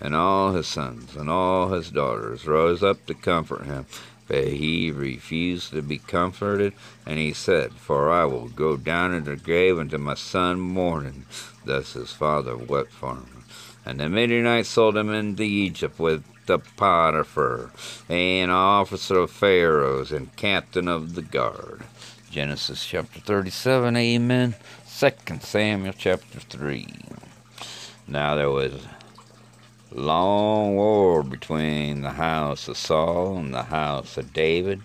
And 0.00 0.14
all 0.14 0.52
his 0.52 0.66
sons 0.66 1.14
and 1.16 1.28
all 1.28 1.68
his 1.68 1.90
daughters 1.90 2.46
rose 2.46 2.82
up 2.82 3.04
to 3.08 3.14
comfort 3.14 3.66
him, 3.66 3.84
but 4.26 4.48
he 4.48 4.90
refused 4.90 5.72
to 5.72 5.82
be 5.82 5.98
comforted, 5.98 6.72
and 7.04 7.18
he 7.18 7.34
said, 7.34 7.74
For 7.74 8.10
I 8.10 8.24
will 8.24 8.48
go 8.48 8.78
down 8.78 9.12
into 9.12 9.32
the 9.32 9.36
grave 9.36 9.78
unto 9.78 9.98
my 9.98 10.14
son 10.14 10.60
mourning. 10.60 11.26
Thus 11.66 11.92
his 11.92 12.14
father 12.14 12.56
wept 12.56 12.92
for 12.92 13.16
him. 13.16 13.44
And 13.84 14.00
the 14.00 14.08
Midianites 14.08 14.70
sold 14.70 14.96
him 14.96 15.10
into 15.10 15.42
Egypt 15.42 15.98
with 15.98 16.24
the 16.48 16.58
Potiphar, 16.58 17.70
an 18.08 18.48
officer 18.48 19.18
of 19.18 19.30
Pharaoh's 19.30 20.10
and 20.10 20.34
captain 20.34 20.88
of 20.88 21.14
the 21.14 21.20
guard. 21.20 21.82
Genesis 22.30 22.86
chapter 22.86 23.20
37, 23.20 23.94
amen. 23.94 24.54
2 24.98 25.10
Samuel 25.40 25.92
chapter 25.96 26.40
3. 26.40 26.86
Now 28.06 28.34
there 28.34 28.48
was 28.48 28.72
long 29.92 30.74
war 30.74 31.22
between 31.22 32.00
the 32.00 32.12
house 32.12 32.66
of 32.66 32.78
Saul 32.78 33.36
and 33.36 33.52
the 33.52 33.64
house 33.64 34.16
of 34.16 34.32
David, 34.32 34.80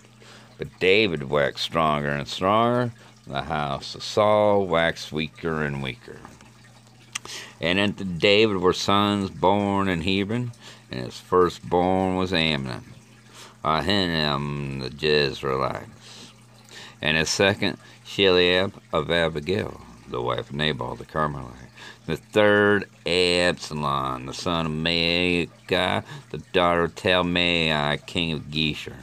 but 0.58 0.78
David 0.78 1.30
waxed 1.30 1.64
stronger 1.64 2.10
and 2.10 2.28
stronger. 2.28 2.92
and 3.24 3.34
The 3.34 3.42
house 3.42 3.94
of 3.94 4.02
Saul 4.02 4.66
waxed 4.66 5.12
weaker 5.12 5.62
and 5.62 5.82
weaker. 5.82 6.18
And 7.58 7.78
unto 7.78 8.04
David 8.04 8.58
were 8.58 8.74
sons 8.74 9.30
born 9.30 9.88
in 9.88 10.02
Hebron, 10.02 10.52
and 10.94 11.06
his 11.06 11.18
firstborn 11.18 12.14
was 12.14 12.32
Amnon, 12.32 12.84
Ahinoam 13.64 14.80
the 14.80 14.90
Jezreelites, 14.90 16.30
and 17.02 17.16
his 17.16 17.28
second 17.28 17.78
Chileab 18.06 18.74
of 18.92 19.10
Abigail, 19.10 19.80
the 20.08 20.22
wife 20.22 20.50
of 20.50 20.56
Nabal 20.56 20.94
the 20.94 21.04
Carmelite. 21.04 21.70
The 22.06 22.16
third 22.16 22.88
Absalom, 23.06 24.26
the 24.26 24.34
son 24.34 24.66
of 24.66 24.72
Maacah, 24.72 26.04
the 26.30 26.38
daughter 26.52 26.84
of 26.84 26.94
Talmai, 26.94 28.04
king 28.06 28.32
of 28.32 28.50
Geshur. 28.50 28.94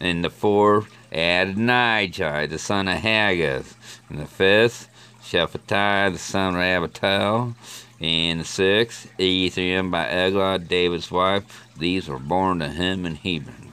And 0.00 0.24
the 0.24 0.30
fourth 0.30 0.88
Adonijah, 1.12 2.46
the 2.48 2.58
son 2.58 2.88
of 2.88 2.98
Haggith. 2.98 4.00
And 4.08 4.18
the 4.18 4.26
fifth 4.26 4.88
Shephatiah, 5.22 6.10
the 6.12 6.18
son 6.18 6.54
of 6.54 6.60
Abital 6.60 7.54
and 8.00 8.40
the 8.40 8.44
sixth, 8.44 9.10
Ithream 9.18 9.90
by 9.90 10.06
Eglah, 10.08 10.60
David's 10.60 11.10
wife. 11.10 11.66
These 11.76 12.08
were 12.08 12.18
born 12.18 12.60
to 12.60 12.68
him 12.68 13.04
in 13.04 13.16
Hebron. 13.16 13.72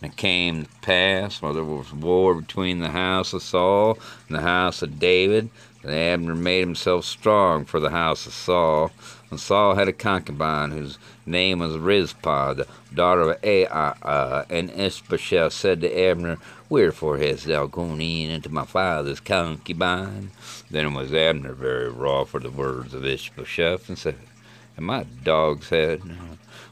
And 0.00 0.12
it 0.12 0.16
came 0.16 0.64
to 0.64 0.70
pass, 0.82 1.42
while 1.42 1.54
there 1.54 1.64
was 1.64 1.92
war 1.92 2.34
between 2.34 2.78
the 2.78 2.90
house 2.90 3.32
of 3.32 3.42
Saul 3.42 3.98
and 4.28 4.36
the 4.36 4.42
house 4.42 4.82
of 4.82 5.00
David, 5.00 5.50
that 5.82 5.92
Abner 5.92 6.34
made 6.34 6.60
himself 6.60 7.04
strong 7.04 7.64
for 7.64 7.80
the 7.80 7.90
house 7.90 8.26
of 8.26 8.32
Saul. 8.32 8.92
And 9.30 9.40
Saul 9.40 9.74
had 9.74 9.88
a 9.88 9.92
concubine 9.92 10.70
whose 10.70 10.98
name 11.26 11.58
was 11.58 11.76
Rizpah, 11.76 12.54
the 12.54 12.66
daughter 12.94 13.32
of 13.32 13.42
Aiah. 13.42 14.46
And 14.48 14.70
Ishbosheth 14.70 15.52
said 15.52 15.80
to 15.80 15.92
Abner, 15.92 16.38
Wherefore 16.68 17.18
hast 17.18 17.46
thou 17.46 17.66
gone 17.66 18.00
in 18.00 18.30
into 18.30 18.48
my 18.48 18.64
father's 18.64 19.20
concubine? 19.20 20.30
Then 20.74 20.92
was 20.92 21.14
Abner 21.14 21.52
very 21.52 21.88
raw 21.88 22.24
for 22.24 22.40
the 22.40 22.50
words 22.50 22.94
of 22.94 23.06
Ishbosheth, 23.06 23.88
and 23.88 23.96
said, 23.96 24.16
Am 24.76 24.90
I 24.90 25.02
a 25.02 25.04
dog's 25.04 25.68
head, 25.68 26.00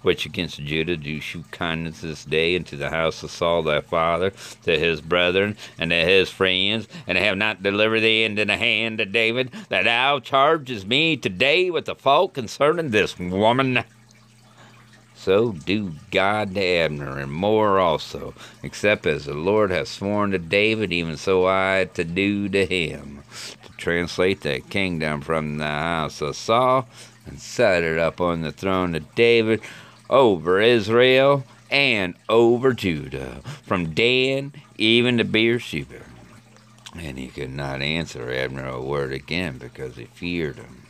which 0.03 0.27
against 0.27 0.59
Judah 0.59 0.97
do 0.97 1.21
shew 1.21 1.45
kindness 1.53 2.01
this 2.01 2.25
day 2.25 2.57
unto 2.57 2.77
the 2.77 2.91
house 2.91 3.23
of 3.23 3.31
Saul 3.31 3.63
thy 3.63 3.81
father, 3.81 4.33
to 4.65 4.77
his 4.77 5.01
brethren, 5.01 5.57
and 5.79 5.93
to 5.93 5.97
his 5.99 6.31
friends, 6.31 6.89
and 7.07 7.17
have 7.17 7.39
not 7.39 7.63
delivered 7.63 8.01
thee 8.01 8.25
into 8.25 8.45
the 8.45 8.57
hand 8.57 8.99
of 8.99 9.13
David, 9.13 9.53
that 9.69 9.85
thou 9.85 10.19
chargest 10.19 10.85
me 10.85 11.17
today 11.17 11.71
with 11.71 11.85
the 11.85 11.95
fault 11.95 12.35
concerning 12.35 12.91
this 12.91 13.17
woman? 13.17 13.85
so 15.15 15.53
do 15.53 15.93
God 16.11 16.57
to 16.57 16.61
Abner, 16.61 17.21
and 17.21 17.31
more 17.31 17.79
also, 17.79 18.35
except 18.65 19.07
as 19.07 19.27
the 19.27 19.35
Lord 19.35 19.71
hath 19.71 19.87
sworn 19.87 20.33
to 20.33 20.39
David, 20.39 20.93
even 20.93 21.17
so 21.17 21.47
I 21.47 21.89
to 21.95 22.03
do 22.03 22.49
to 22.49 22.67
him, 22.67 23.22
translate 23.83 24.43
the 24.43 24.61
kingdom 24.61 25.21
from 25.21 25.59
the 25.59 25.67
house 25.67 26.21
of 26.21 26.37
Saul, 26.37 26.87
and 27.27 27.41
set 27.41 27.83
it 27.83 27.99
up 27.99 28.21
on 28.21 28.43
the 28.43 28.53
throne 28.53 28.95
of 28.95 29.15
David 29.17 29.61
over 30.09 30.61
Israel 30.61 31.43
and 31.69 32.15
over 32.29 32.73
Judah, 32.75 33.41
from 33.65 33.93
Dan 33.93 34.53
even 34.79 35.19
to 35.19 35.25
Beersheba. 35.25 36.03
And 36.95 37.19
he 37.19 37.27
could 37.27 37.51
not 37.51 37.83
answer 37.83 38.31
Abner 38.31 38.69
a 38.69 38.81
word 38.81 39.13
again 39.13 39.59
because 39.59 39.97
he 39.97 40.05
feared 40.05 40.57
him. 40.57 40.83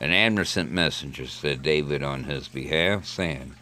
And 0.00 0.14
Abner 0.14 0.46
sent 0.46 0.72
messengers 0.72 1.38
to 1.42 1.56
David 1.56 2.02
on 2.02 2.24
his 2.24 2.48
behalf, 2.48 3.04
saying, 3.04 3.56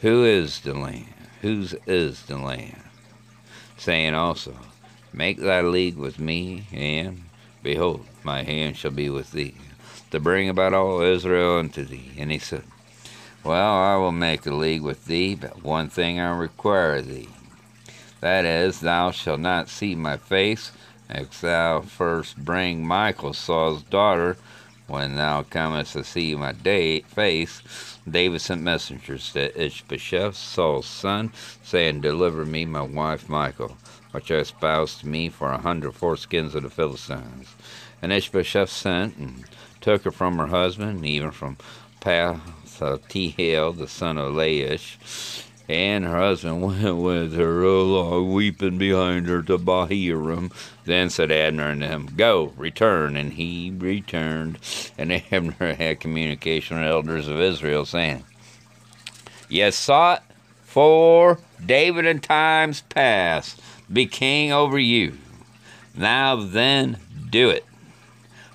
Who 0.00 0.24
is 0.24 0.60
the 0.60 0.74
land? 0.74 1.14
Whose 1.42 1.74
is 1.86 2.22
the 2.22 2.38
land? 2.38 2.82
Saying 3.76 4.14
also, 4.14 4.56
Make 5.12 5.38
thy 5.38 5.60
league 5.60 5.96
with 5.96 6.18
me, 6.18 6.66
and, 6.72 7.24
behold, 7.62 8.06
my 8.22 8.42
hand 8.42 8.76
shall 8.76 8.90
be 8.90 9.10
with 9.10 9.32
thee, 9.32 9.54
to 10.10 10.20
bring 10.20 10.48
about 10.48 10.74
all 10.74 11.00
Israel 11.00 11.58
unto 11.58 11.84
thee. 11.84 12.12
And 12.18 12.30
he 12.30 12.38
said, 12.38 12.64
Well, 13.44 13.74
I 13.74 13.96
will 13.96 14.12
make 14.12 14.46
a 14.46 14.54
league 14.54 14.82
with 14.82 15.06
thee, 15.06 15.34
but 15.34 15.62
one 15.62 15.88
thing 15.88 16.20
I 16.20 16.36
require 16.36 16.96
of 16.96 17.08
thee. 17.08 17.28
That 18.20 18.44
is, 18.44 18.80
thou 18.80 19.10
shalt 19.12 19.40
not 19.40 19.68
see 19.68 19.94
my 19.94 20.16
face, 20.16 20.72
except 21.08 21.42
thou 21.42 21.80
first 21.80 22.36
bring 22.44 22.86
Michal, 22.86 23.32
Saul's 23.32 23.82
daughter, 23.82 24.36
when 24.88 25.16
thou 25.16 25.42
comest 25.42 25.92
to 25.92 26.02
see 26.02 26.34
my 26.34 26.52
day, 26.52 27.00
face, 27.00 27.62
David 28.10 28.40
sent 28.40 28.62
messengers 28.62 29.32
to 29.34 29.62
Ishbosheth, 29.62 30.34
Saul's 30.34 30.86
son, 30.86 31.32
saying, 31.62 32.00
Deliver 32.00 32.46
me 32.46 32.64
my 32.64 32.82
wife 32.82 33.28
Michal, 33.28 33.76
which 34.12 34.30
I 34.30 34.36
espoused 34.36 35.00
to 35.00 35.06
me 35.06 35.28
for 35.28 35.50
a 35.50 35.58
hundred 35.58 35.92
foreskins 35.92 36.54
of 36.54 36.62
the 36.62 36.70
Philistines. 36.70 37.54
And 38.00 38.12
Ishbosheth 38.12 38.70
sent 38.70 39.16
and 39.16 39.44
took 39.80 40.04
her 40.04 40.10
from 40.10 40.38
her 40.38 40.46
husband, 40.46 41.04
even 41.04 41.30
from 41.30 41.56
Paltiel, 42.00 43.76
the 43.76 43.88
son 43.88 44.18
of 44.18 44.32
Laish, 44.34 45.44
and 45.68 46.04
her 46.04 46.16
husband 46.16 46.62
went 46.82 46.96
with 46.96 47.34
her 47.34 47.62
along, 47.62 48.32
weeping 48.32 48.78
behind 48.78 49.26
her 49.28 49.42
to 49.42 49.58
Bahurim. 49.58 50.52
Then 50.84 51.10
said 51.10 51.30
Abner 51.30 51.64
unto 51.64 51.86
him, 51.86 52.08
Go, 52.16 52.54
return. 52.56 53.16
And 53.16 53.34
he 53.34 53.70
returned. 53.76 54.58
And 54.96 55.12
Abner 55.32 55.74
had 55.74 56.00
communication 56.00 56.78
with 56.78 56.86
the 56.86 56.90
elders 56.90 57.28
of 57.28 57.40
Israel, 57.40 57.84
saying, 57.84 58.24
Ye 59.50 59.70
sought 59.70 60.24
for 60.62 61.38
David 61.64 62.06
in 62.06 62.20
times 62.20 62.82
past, 62.82 63.60
be 63.92 64.06
king 64.06 64.52
over 64.52 64.78
you. 64.78 65.18
Now 65.94 66.36
then, 66.36 66.98
do 67.30 67.50
it. 67.50 67.64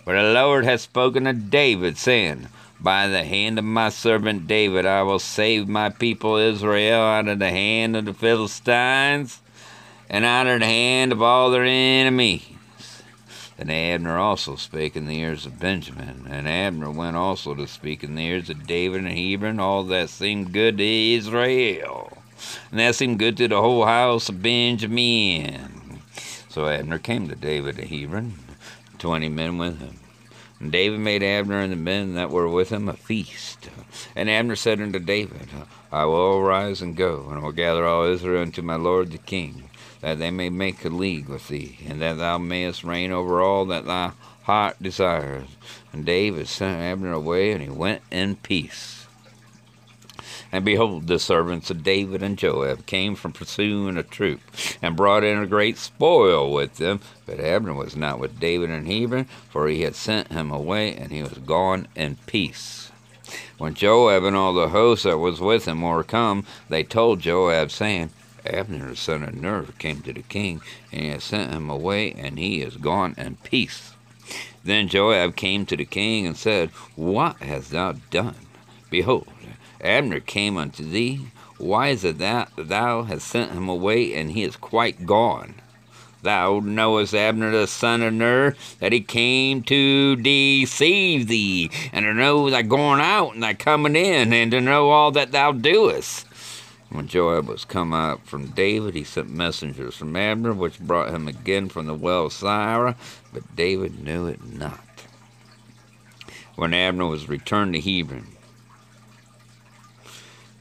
For 0.03 0.13
the 0.13 0.33
Lord 0.33 0.65
hath 0.65 0.81
spoken 0.81 1.23
to 1.25 1.33
David, 1.33 1.97
saying, 1.97 2.47
by 2.79 3.07
the 3.07 3.23
hand 3.23 3.57
of 3.57 3.63
my 3.63 3.87
servant 3.87 4.47
David, 4.47 4.85
I 4.85 5.03
will 5.03 5.19
save 5.19 5.69
my 5.69 5.89
people 5.89 6.35
Israel 6.35 7.01
out 7.01 7.29
of 7.29 7.39
the 7.39 7.49
hand 7.49 7.95
of 7.95 8.03
the 8.03 8.13
Philistines 8.13 9.41
and 10.09 10.25
out 10.25 10.47
of 10.47 10.59
the 10.59 10.65
hand 10.65 11.13
of 11.13 11.21
all 11.21 11.49
their 11.49 11.63
enemies. 11.63 12.43
And 13.57 13.71
Abner 13.71 14.17
also 14.17 14.57
spake 14.57 14.97
in 14.97 15.05
the 15.05 15.17
ears 15.17 15.45
of 15.45 15.59
Benjamin. 15.59 16.27
And 16.29 16.47
Abner 16.47 16.91
went 16.91 17.15
also 17.15 17.55
to 17.55 17.67
speak 17.67 18.03
in 18.03 18.15
the 18.15 18.25
ears 18.25 18.49
of 18.49 18.67
David 18.67 19.05
and 19.05 19.17
Hebron, 19.17 19.59
all 19.59 19.83
that 19.85 20.09
seemed 20.09 20.51
good 20.51 20.77
to 20.79 20.83
Israel. 20.83 22.22
And 22.71 22.79
that 22.79 22.95
seemed 22.95 23.19
good 23.19 23.37
to 23.37 23.47
the 23.47 23.61
whole 23.61 23.85
house 23.85 24.29
of 24.29 24.41
Benjamin. 24.41 26.01
So 26.49 26.67
Abner 26.67 26.99
came 26.99 27.27
to 27.29 27.35
David 27.35 27.79
at 27.79 27.87
Hebron, 27.87 28.33
twenty 28.97 29.29
men 29.29 29.57
with 29.57 29.79
him. 29.79 29.99
And 30.59 30.71
David 30.71 30.99
made 30.99 31.23
Abner 31.23 31.59
and 31.59 31.73
the 31.73 31.77
men 31.77 32.13
that 32.13 32.29
were 32.29 32.47
with 32.47 32.69
him 32.69 32.87
a 32.87 32.93
feast. 32.93 33.69
And 34.15 34.29
Abner 34.29 34.55
said 34.55 34.79
unto 34.79 34.99
David, 34.99 35.49
I 35.91 36.05
will 36.05 36.37
arise 36.37 36.81
and 36.81 36.95
go, 36.95 37.27
and 37.29 37.43
will 37.43 37.51
gather 37.51 37.85
all 37.85 38.05
Israel 38.05 38.43
unto 38.43 38.61
my 38.61 38.75
lord 38.75 39.11
the 39.11 39.17
king, 39.17 39.69
that 40.01 40.19
they 40.19 40.31
may 40.31 40.49
make 40.49 40.85
a 40.85 40.89
league 40.89 41.27
with 41.27 41.49
thee, 41.49 41.79
and 41.85 42.01
that 42.01 42.17
thou 42.17 42.37
mayest 42.37 42.83
reign 42.83 43.11
over 43.11 43.41
all 43.41 43.65
that 43.65 43.85
thy 43.85 44.11
heart 44.43 44.77
desires. 44.81 45.49
And 45.91 46.05
David 46.05 46.47
sent 46.47 46.81
Abner 46.81 47.11
away, 47.11 47.51
and 47.51 47.61
he 47.61 47.69
went 47.69 48.01
in 48.09 48.37
peace. 48.37 49.02
And 50.51 50.63
behold, 50.63 51.07
the 51.07 51.19
servants 51.19 51.69
of 51.69 51.83
David 51.83 52.23
and 52.23 52.37
Joab 52.37 52.85
came 52.85 53.15
from 53.15 53.33
pursuing 53.33 53.97
a 53.97 54.03
troop, 54.03 54.39
and 54.81 54.95
brought 54.95 55.23
in 55.23 55.37
a 55.37 55.47
great 55.47 55.77
spoil 55.77 56.51
with 56.51 56.77
them. 56.77 56.99
But 57.25 57.39
Abner 57.39 57.73
was 57.73 57.95
not 57.95 58.19
with 58.19 58.39
David 58.39 58.69
in 58.69 58.85
Hebron, 58.85 59.25
for 59.49 59.67
he 59.67 59.81
had 59.81 59.95
sent 59.95 60.31
him 60.31 60.51
away, 60.51 60.95
and 60.95 61.11
he 61.11 61.21
was 61.21 61.37
gone 61.39 61.87
in 61.95 62.17
peace. 62.25 62.91
When 63.57 63.73
Joab 63.73 64.23
and 64.23 64.35
all 64.35 64.53
the 64.53 64.69
host 64.69 65.03
that 65.03 65.17
was 65.17 65.39
with 65.39 65.65
him 65.65 65.81
were 65.81 66.03
come, 66.03 66.45
they 66.69 66.83
told 66.83 67.19
Joab, 67.19 67.71
saying, 67.71 68.09
Abner 68.45 68.89
the 68.89 68.95
son 68.95 69.23
of 69.23 69.35
Ner 69.35 69.65
came 69.79 70.01
to 70.01 70.11
the 70.11 70.21
king, 70.23 70.61
and 70.91 71.01
he 71.01 71.07
has 71.07 71.23
sent 71.23 71.51
him 71.53 71.69
away, 71.69 72.11
and 72.11 72.37
he 72.37 72.61
is 72.61 72.75
gone 72.75 73.15
in 73.17 73.37
peace. 73.37 73.93
Then 74.63 74.87
Joab 74.87 75.35
came 75.35 75.65
to 75.65 75.77
the 75.77 75.85
king 75.85 76.25
and 76.25 76.37
said, 76.37 76.69
What 76.95 77.37
hast 77.37 77.71
thou 77.71 77.93
done? 78.11 78.35
Behold, 78.89 79.27
Abner 79.83 80.21
came 80.21 80.57
unto 80.57 80.83
thee. 80.83 81.27
Why 81.57 81.89
is 81.89 82.03
it 82.03 82.17
that 82.17 82.51
thou 82.55 83.03
hast 83.03 83.27
sent 83.27 83.51
him 83.51 83.67
away, 83.67 84.13
and 84.13 84.31
he 84.31 84.43
is 84.43 84.55
quite 84.55 85.05
gone? 85.05 85.55
Thou 86.21 86.61
knowest 86.63 87.13
Abner 87.13 87.51
the 87.51 87.67
son 87.67 88.01
of 88.01 88.13
Ner, 88.13 88.55
that 88.79 88.93
he 88.93 89.01
came 89.01 89.61
to 89.63 90.15
deceive 90.15 91.27
thee, 91.27 91.69
and 91.91 92.05
to 92.05 92.13
know 92.13 92.49
thy 92.49 92.61
going 92.61 93.01
out 93.01 93.33
and 93.33 93.43
thy 93.43 93.53
coming 93.53 93.97
in, 93.97 94.31
and 94.31 94.49
to 94.51 94.61
know 94.61 94.89
all 94.89 95.11
that 95.11 95.33
thou 95.33 95.51
doest. 95.51 96.25
When 96.89 97.07
Joab 97.07 97.47
was 97.47 97.65
come 97.65 97.91
out 97.91 98.25
from 98.25 98.51
David, 98.51 98.95
he 98.95 99.03
sent 99.03 99.29
messengers 99.29 99.95
from 99.95 100.15
Abner, 100.15 100.53
which 100.53 100.79
brought 100.79 101.09
him 101.09 101.27
again 101.27 101.67
from 101.67 101.87
the 101.87 101.93
well 101.93 102.27
of 102.27 102.33
Sirah, 102.33 102.95
but 103.33 103.55
David 103.55 104.01
knew 104.01 104.27
it 104.27 104.45
not. 104.45 104.79
When 106.55 106.73
Abner 106.73 107.07
was 107.07 107.27
returned 107.27 107.73
to 107.73 107.81
Hebron, 107.81 108.27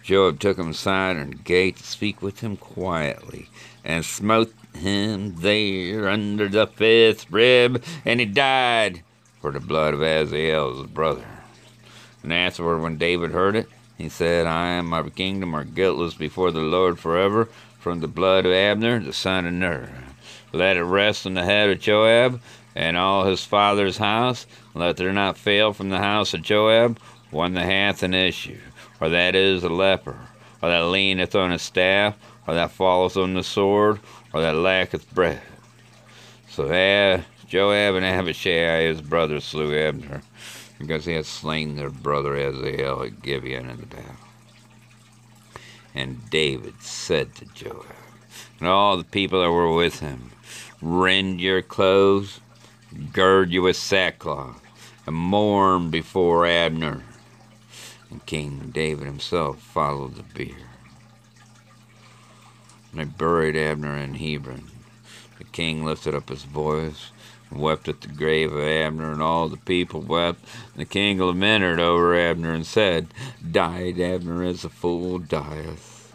Joab 0.02 0.40
took 0.40 0.58
him 0.58 0.70
aside 0.70 1.16
and 1.16 1.44
gate 1.44 1.76
to 1.76 1.84
speak 1.84 2.20
with 2.20 2.40
him 2.40 2.56
quietly, 2.56 3.48
and 3.84 4.04
smote 4.04 4.52
him 4.74 5.36
there 5.36 6.08
under 6.08 6.48
the 6.48 6.66
fifth 6.66 7.30
rib, 7.30 7.82
and 8.04 8.18
he 8.18 8.26
died 8.26 9.02
for 9.40 9.52
the 9.52 9.60
blood 9.60 9.94
of 9.94 10.02
Asahel, 10.02 10.76
his 10.76 10.86
brother. 10.88 11.24
And 12.22 12.32
afterward, 12.32 12.80
when 12.80 12.98
David 12.98 13.30
heard 13.30 13.54
it, 13.54 13.68
he 13.96 14.08
said, 14.08 14.46
I 14.46 14.70
and 14.70 14.88
my 14.88 15.08
kingdom 15.08 15.54
are 15.54 15.64
guiltless 15.64 16.14
before 16.14 16.50
the 16.50 16.60
Lord 16.60 16.98
forever 16.98 17.48
from 17.78 18.00
the 18.00 18.08
blood 18.08 18.44
of 18.44 18.52
Abner, 18.52 18.98
the 18.98 19.12
son 19.12 19.46
of 19.46 19.52
Ner. 19.52 19.92
Let 20.52 20.76
it 20.76 20.84
rest 20.84 21.26
on 21.26 21.34
the 21.34 21.44
head 21.44 21.70
of 21.70 21.80
Joab 21.80 22.40
and 22.74 22.96
all 22.96 23.24
his 23.24 23.44
father's 23.44 23.98
house. 23.98 24.46
Let 24.74 24.96
there 24.96 25.12
not 25.12 25.36
fail 25.36 25.72
from 25.72 25.90
the 25.90 25.98
house 25.98 26.34
of 26.34 26.42
Joab 26.42 26.98
one 27.30 27.54
that 27.54 27.64
hath 27.64 28.02
an 28.02 28.14
issue 28.14 28.58
or 29.02 29.08
that 29.08 29.34
is 29.34 29.64
a 29.64 29.68
leper, 29.68 30.16
or 30.62 30.70
that 30.70 30.84
leaneth 30.84 31.34
on 31.34 31.50
a 31.50 31.58
staff, 31.58 32.16
or 32.46 32.54
that 32.54 32.70
falleth 32.70 33.16
on 33.16 33.34
the 33.34 33.42
sword, 33.42 33.98
or 34.32 34.40
that 34.40 34.54
lacketh 34.54 35.12
bread. 35.12 35.42
So 36.48 36.70
Ab, 36.72 37.24
Joab 37.48 37.96
and 37.96 38.04
Abishai, 38.04 38.84
his 38.84 39.00
brother, 39.00 39.40
slew 39.40 39.76
Abner, 39.76 40.22
because 40.78 41.04
he 41.04 41.14
had 41.14 41.26
slain 41.26 41.74
their 41.74 41.90
brother 41.90 42.36
Asahel 42.36 43.02
at 43.02 43.22
Gibeon 43.22 43.70
in 43.70 43.80
the 43.80 43.86
battle. 43.86 44.14
And 45.96 46.30
David 46.30 46.80
said 46.80 47.34
to 47.34 47.44
Joab, 47.46 47.86
and 48.60 48.68
all 48.68 48.96
the 48.96 49.02
people 49.02 49.42
that 49.42 49.50
were 49.50 49.74
with 49.74 49.98
him, 49.98 50.30
Rend 50.80 51.40
your 51.40 51.60
clothes, 51.60 52.38
gird 53.12 53.50
you 53.50 53.62
with 53.62 53.76
sackcloth, 53.76 54.62
and 55.08 55.16
mourn 55.16 55.90
before 55.90 56.46
Abner 56.46 57.02
and 58.12 58.26
King 58.26 58.70
David 58.72 59.06
himself 59.06 59.58
followed 59.58 60.16
the 60.16 60.22
bier. 60.22 60.68
And 62.90 63.00
they 63.00 63.04
buried 63.04 63.56
Abner 63.56 63.96
in 63.96 64.14
Hebron. 64.14 64.70
The 65.38 65.44
king 65.44 65.82
lifted 65.82 66.14
up 66.14 66.28
his 66.28 66.42
voice 66.42 67.10
and 67.50 67.58
wept 67.58 67.88
at 67.88 68.02
the 68.02 68.08
grave 68.08 68.52
of 68.52 68.62
Abner, 68.62 69.10
and 69.10 69.22
all 69.22 69.48
the 69.48 69.56
people 69.56 70.02
wept. 70.02 70.44
And 70.74 70.82
the 70.82 70.84
king 70.84 71.18
lamented 71.18 71.80
over 71.80 72.14
Abner 72.14 72.52
and 72.52 72.66
said, 72.66 73.08
Died 73.50 73.98
Abner 73.98 74.44
as 74.44 74.64
a 74.64 74.68
fool 74.68 75.18
dieth. 75.18 76.14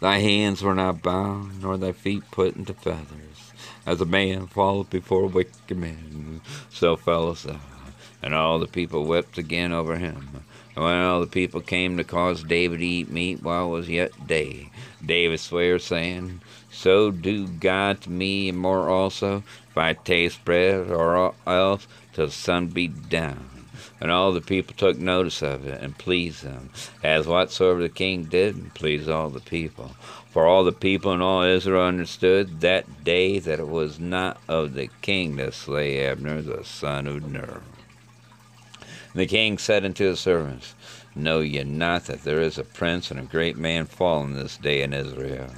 Thy 0.00 0.18
hands 0.18 0.62
were 0.62 0.76
not 0.76 1.02
bound, 1.02 1.60
nor 1.62 1.76
thy 1.76 1.90
feet 1.90 2.22
put 2.30 2.54
into 2.54 2.74
feathers. 2.74 3.52
As 3.84 4.00
a 4.00 4.06
man 4.06 4.46
falleth 4.46 4.90
before 4.90 5.26
wicked 5.26 5.76
men, 5.76 6.42
so 6.70 6.96
fellest 6.96 7.44
thou. 7.48 7.58
And 8.22 8.34
all 8.34 8.58
the 8.58 8.66
people 8.66 9.04
wept 9.04 9.38
again 9.38 9.72
over 9.72 9.96
him. 9.96 10.44
And 10.74 10.84
when 10.84 10.94
all 11.02 11.20
the 11.20 11.26
people 11.26 11.60
came 11.60 11.96
to 11.96 12.04
cause 12.04 12.42
David 12.42 12.78
to 12.78 12.86
eat 12.86 13.10
meat 13.10 13.42
while 13.42 13.66
it 13.66 13.70
was 13.70 13.88
yet 13.88 14.26
day, 14.26 14.70
David 15.04 15.40
sware, 15.40 15.78
saying, 15.78 16.40
So 16.70 17.10
do 17.10 17.46
God 17.46 18.00
to 18.02 18.10
me 18.10 18.48
and 18.48 18.58
more 18.58 18.88
also, 18.88 19.42
if 19.70 19.76
I 19.76 19.94
taste 19.94 20.44
bread, 20.44 20.90
or 20.90 21.34
else 21.46 21.86
till 22.12 22.26
the 22.26 22.32
sun 22.32 22.68
be 22.68 22.86
down. 22.88 23.66
And 24.00 24.10
all 24.10 24.32
the 24.32 24.40
people 24.40 24.74
took 24.76 24.98
notice 24.98 25.42
of 25.42 25.66
it, 25.66 25.82
and 25.82 25.98
pleased 25.98 26.44
them, 26.44 26.70
as 27.02 27.26
whatsoever 27.26 27.82
the 27.82 27.88
king 27.88 28.24
did, 28.24 28.74
pleased 28.74 29.08
all 29.08 29.30
the 29.30 29.40
people. 29.40 29.96
For 30.30 30.46
all 30.46 30.62
the 30.62 30.72
people 30.72 31.12
and 31.12 31.22
all 31.22 31.42
Israel 31.42 31.84
understood 31.84 32.60
that 32.60 33.02
day 33.02 33.40
that 33.40 33.58
it 33.58 33.68
was 33.68 33.98
not 33.98 34.40
of 34.46 34.74
the 34.74 34.88
king 35.02 35.36
to 35.38 35.50
slay 35.50 36.06
Abner 36.06 36.42
the 36.42 36.64
son 36.64 37.08
of 37.08 37.28
Ner. 37.28 37.62
The 39.14 39.26
king 39.26 39.58
said 39.58 39.84
unto 39.84 40.04
his 40.04 40.20
servants, 40.20 40.74
Know 41.14 41.40
ye 41.40 41.64
not 41.64 42.04
that 42.04 42.22
there 42.22 42.40
is 42.40 42.58
a 42.58 42.64
prince 42.64 43.10
and 43.10 43.18
a 43.18 43.24
great 43.24 43.56
man 43.56 43.86
fallen 43.86 44.34
this 44.34 44.56
day 44.56 44.82
in 44.82 44.92
Israel? 44.92 45.50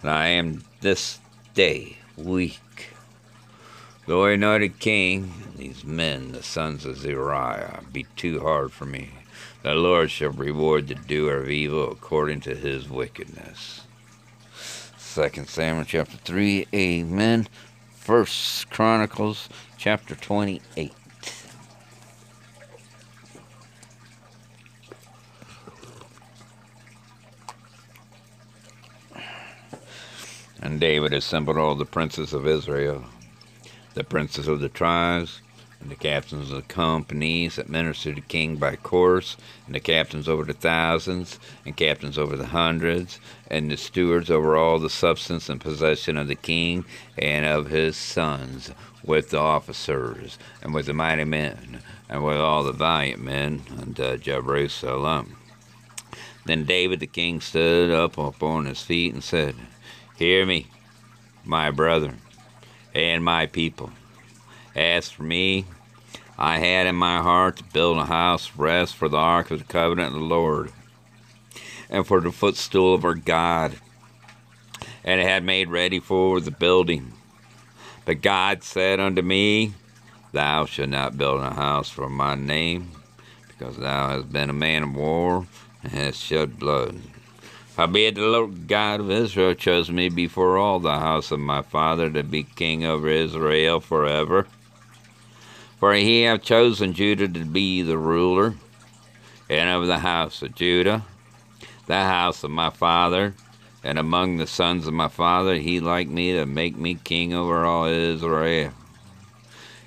And 0.00 0.10
I 0.10 0.28
am 0.28 0.64
this 0.80 1.18
day 1.54 1.98
weak. 2.16 2.94
Though 4.06 4.24
I 4.24 4.32
anointed 4.32 4.78
king, 4.78 5.32
these 5.56 5.84
men, 5.84 6.32
the 6.32 6.42
sons 6.42 6.84
of 6.84 6.96
Zeruiah, 6.96 7.80
be 7.92 8.06
too 8.16 8.40
hard 8.40 8.72
for 8.72 8.86
me. 8.86 9.10
The 9.62 9.74
Lord 9.74 10.10
shall 10.10 10.30
reward 10.30 10.88
the 10.88 10.94
doer 10.94 11.36
of 11.36 11.50
evil 11.50 11.92
according 11.92 12.40
to 12.40 12.54
his 12.54 12.88
wickedness. 12.88 13.82
Second 14.96 15.48
Samuel 15.48 15.84
chapter 15.84 16.16
3, 16.16 16.66
Amen. 16.72 17.46
First 17.92 18.70
Chronicles 18.70 19.48
chapter 19.76 20.14
28. 20.14 20.92
And 30.62 30.78
David 30.78 31.14
assembled 31.14 31.56
all 31.56 31.74
the 31.74 31.86
princes 31.86 32.34
of 32.34 32.46
Israel, 32.46 33.04
the 33.94 34.04
princes 34.04 34.46
of 34.46 34.60
the 34.60 34.68
tribes, 34.68 35.40
and 35.80 35.90
the 35.90 35.96
captains 35.96 36.50
of 36.50 36.56
the 36.56 36.74
companies 36.74 37.56
that 37.56 37.70
ministered 37.70 38.16
to 38.16 38.20
the 38.20 38.26
king 38.28 38.56
by 38.56 38.76
course, 38.76 39.38
and 39.64 39.74
the 39.74 39.80
captains 39.80 40.28
over 40.28 40.44
the 40.44 40.52
thousands, 40.52 41.40
and 41.64 41.74
captains 41.76 42.18
over 42.18 42.36
the 42.36 42.48
hundreds, 42.48 43.18
and 43.50 43.70
the 43.70 43.76
stewards 43.78 44.30
over 44.30 44.54
all 44.54 44.78
the 44.78 44.90
substance 44.90 45.48
and 45.48 45.62
possession 45.62 46.18
of 46.18 46.28
the 46.28 46.34
king 46.34 46.84
and 47.16 47.46
of 47.46 47.70
his 47.70 47.96
sons, 47.96 48.70
with 49.02 49.30
the 49.30 49.38
officers, 49.38 50.38
and 50.62 50.74
with 50.74 50.84
the 50.84 50.92
mighty 50.92 51.24
men, 51.24 51.80
and 52.10 52.22
with 52.22 52.36
all 52.36 52.62
the 52.62 52.72
valiant 52.72 53.22
men 53.22 53.62
unto 53.80 54.18
Jerusalem. 54.18 55.38
Then 56.44 56.64
David 56.64 57.00
the 57.00 57.06
king 57.06 57.40
stood 57.40 57.90
up 57.90 58.18
upon 58.18 58.66
his 58.66 58.82
feet 58.82 59.14
and 59.14 59.24
said, 59.24 59.54
Hear 60.20 60.44
me, 60.44 60.66
my 61.46 61.70
brethren, 61.70 62.18
and 62.94 63.24
my 63.24 63.46
people. 63.46 63.90
As 64.76 65.08
for 65.08 65.22
me, 65.22 65.64
I 66.36 66.58
had 66.58 66.86
in 66.86 66.94
my 66.94 67.22
heart 67.22 67.56
to 67.56 67.64
build 67.64 67.96
a 67.96 68.04
house 68.04 68.50
of 68.50 68.60
rest 68.60 68.96
for 68.96 69.08
the 69.08 69.16
ark 69.16 69.50
of 69.50 69.60
the 69.60 69.64
covenant 69.64 70.08
of 70.08 70.20
the 70.20 70.26
Lord, 70.26 70.72
and 71.88 72.06
for 72.06 72.20
the 72.20 72.30
footstool 72.30 72.94
of 72.94 73.02
our 73.02 73.14
God, 73.14 73.76
and 75.04 75.22
had 75.22 75.42
made 75.42 75.70
ready 75.70 76.00
for 76.00 76.38
the 76.38 76.50
building. 76.50 77.14
But 78.04 78.20
God 78.20 78.62
said 78.62 79.00
unto 79.00 79.22
me, 79.22 79.72
Thou 80.32 80.66
shalt 80.66 80.90
not 80.90 81.16
build 81.16 81.40
a 81.40 81.54
house 81.54 81.88
for 81.88 82.10
my 82.10 82.34
name, 82.34 82.90
because 83.48 83.78
thou 83.78 84.10
hast 84.10 84.30
been 84.30 84.50
a 84.50 84.52
man 84.52 84.82
of 84.82 84.94
war 84.94 85.46
and 85.82 85.92
hast 85.92 86.20
shed 86.20 86.58
blood. 86.58 87.00
Howbeit 87.80 88.16
the 88.16 88.26
Lord 88.26 88.68
God 88.68 89.00
of 89.00 89.10
Israel 89.10 89.54
chose 89.54 89.90
me 89.90 90.10
before 90.10 90.58
all 90.58 90.80
the 90.80 90.98
house 90.98 91.30
of 91.30 91.40
my 91.40 91.62
father 91.62 92.10
to 92.10 92.22
be 92.22 92.42
king 92.42 92.84
over 92.84 93.08
Israel 93.08 93.80
forever. 93.80 94.46
For 95.78 95.94
he 95.94 96.24
hath 96.24 96.42
chosen 96.42 96.92
Judah 96.92 97.26
to 97.28 97.44
be 97.46 97.80
the 97.80 97.96
ruler, 97.96 98.52
and 99.48 99.70
of 99.70 99.86
the 99.86 100.00
house 100.00 100.42
of 100.42 100.54
Judah, 100.54 101.06
the 101.86 102.02
house 102.02 102.44
of 102.44 102.50
my 102.50 102.68
father, 102.68 103.32
and 103.82 103.98
among 103.98 104.36
the 104.36 104.46
sons 104.46 104.86
of 104.86 104.92
my 104.92 105.08
father 105.08 105.54
he 105.54 105.80
liked 105.80 106.10
me 106.10 106.34
to 106.34 106.44
make 106.44 106.76
me 106.76 106.96
king 106.96 107.32
over 107.32 107.64
all 107.64 107.86
Israel. 107.86 108.74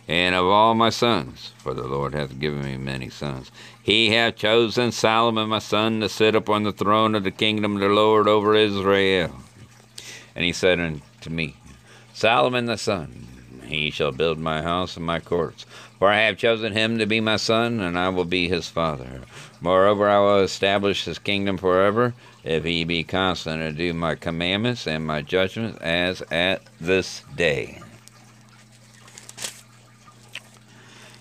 And 0.08 0.34
of 0.34 0.48
all 0.48 0.74
my 0.74 0.89
sons, 0.89 1.52
for 1.60 1.76
the 1.76 1.86
Lord 1.88 2.16
hath 2.16 2.39
given 2.39 2.66
me 2.66 2.76
many 2.76 3.10
sons, 3.10 3.52
he 3.84 4.12
hath 4.12 4.38
chosen 4.38 4.94
Solomon 4.94 5.50
my 5.50 5.60
son 5.60 6.00
to 6.00 6.08
sit 6.08 6.36
upon 6.36 6.64
the 6.64 6.72
throne 6.72 7.16
of 7.16 7.26
the 7.26 7.32
kingdom 7.32 7.76
of 7.76 7.82
the 7.82 7.90
Lord 7.90 8.30
over 8.30 8.56
Israel. 8.56 9.36
And 10.34 10.46
he 10.46 10.54
said 10.54 10.80
unto 10.80 11.30
me, 11.30 11.58
Solomon 12.14 12.66
the 12.66 12.78
son, 12.78 13.28
he 13.66 13.92
shall 13.92 14.14
build 14.14 14.40
my 14.40 14.62
house 14.62 14.96
and 14.96 15.06
my 15.06 15.20
courts. 15.20 15.66
For 16.00 16.10
I 16.10 16.22
have 16.22 16.38
chosen 16.38 16.72
him 16.72 16.98
to 16.98 17.06
be 17.06 17.20
my 17.20 17.36
son, 17.36 17.82
and 17.82 18.00
I 18.00 18.08
will 18.08 18.26
be 18.26 18.48
his 18.48 18.70
father. 18.70 19.22
Moreover, 19.60 20.10
I 20.10 20.20
will 20.20 20.40
establish 20.40 21.04
his 21.04 21.20
kingdom 21.20 21.58
forever, 21.58 22.14
if 22.46 22.64
he 22.64 22.86
be 22.86 23.04
constant 23.04 23.62
to 23.62 23.72
do 23.74 23.94
my 23.94 24.16
commandments 24.16 24.88
and 24.88 25.06
my 25.06 25.22
judgments 25.22 25.78
as 25.82 26.22
at 26.32 26.62
this 26.80 27.24
day. 27.36 27.83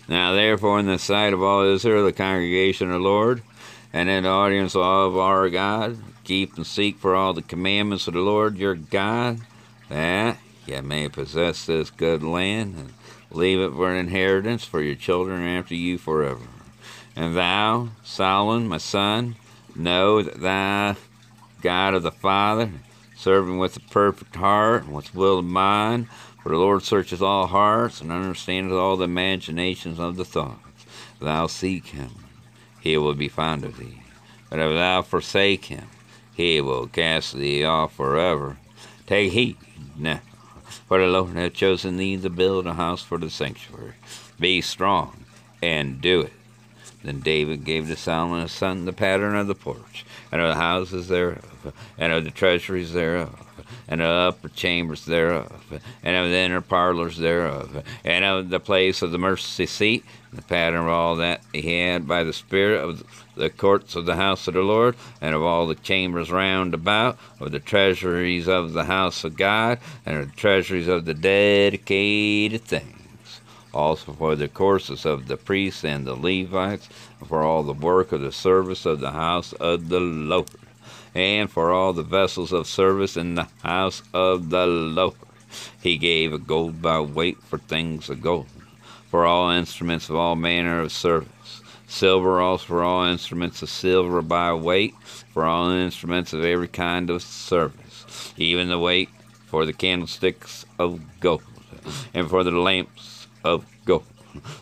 Now 0.09 0.33
therefore 0.33 0.81
in 0.81 0.87
the 0.87 0.99
sight 0.99 1.33
of 1.33 1.43
all 1.43 1.63
Israel, 1.63 2.05
the 2.05 2.13
congregation 2.13 2.89
of 2.89 2.95
the 2.95 2.99
Lord, 3.09 3.43
and 3.93 4.09
in 4.09 4.25
the 4.25 4.31
audience 4.31 4.75
of 4.75 5.17
our 5.17 5.49
God, 5.49 5.99
keep 6.25 6.57
and 6.57 6.67
seek 6.67 6.99
for 6.99 7.15
all 7.15 7.33
the 7.33 7.43
commandments 7.43 8.07
of 8.09 8.15
the 8.15 8.21
Lord 8.21 8.57
your 8.57 8.75
God, 8.75 9.41
that 9.89 10.39
ye 10.67 10.81
may 10.81 11.09
possess 11.09 11.67
this 11.67 11.91
good 11.91 12.23
land, 12.23 12.77
and 12.77 12.93
leave 13.31 13.61
it 13.61 13.73
for 13.73 13.91
an 13.91 13.99
inheritance 13.99 14.65
for 14.65 14.81
your 14.83 14.95
children 14.95 15.43
after 15.43 15.75
you 15.75 15.99
forever. 15.99 16.47
And 17.15 17.37
thou, 17.37 17.91
Solomon, 18.03 18.69
my 18.69 18.79
son, 18.79 19.37
know 19.75 20.23
that 20.23 20.41
thou 20.41 20.97
God 21.61 21.95
of 21.95 22.03
the 22.03 22.11
Father, 22.11 22.71
serving 23.17 23.59
with 23.59 23.77
a 23.77 23.81
perfect 23.81 24.35
heart 24.37 24.85
and 24.85 24.95
with 24.95 25.15
will 25.15 25.39
of 25.39 25.45
mind. 25.45 26.09
For 26.43 26.49
the 26.49 26.59
Lord 26.59 26.83
searcheth 26.83 27.23
all 27.23 27.47
hearts 27.47 28.01
and 28.01 28.11
understandeth 28.11 28.77
all 28.77 28.97
the 28.97 29.05
imaginations 29.05 30.01
of 30.01 30.17
the 30.17 30.25
thoughts. 30.25 30.59
Thou 31.21 31.47
seek 31.47 31.87
him, 31.87 32.11
he 32.81 32.97
will 32.97 33.15
be 33.15 33.29
found 33.29 33.65
of 33.65 33.77
thee. 33.77 34.03
But 34.51 34.59
if 34.59 34.75
thou 34.75 35.03
forsake 35.03 35.67
him, 35.67 35.87
he 36.35 36.61
will 36.61 36.89
cast 36.89 37.35
thee 37.35 37.65
off 37.65 37.95
forever. 37.95 38.57
Take 39.07 39.33
heed 39.33 39.57
now, 39.97 40.21
for 40.89 40.99
the 40.99 41.07
Lord 41.07 41.37
hath 41.37 41.55
chosen 41.55 41.97
thee 41.97 42.17
to 42.17 42.29
build 42.29 42.67
a 42.67 42.75
house 42.75 43.03
for 43.03 43.19
the 43.19 43.31
sanctuary. 43.31 43.95
Be 44.41 44.61
strong 44.61 45.25
and 45.63 46.01
do 46.01 46.23
it. 46.23 46.33
Then 47.05 47.21
David 47.21 47.65
gave 47.65 47.87
to 47.87 47.97
Solomon 47.97 48.43
his 48.43 48.53
son 48.53 48.85
the 48.85 48.93
pattern 48.93 49.37
of 49.37 49.47
the 49.47 49.55
porch, 49.55 50.05
and 50.31 50.41
of 50.41 50.49
the 50.49 50.61
houses 50.61 51.09
thereof, 51.09 51.73
and 51.99 52.13
of 52.13 52.25
the 52.25 52.31
treasuries 52.31 52.93
thereof, 52.93 53.47
and 53.89 54.01
the 54.01 54.07
upper 54.07 54.49
chambers 54.49 55.05
thereof, 55.05 55.81
and 56.03 56.17
of 56.17 56.31
the 56.31 56.37
inner 56.37 56.61
parlors 56.61 57.19
thereof, 57.19 57.83
and 58.05 58.25
of 58.25 58.51
the 58.51 58.61
place 58.61 59.03
of 59.03 59.11
the 59.11 59.19
mercy 59.19 59.67
seat, 59.67 60.05
and 60.31 60.39
the 60.39 60.45
pattern 60.45 60.81
of 60.81 60.89
all 60.89 61.17
that 61.17 61.43
he 61.53 61.81
had 61.81 62.07
by 62.07 62.23
the 62.25 62.33
Spirit 62.33 62.83
of 62.83 63.05
the 63.35 63.51
courts 63.51 63.97
of 63.97 64.07
the 64.07 64.17
house 64.17 64.47
of 64.49 64.55
the 64.55 64.61
Lord, 64.61 64.97
and 65.21 65.35
of 65.35 65.43
all 65.43 65.67
the 65.67 65.75
chambers 65.75 66.31
round 66.31 66.75
about, 66.75 67.19
of 67.41 67.53
the 67.53 67.61
treasuries 67.61 68.49
of 68.49 68.73
the 68.73 68.85
house 68.85 69.25
of 69.25 69.37
God, 69.37 69.79
and 70.07 70.19
of 70.19 70.31
the 70.31 70.37
treasuries 70.37 70.89
of 70.89 71.05
the 71.05 71.15
dedicated 71.15 72.63
things 72.63 72.99
also 73.75 74.13
for 74.13 74.37
the 74.37 74.49
courses 74.49 75.07
of 75.07 75.29
the 75.29 75.37
priests 75.37 75.85
and 75.85 76.07
the 76.07 76.15
Levites, 76.15 76.89
for 77.27 77.43
all 77.43 77.63
the 77.63 77.73
work 77.73 78.13
of 78.13 78.21
the 78.21 78.33
service 78.33 78.85
of 78.85 79.01
the 79.01 79.13
house 79.13 79.53
of 79.55 79.89
the 79.89 80.01
Lord, 80.01 80.49
and 81.15 81.51
for 81.51 81.73
all 81.73 81.93
the 81.93 82.03
vessels 82.03 82.53
of 82.53 82.67
service 82.67 83.17
in 83.17 83.35
the 83.35 83.49
house 83.63 84.03
of 84.15 84.51
the 84.51 84.67
Lord. 84.67 85.15
He 85.83 85.99
gave 85.99 86.33
a 86.33 86.39
gold 86.39 86.81
by 86.81 87.01
weight 87.01 87.39
for 87.43 87.59
things 87.59 88.09
of 88.09 88.23
gold, 88.23 88.47
for 89.11 89.27
all 89.27 89.51
instruments 89.51 90.09
of 90.09 90.17
all 90.17 90.37
manner 90.37 90.81
of 90.81 90.93
service, 90.93 91.61
silver 91.87 92.41
also 92.41 92.65
for 92.65 92.83
all 92.83 93.05
instruments 93.05 93.63
of 93.63 93.69
silver 93.69 94.23
by 94.23 94.55
weight, 94.55 94.95
for 95.33 95.45
all 95.45 95.71
instruments 95.71 96.33
of 96.33 96.45
every 96.45 96.69
kind 96.69 97.11
of 97.11 97.23
service, 97.23 98.33
even 98.39 98.69
the 98.69 98.79
weight 98.79 99.11
for 99.47 99.67
the 99.67 99.73
candlesticks 99.75 100.65
of 100.79 101.01
gold, 101.21 101.43
and 102.15 102.31
for 102.31 102.43
the 102.43 102.51
lamps 102.51 103.27
of 103.45 103.67
gold, 103.85 104.07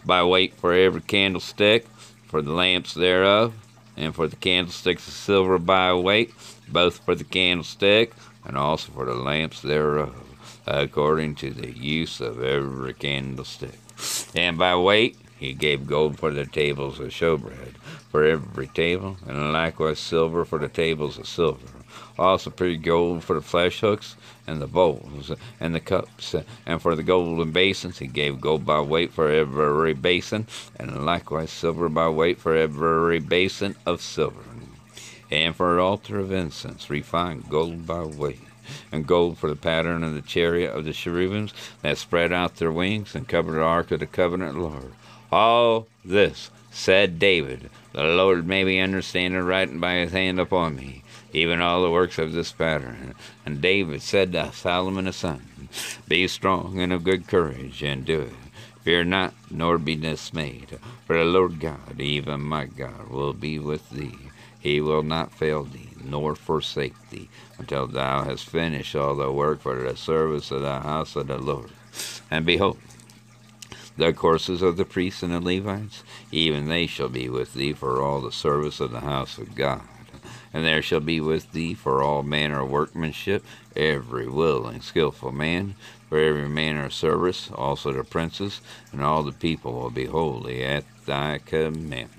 by 0.05 0.25
weight 0.25 0.55
for 0.55 0.73
every 0.73 1.03
candlestick, 1.03 1.87
for 2.27 2.43
the 2.43 2.53
lamps 2.53 2.95
thereof, 2.95 3.55
and 4.01 4.15
for 4.15 4.27
the 4.27 4.37
candlesticks 4.37 5.07
of 5.07 5.13
silver 5.13 5.59
by 5.59 5.93
weight, 5.93 6.33
both 6.69 7.05
for 7.05 7.15
the 7.15 7.25
candlestick 7.25 8.13
and 8.45 8.57
also 8.57 8.91
for 8.93 9.05
the 9.05 9.15
lamps 9.15 9.61
thereof, 9.61 10.15
according 10.67 11.35
to 11.37 11.51
the 11.51 11.71
use 11.71 12.21
of 12.21 12.43
every 12.43 12.95
candlestick. 12.95 13.79
And 14.35 14.57
by 14.57 14.75
weight 14.77 15.19
he 15.39 15.53
gave 15.53 15.87
gold 15.87 16.19
for 16.19 16.31
the 16.31 16.47
tables 16.47 16.99
of 16.99 17.09
showbread, 17.09 17.77
for 18.11 18.25
every 18.25 18.69
table, 18.69 19.19
and 19.27 19.53
likewise 19.53 19.99
silver 19.99 20.45
for 20.45 20.59
the 20.59 20.69
tables 20.69 21.19
of 21.19 21.29
silver. 21.29 21.67
Also 22.21 22.51
pretty 22.51 22.77
gold 22.77 23.25
for 23.25 23.33
the 23.33 23.41
flesh 23.41 23.81
hooks, 23.81 24.15
and 24.47 24.61
the 24.61 24.67
bowls 24.67 25.33
and 25.59 25.75
the 25.75 25.81
cups. 25.81 26.35
And 26.67 26.83
for 26.83 26.95
the 26.95 27.03
golden 27.03 27.51
basins, 27.51 27.99
he 27.99 28.07
gave 28.07 28.43
gold 28.43 28.67
by 28.67 28.81
weight 28.81 29.11
for 29.11 29.31
every 29.31 29.95
basin, 29.95 30.47
and 30.79 31.07
likewise 31.07 31.51
silver 31.51 31.89
by 31.89 32.11
weight 32.11 32.39
for 32.39 32.55
every 32.55 33.21
basin 33.21 33.75
of 33.87 34.03
silver. 34.03 34.45
And 35.31 35.57
for 35.57 35.73
an 35.73 35.81
altar 35.81 36.19
of 36.19 36.31
incense, 36.31 36.91
refined 36.91 37.49
gold 37.49 37.87
by 37.87 38.05
weight 38.05 38.41
and 38.93 39.07
gold 39.07 39.39
for 39.39 39.49
the 39.49 39.57
pattern 39.57 40.05
of 40.05 40.13
the 40.13 40.21
chariot 40.21 40.73
of 40.73 40.85
the 40.85 40.93
cherubims 40.93 41.55
that 41.81 41.97
spread 41.97 42.35
out 42.35 42.57
their 42.57 42.71
wings 42.71 43.15
and 43.15 43.27
covered 43.27 43.55
the 43.55 43.63
ark 43.63 43.91
of 43.93 44.01
the 44.01 44.07
covenant 44.07 44.59
Lord. 44.59 44.93
All 45.33 45.87
this 46.05 46.51
said 46.71 47.19
David, 47.19 47.71
the 47.93 48.03
Lord 48.03 48.47
made 48.47 48.67
me 48.67 48.79
understand 48.79 49.47
writing 49.47 49.81
by 49.81 49.95
his 49.95 50.13
hand 50.13 50.39
upon 50.39 50.77
me 50.77 51.03
even 51.33 51.61
all 51.61 51.83
the 51.83 51.91
works 51.91 52.19
of 52.19 52.33
this 52.33 52.53
pattern. 52.53 53.15
And 53.47 53.61
David 53.61 54.03
said 54.03 54.33
to 54.33 54.53
Solomon 54.53 55.07
his 55.07 55.17
son, 55.17 55.69
Be 56.09 56.27
strong 56.29 56.81
and 56.81 56.93
of 56.93 57.05
good 57.05 57.27
courage, 57.27 57.83
and 57.83 58.05
do 58.05 58.23
it. 58.23 58.33
Fear 58.83 59.05
not, 59.05 59.35
nor 59.51 59.79
be 59.79 59.95
dismayed, 59.95 60.79
for 61.07 61.19
the 61.19 61.25
Lord 61.25 61.61
God, 61.61 62.01
even 62.01 62.41
my 62.41 62.65
God, 62.65 63.09
will 63.09 63.35
be 63.35 63.59
with 63.59 63.91
thee. 63.91 64.17
He 64.59 64.81
will 64.81 65.03
not 65.03 65.33
fail 65.33 65.65
thee, 65.65 65.91
nor 66.03 66.35
forsake 66.35 66.95
thee, 67.11 67.29
until 67.59 67.87
thou 67.87 68.25
hast 68.25 68.49
finished 68.49 68.97
all 68.97 69.15
the 69.17 69.31
work 69.31 69.61
for 69.61 69.77
the 69.77 69.97
service 69.97 70.51
of 70.51 70.63
the 70.63 70.81
house 70.81 71.15
of 71.17 71.29
the 71.29 71.39
Lord. 71.39 71.71
And 72.31 72.47
behold, 72.47 72.79
the 73.97 74.13
courses 74.13 74.63
of 74.63 74.77
the 74.77 74.85
priests 74.85 75.23
and 75.23 75.33
the 75.33 75.41
Levites, 75.41 76.03
even 76.33 76.69
they 76.69 76.87
shall 76.87 77.09
be 77.09 77.29
with 77.29 77.55
thee 77.55 77.73
for 77.73 78.01
all 78.01 78.21
the 78.21 78.33
service 78.33 78.81
of 78.81 78.93
the 78.93 79.01
house 79.01 79.37
of 79.37 79.55
God 79.55 79.83
and 80.53 80.65
there 80.65 80.83
shall 80.83 81.01
be 81.01 81.21
with 81.21 81.53
thee 81.53 81.75
for 81.75 82.03
all 82.03 82.23
manner 82.23 82.63
of 82.63 82.71
workmanship 82.71 83.45
every 83.77 84.29
willing, 84.29 84.81
skilful 84.81 85.33
man, 85.33 85.75
for 86.09 86.19
every 86.19 86.49
manner 86.49 86.87
of 86.87 86.93
service, 86.93 87.51
also 87.55 87.93
the 87.93 88.05
princes, 88.05 88.61
and 88.93 89.03
all 89.03 89.23
the 89.23 89.33
people 89.33 89.73
will 89.73 89.91
be 89.91 90.07
holy 90.07 90.65
at 90.65 90.85
thy 91.07 91.39
commandment. 91.39 92.11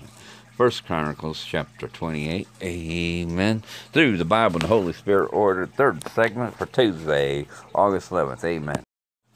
First 0.56 0.86
Chronicles 0.86 1.44
chapter 1.44 1.88
28. 1.88 2.46
Amen. 2.62 3.62
Through 3.92 4.18
the 4.18 4.24
Bible 4.24 4.56
and 4.56 4.62
the 4.62 4.68
Holy 4.68 4.92
Spirit 4.92 5.28
order, 5.32 5.66
third 5.66 6.06
segment 6.10 6.56
for 6.56 6.66
Tuesday, 6.66 7.46
August 7.74 8.10
11th. 8.10 8.44
Amen. 8.44 8.82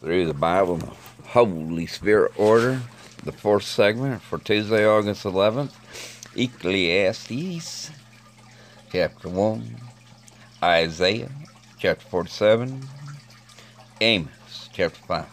Through 0.01 0.27
the 0.27 0.35
Bible 0.35 0.75
and 0.75 0.83
the 0.83 1.29
Holy 1.29 1.87
Spirit 1.87 2.33
order, 2.39 2.81
the 3.25 3.33
fourth 3.33 3.65
segment 3.65 4.23
for 4.23 4.39
Tuesday, 4.39 4.87
August 4.87 5.25
11th. 5.25 5.73
Ecclesiastes 6.37 7.91
chapter 8.97 9.29
1, 9.29 9.77
Isaiah 10.63 11.31
chapter 11.79 12.07
47, 12.07 12.89
Amos 14.01 14.71
chapter 14.73 14.99
5, 15.07 15.27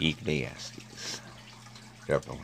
Ecclesiastes 0.00 1.20
chapter 2.08 2.32
1. 2.32 2.40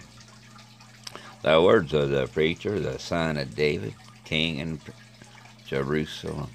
The 1.43 1.61
words 1.61 1.93
of 1.93 2.11
the 2.11 2.29
preacher, 2.29 2.79
the 2.79 3.01
son 3.01 3.37
of 3.37 3.57
David, 3.57 3.97
king 4.25 4.61
in 4.61 4.81
Jerusalem. 5.67 6.51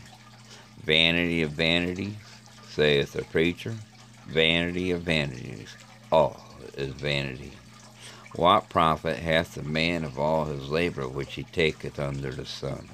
Vanity 0.82 1.42
of 1.42 1.52
vanities, 1.52 2.16
saith 2.70 3.12
the 3.12 3.26
preacher, 3.26 3.76
vanity 4.28 4.92
of 4.92 5.02
vanities, 5.02 5.76
all 6.10 6.42
is 6.78 6.94
vanity. 6.94 7.52
What 8.34 8.70
profit 8.70 9.18
hath 9.18 9.56
the 9.56 9.64
man 9.64 10.06
of 10.06 10.18
all 10.18 10.46
his 10.46 10.70
labor 10.70 11.06
which 11.06 11.34
he 11.34 11.44
taketh 11.44 12.00
under 12.00 12.32
the 12.32 12.46
sun? 12.46 12.88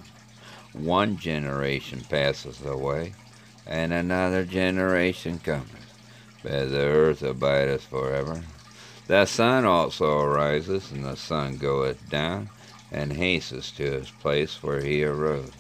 One 0.80 1.18
generation 1.18 2.06
passeth 2.08 2.64
away, 2.66 3.14
and 3.66 3.92
another 3.92 4.46
generation 4.46 5.40
cometh, 5.40 5.94
but 6.44 6.70
the 6.70 6.86
earth 6.86 7.24
abideth 7.24 7.86
forever. 7.86 8.44
The 9.08 9.26
sun 9.26 9.66
also 9.66 10.20
arises, 10.20 10.92
and 10.92 11.04
the 11.04 11.16
sun 11.16 11.58
goeth 11.58 12.10
down, 12.10 12.50
and 12.92 13.14
hasteth 13.14 13.76
to 13.78 13.92
his 13.92 14.12
place 14.12 14.62
where 14.62 14.82
he 14.82 15.04
arose. 15.04 15.52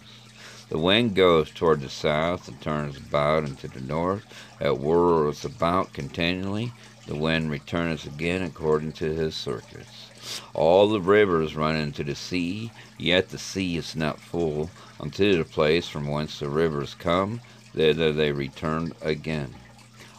The 0.69 0.77
wind 0.77 1.15
goes 1.15 1.49
toward 1.49 1.81
the 1.81 1.89
south, 1.89 2.47
and 2.47 2.61
turns 2.61 2.97
about 2.97 3.43
into 3.43 3.67
the 3.67 3.81
north, 3.81 4.25
it 4.59 4.69
whirls 4.69 5.43
about 5.43 5.93
continually, 5.93 6.73
the 7.07 7.15
wind 7.15 7.49
returneth 7.49 8.05
again 8.05 8.43
according 8.43 8.91
to 8.93 9.15
his 9.15 9.35
circuits. 9.35 10.11
All 10.53 10.89
the 10.89 11.01
rivers 11.01 11.55
run 11.55 11.75
into 11.75 12.03
the 12.03 12.15
sea, 12.15 12.71
yet 12.97 13.29
the 13.29 13.37
sea 13.37 13.77
is 13.77 13.95
not 13.95 14.19
full, 14.19 14.69
unto 14.99 15.37
the 15.37 15.43
place 15.43 15.87
from 15.87 16.07
whence 16.07 16.39
the 16.39 16.49
rivers 16.49 16.95
come, 16.95 17.41
thither 17.73 18.11
they 18.11 18.31
return 18.31 18.93
again. 19.01 19.53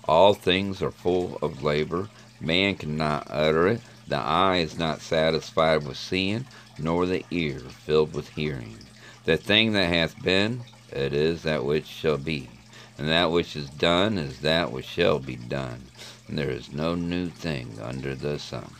All 0.05 0.35
things 0.35 0.83
are 0.83 0.91
full 0.91 1.39
of 1.43 1.62
labor, 1.62 2.09
man 2.41 2.76
cannot 2.76 3.26
utter 3.31 3.66
it, 3.68 3.81
the 4.07 4.16
eye 4.16 4.59
is 4.59 4.79
not 4.79 5.01
satisfied 5.01 5.87
with 5.87 5.97
seeing, 5.97 6.47
nor 6.79 7.07
the 7.07 7.24
ear 7.31 7.59
filled 7.59 8.14
with 8.14 8.29
hearing. 8.31 8.79
The 9.24 9.37
thing 9.37 9.72
that 9.72 9.89
hath 9.89 10.22
been, 10.22 10.62
it 10.91 11.12
is 11.12 11.43
that 11.43 11.64
which 11.64 11.87
shall 11.87 12.16
be, 12.16 12.49
and 12.97 13.09
that 13.09 13.31
which 13.31 13.57
is 13.57 13.68
done 13.68 14.16
is 14.16 14.41
that 14.41 14.72
which 14.72 14.87
shall 14.87 15.18
be 15.18 15.37
done 15.37 15.89
and 16.29 16.39
there 16.39 16.51
is 16.51 16.72
no 16.72 16.95
new 16.95 17.29
thing 17.29 17.79
under 17.83 18.14
the 18.14 18.39
sun. 18.39 18.70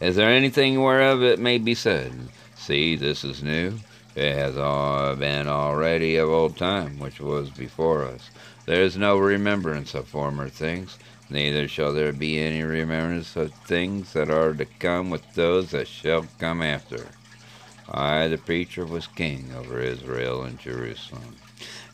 Is 0.00 0.16
there 0.16 0.30
anything 0.30 0.80
whereof 0.80 1.22
it 1.22 1.38
may 1.38 1.58
be 1.58 1.74
said, 1.74 2.12
See, 2.56 2.96
this 2.96 3.24
is 3.24 3.42
new? 3.42 3.78
It 4.14 4.34
has 4.34 4.58
all 4.58 5.16
been 5.16 5.48
already 5.48 6.16
of 6.16 6.28
old 6.28 6.56
time, 6.56 6.98
which 6.98 7.20
was 7.20 7.50
before 7.50 8.04
us. 8.04 8.30
There 8.66 8.82
is 8.82 8.96
no 8.96 9.16
remembrance 9.16 9.94
of 9.94 10.06
former 10.06 10.48
things, 10.50 10.98
neither 11.30 11.66
shall 11.66 11.94
there 11.94 12.12
be 12.12 12.38
any 12.38 12.62
remembrance 12.62 13.36
of 13.36 13.52
things 13.66 14.12
that 14.12 14.30
are 14.30 14.52
to 14.52 14.66
come 14.66 15.08
with 15.08 15.32
those 15.34 15.70
that 15.70 15.88
shall 15.88 16.28
come 16.38 16.60
after. 16.60 17.06
I, 17.88 18.28
the 18.28 18.38
preacher, 18.38 18.84
was 18.84 19.06
king 19.06 19.52
over 19.56 19.80
Israel 19.80 20.42
and 20.42 20.58
Jerusalem. 20.58 21.36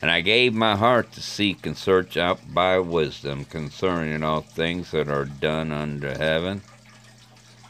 And 0.03 0.11
I 0.11 0.21
gave 0.21 0.55
my 0.55 0.77
heart 0.77 1.13
to 1.13 1.23
seek 1.23 1.67
and 1.67 1.77
search 1.77 2.17
out 2.17 2.53
by 2.53 2.79
wisdom 2.79 3.45
concerning 3.45 4.23
all 4.23 4.43
things 4.43 4.91
that 4.91 5.09
are 5.09 5.25
done 5.25 5.73
under 5.73 6.17
heaven. 6.17 6.63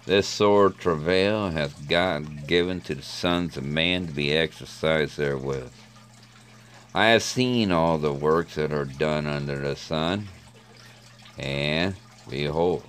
This 0.08 0.26
sore 0.26 0.70
travail 0.70 1.50
hath 1.50 1.86
God 1.86 2.46
given 2.46 2.80
to 2.80 2.94
the 2.94 3.02
sons 3.02 3.58
of 3.58 3.64
man 3.64 4.06
to 4.06 4.12
be 4.14 4.32
exercised 4.32 5.18
therewith. 5.18 5.70
I 6.94 7.08
have 7.08 7.22
seen 7.22 7.70
all 7.70 7.98
the 7.98 8.14
works 8.14 8.54
that 8.54 8.72
are 8.72 8.86
done 8.86 9.26
under 9.26 9.58
the 9.58 9.76
sun, 9.76 10.28
and 11.36 11.94
behold, 12.26 12.84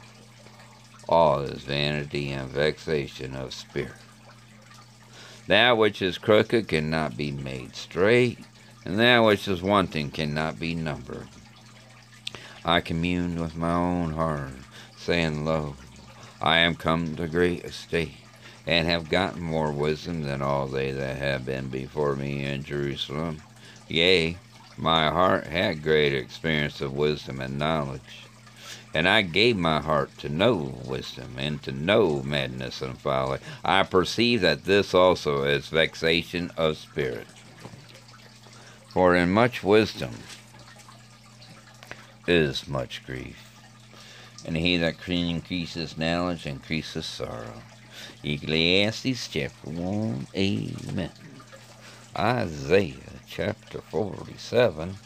all 1.10 1.42
is 1.42 1.64
vanity 1.64 2.30
and 2.30 2.50
vexation 2.50 3.36
of 3.36 3.54
spirit. 3.54 3.92
That 5.48 5.78
which 5.78 6.02
is 6.02 6.18
crooked 6.18 6.70
cannot 6.70 7.18
be 7.18 7.32
made 7.32 7.76
straight, 7.76 8.40
and 8.86 8.98
that 8.98 9.20
which 9.20 9.46
is 9.50 9.62
wanting 9.62 10.12
cannot 10.12 10.58
be 10.58 10.74
numbered. 10.74 11.28
I 12.64 12.80
communed 12.80 13.42
with 13.42 13.58
my 13.58 13.74
own 13.74 14.14
heart, 14.14 14.54
saying, 14.96 15.44
Lo, 15.44 15.76
I 16.42 16.60
am 16.60 16.76
come 16.76 17.16
to 17.16 17.28
great 17.28 17.66
estate, 17.66 18.16
and 18.66 18.88
have 18.88 19.10
gotten 19.10 19.42
more 19.42 19.72
wisdom 19.72 20.24
than 20.24 20.42
all 20.42 20.68
they 20.68 20.92
that 20.92 21.18
have 21.18 21.46
been 21.46 21.68
before 21.68 22.16
me 22.16 22.46
in 22.46 22.64
Jerusalem. 22.64 23.42
Yea, 23.88 24.38
my 24.78 25.10
heart 25.10 25.48
had 25.48 25.84
great 25.84 26.14
experience 26.14 26.80
of 26.80 26.94
wisdom 26.94 27.42
and 27.42 27.60
knowledge. 27.60 28.26
And 28.94 29.08
I 29.08 29.22
gave 29.22 29.58
my 29.58 29.82
heart 29.82 30.18
to 30.20 30.30
know 30.30 30.80
wisdom, 30.86 31.36
and 31.38 31.62
to 31.64 31.72
know 31.72 32.24
madness 32.24 32.82
and 32.82 32.98
folly. 32.98 33.40
I 33.64 33.84
perceive 33.84 34.42
that 34.42 34.64
this 34.64 34.94
also 34.94 35.44
is 35.44 35.68
vexation 35.68 36.52
of 36.58 36.78
spirit. 36.78 37.28
For 38.88 39.16
in 39.16 39.30
much 39.32 39.64
wisdom 39.64 40.12
is 42.26 42.68
much 42.68 43.06
grief, 43.06 43.49
and 44.50 44.58
he 44.58 44.78
that 44.78 45.08
increases 45.08 45.96
knowledge 45.96 46.48
increases 46.48 47.06
sorrow. 47.06 47.62
Ecclesiastes 48.24 49.28
chapter 49.28 49.70
1, 49.70 50.26
Amen. 50.36 51.12
Isaiah 52.18 53.22
chapter 53.28 53.80
47. 53.80 54.98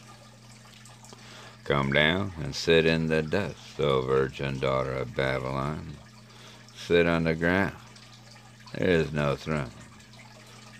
Come 1.62 1.92
down 1.92 2.32
and 2.42 2.54
sit 2.54 2.86
in 2.86 3.08
the 3.08 3.20
dust, 3.22 3.78
O 3.78 4.00
virgin 4.00 4.60
daughter 4.60 4.94
of 4.94 5.14
Babylon. 5.14 5.98
Sit 6.74 7.06
on 7.06 7.24
the 7.24 7.34
ground. 7.34 7.76
There 8.72 8.88
is 8.88 9.12
no 9.12 9.36
throne. 9.36 9.72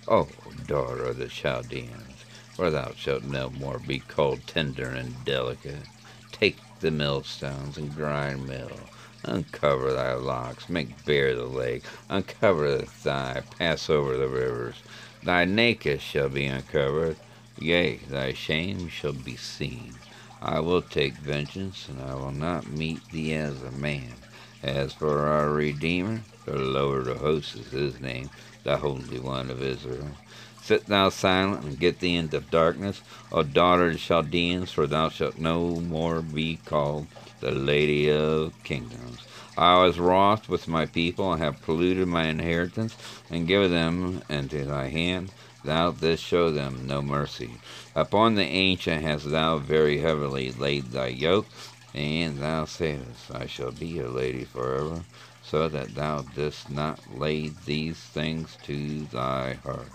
O 0.07 0.29
daughter 0.65 1.05
of 1.05 1.17
the 1.17 1.27
Chaldeans 1.27 2.25
for 2.55 2.71
thou 2.71 2.93
shalt 2.95 3.23
no 3.23 3.51
more 3.51 3.77
be 3.77 3.99
called 3.99 4.47
tender 4.47 4.89
and 4.89 5.23
delicate. 5.23 5.83
Take 6.31 6.57
the 6.85 6.91
millstones 6.91 7.79
and 7.79 7.95
grind 7.95 8.47
meal. 8.47 8.91
Uncover 9.23 9.91
thy 9.91 10.13
locks, 10.13 10.69
make 10.69 11.03
bare 11.03 11.33
the 11.35 11.47
leg, 11.47 11.83
uncover 12.09 12.77
the 12.77 12.85
thigh, 12.85 13.41
pass 13.57 13.89
over 13.89 14.15
the 14.15 14.29
rivers. 14.29 14.83
Thy 15.23 15.45
nakedness 15.45 16.03
shall 16.03 16.29
be 16.29 16.45
uncovered, 16.45 17.17
yea, 17.57 17.97
thy 18.07 18.33
shame 18.33 18.87
shall 18.87 19.13
be 19.13 19.35
seen. 19.35 19.97
I 20.43 20.59
will 20.59 20.83
take 20.83 21.15
vengeance, 21.17 21.89
and 21.89 21.99
I 21.99 22.13
will 22.13 22.31
not 22.31 22.67
meet 22.67 23.09
thee 23.11 23.33
as 23.33 23.63
a 23.63 23.71
man. 23.71 24.17
As 24.61 24.93
for 24.93 25.25
our 25.25 25.49
Redeemer, 25.49 26.25
the 26.45 26.53
Lord 26.59 27.07
of 27.07 27.17
hosts 27.17 27.55
is 27.55 27.71
his 27.71 27.99
name, 27.99 28.29
the 28.63 28.77
Holy 28.77 29.17
One 29.19 29.49
of 29.49 29.63
Israel. 29.63 30.19
Sit 30.65 30.87
thou 30.87 31.09
silent 31.09 31.63
and 31.63 31.79
get 31.79 31.99
thee 31.99 32.15
into 32.15 32.39
darkness, 32.39 33.03
O 33.31 33.43
daughter 33.43 33.91
of 33.91 33.99
Chaldeans, 33.99 34.71
for 34.71 34.87
thou 34.87 35.09
shalt 35.09 35.37
no 35.37 35.79
more 35.79 36.23
be 36.23 36.57
called 36.65 37.05
the 37.39 37.51
Lady 37.51 38.09
of 38.09 38.51
Kingdoms. 38.63 39.19
I 39.55 39.75
was 39.83 39.99
wroth 39.99 40.49
with 40.49 40.67
my 40.67 40.87
people, 40.87 41.31
and 41.31 41.39
have 41.39 41.61
polluted 41.61 42.07
my 42.07 42.23
inheritance, 42.25 42.97
and 43.29 43.47
given 43.47 43.69
them 43.69 44.23
into 44.27 44.65
thy 44.65 44.87
hand. 44.87 45.29
Thou 45.63 45.91
didst 45.91 46.23
show 46.23 46.49
them 46.49 46.87
no 46.87 47.03
mercy. 47.03 47.59
Upon 47.95 48.33
the 48.33 48.45
ancient 48.45 49.03
hast 49.03 49.29
thou 49.29 49.59
very 49.59 49.99
heavily 49.99 50.51
laid 50.51 50.91
thy 50.93 51.09
yoke, 51.09 51.45
and 51.93 52.39
thou 52.39 52.65
sayest, 52.65 53.29
I 53.31 53.45
shall 53.45 53.71
be 53.71 53.99
a 53.99 54.09
lady 54.09 54.45
forever, 54.45 55.03
so 55.43 55.69
that 55.69 55.93
thou 55.93 56.23
didst 56.23 56.71
not 56.71 57.01
lay 57.15 57.53
these 57.67 57.99
things 57.99 58.57
to 58.63 59.05
thy 59.05 59.59
heart 59.63 59.91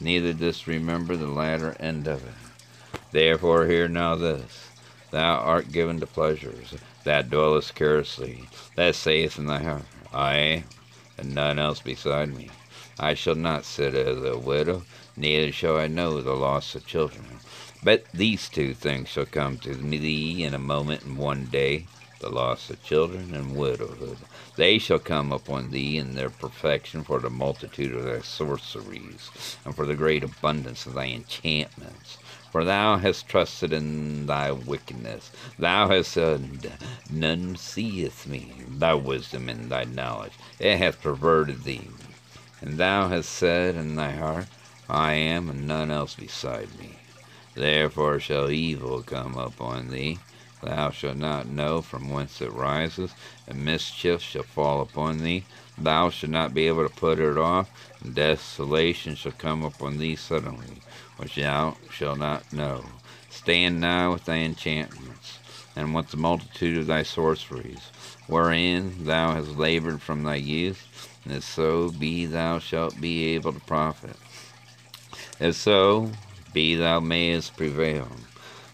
neither 0.00 0.32
dost 0.32 0.66
remember 0.66 1.16
the 1.16 1.26
latter 1.26 1.76
end 1.80 2.06
of 2.06 2.24
it. 2.26 3.00
Therefore 3.12 3.66
hear 3.66 3.88
now 3.88 4.14
this. 4.14 4.68
Thou 5.10 5.36
art 5.36 5.72
given 5.72 6.00
to 6.00 6.06
pleasures, 6.06 6.74
that 7.04 7.30
dwellest 7.30 7.74
carelessly, 7.74 8.48
that 8.74 8.94
saith 8.94 9.38
in 9.38 9.46
thy 9.46 9.62
heart, 9.62 9.84
I, 10.12 10.64
and 11.16 11.34
none 11.34 11.58
else 11.58 11.80
beside 11.80 12.34
me. 12.34 12.50
I 12.98 13.14
shall 13.14 13.34
not 13.34 13.64
sit 13.64 13.94
as 13.94 14.22
a 14.22 14.36
widow, 14.36 14.84
neither 15.16 15.52
shall 15.52 15.76
I 15.76 15.86
know 15.86 16.20
the 16.20 16.34
loss 16.34 16.74
of 16.74 16.86
children. 16.86 17.40
But 17.82 18.04
these 18.12 18.48
two 18.48 18.74
things 18.74 19.08
shall 19.08 19.26
come 19.26 19.58
to 19.58 19.74
thee 19.74 20.42
in 20.42 20.54
a 20.54 20.58
moment 20.58 21.04
and 21.04 21.16
one 21.16 21.46
day, 21.46 21.86
the 22.20 22.30
loss 22.30 22.70
of 22.70 22.82
children 22.82 23.34
and 23.34 23.54
widowhood. 23.54 24.18
They 24.56 24.78
shall 24.78 24.98
come 24.98 25.32
upon 25.32 25.70
thee 25.70 25.98
in 25.98 26.14
their 26.14 26.30
perfection 26.30 27.04
for 27.04 27.20
the 27.20 27.28
multitude 27.28 27.94
of 27.94 28.04
thy 28.04 28.20
sorceries, 28.20 29.30
and 29.66 29.76
for 29.76 29.84
the 29.84 29.94
great 29.94 30.24
abundance 30.24 30.86
of 30.86 30.94
thy 30.94 31.08
enchantments. 31.08 32.16
For 32.50 32.64
thou 32.64 32.96
hast 32.96 33.28
trusted 33.28 33.74
in 33.74 34.24
thy 34.26 34.50
wickedness. 34.50 35.30
Thou 35.58 35.88
hast 35.88 36.12
said, 36.12 36.72
None 37.10 37.56
seeth 37.56 38.26
me. 38.26 38.54
Thy 38.66 38.94
wisdom 38.94 39.50
and 39.50 39.68
thy 39.68 39.84
knowledge, 39.84 40.32
it 40.58 40.78
hath 40.78 41.02
perverted 41.02 41.64
thee. 41.64 41.88
And 42.62 42.78
thou 42.78 43.08
hast 43.08 43.28
said 43.28 43.74
in 43.74 43.96
thy 43.96 44.12
heart, 44.12 44.46
I 44.88 45.12
am, 45.12 45.50
and 45.50 45.66
none 45.66 45.90
else 45.90 46.14
beside 46.14 46.78
me. 46.78 46.96
Therefore 47.54 48.20
shall 48.20 48.50
evil 48.50 49.02
come 49.02 49.36
upon 49.36 49.90
thee, 49.90 50.18
Thou 50.62 50.90
shalt 50.90 51.18
not 51.18 51.46
know 51.46 51.82
from 51.82 52.08
whence 52.10 52.40
it 52.40 52.52
rises, 52.52 53.12
and 53.46 53.64
mischief 53.64 54.20
shall 54.20 54.42
fall 54.42 54.80
upon 54.80 55.18
thee. 55.18 55.44
Thou 55.78 56.10
shalt 56.10 56.32
not 56.32 56.54
be 56.54 56.66
able 56.66 56.88
to 56.88 56.94
put 56.94 57.18
it 57.18 57.36
off, 57.36 57.70
and 58.02 58.14
desolation 58.14 59.14
shall 59.14 59.32
come 59.32 59.62
upon 59.62 59.98
thee 59.98 60.16
suddenly, 60.16 60.80
which 61.16 61.36
thou 61.36 61.76
shalt 61.90 62.18
not 62.18 62.52
know. 62.52 62.84
Stand 63.30 63.80
now 63.80 64.12
with 64.12 64.24
thy 64.24 64.36
enchantments, 64.36 65.38
and 65.76 65.94
with 65.94 66.08
the 66.08 66.16
multitude 66.16 66.78
of 66.78 66.86
thy 66.86 67.02
sorceries, 67.02 67.90
wherein 68.26 69.04
thou 69.04 69.34
hast 69.34 69.56
labored 69.56 70.00
from 70.00 70.22
thy 70.22 70.36
youth, 70.36 71.10
and 71.24 71.34
if 71.34 71.44
so 71.44 71.90
be 71.90 72.26
thou 72.26 72.58
shalt 72.58 73.00
be 73.00 73.34
able 73.34 73.52
to 73.52 73.60
profit. 73.60 74.16
If 75.38 75.56
so 75.56 76.12
be 76.54 76.74
thou 76.74 77.00
mayest 77.00 77.56
prevail. 77.56 78.08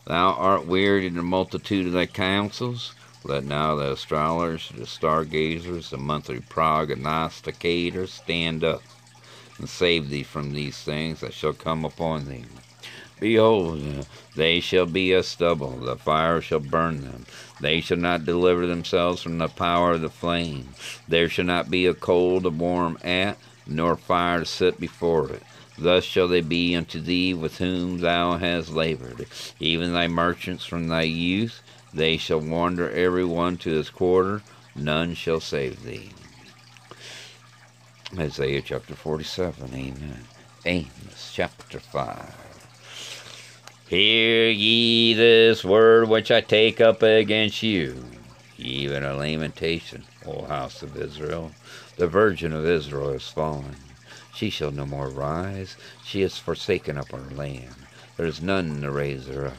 Thou 0.05 0.33
art 0.35 0.67
wearied 0.67 1.05
in 1.05 1.15
the 1.15 1.23
multitude 1.23 1.87
of 1.87 1.93
thy 1.93 2.07
counsels. 2.07 2.95
Let 3.25 3.45
now 3.45 3.77
the 3.77 3.93
astrologers, 3.93 4.73
the 4.77 4.87
stargazers, 4.87 5.91
the 5.91 5.99
monthly 5.99 6.41
prognosticators 6.41 8.09
stand 8.09 8.65
up 8.65 8.83
and 9.59 9.69
save 9.69 10.11
thee 10.11 10.25
from 10.25 10.53
these 10.53 10.79
things 10.79 11.21
that 11.21 11.33
shall 11.33 11.53
come 11.53 11.85
upon 11.85 12.29
thee. 12.29 12.45
Behold, 13.21 14.05
they 14.35 14.59
shall 14.59 14.87
be 14.87 15.13
as 15.13 15.29
stubble, 15.29 15.77
the 15.77 15.95
fire 15.95 16.41
shall 16.41 16.59
burn 16.59 17.03
them. 17.03 17.25
They 17.61 17.81
shall 17.81 17.99
not 17.99 18.25
deliver 18.25 18.67
themselves 18.67 19.23
from 19.23 19.39
the 19.39 19.47
power 19.47 19.93
of 19.93 20.01
the 20.01 20.09
flame. 20.09 20.71
There 21.07 21.29
shall 21.29 21.45
not 21.45 21.71
be 21.71 21.87
a 21.87 21.95
coal 21.95 22.41
to 22.41 22.51
warm 22.51 22.99
at, 23.05 23.39
nor 23.65 23.97
fire 23.97 24.41
to 24.41 24.47
sit 24.47 24.81
before 24.81 25.31
it. 25.31 25.45
Thus 25.79 26.03
shall 26.03 26.27
they 26.27 26.41
be 26.41 26.75
unto 26.75 27.01
thee 27.01 27.33
with 27.33 27.59
whom 27.59 27.99
thou 27.99 28.39
hast 28.39 28.71
labored, 28.71 29.27
even 29.61 29.93
thy 29.93 30.09
merchants 30.09 30.65
from 30.65 30.89
thy 30.89 31.03
youth. 31.03 31.63
They 31.95 32.17
shall 32.17 32.41
wander 32.41 32.91
every 32.91 33.25
one 33.25 33.59
to 33.59 33.71
his 33.71 33.91
quarter, 33.91 34.41
none 34.75 35.15
shall 35.15 35.41
save 35.41 35.85
thee. 35.85 36.09
Isaiah 38.19 38.63
chapter 38.63 38.95
47, 38.95 39.75
Amen. 39.75 40.25
Amos 40.65 41.33
chapter 41.35 41.79
5. 41.79 42.35
Hear 43.89 44.49
ye 44.49 45.13
this 45.13 45.65
word 45.65 46.09
which 46.09 46.31
I 46.31 46.41
take 46.41 46.81
up 46.81 47.03
against 47.03 47.63
you, 47.63 48.03
even 48.57 49.05
a 49.05 49.15
lamentation, 49.15 50.05
O 50.25 50.47
house 50.47 50.83
of 50.83 50.97
Israel. 50.97 51.53
The 51.97 52.07
virgin 52.07 52.55
of 52.55 52.65
Israel 52.65 53.11
is 53.11 53.29
fallen. 53.29 53.77
She 54.33 54.49
shall 54.49 54.71
no 54.71 54.87
more 54.87 55.11
rise. 55.11 55.77
She 56.03 56.23
is 56.23 56.39
forsaken 56.39 56.97
up 56.97 57.13
her 57.13 57.35
land. 57.35 57.75
There 58.17 58.25
is 58.25 58.41
none 58.41 58.81
to 58.81 58.91
raise 58.91 59.27
her 59.27 59.49
up. 59.49 59.57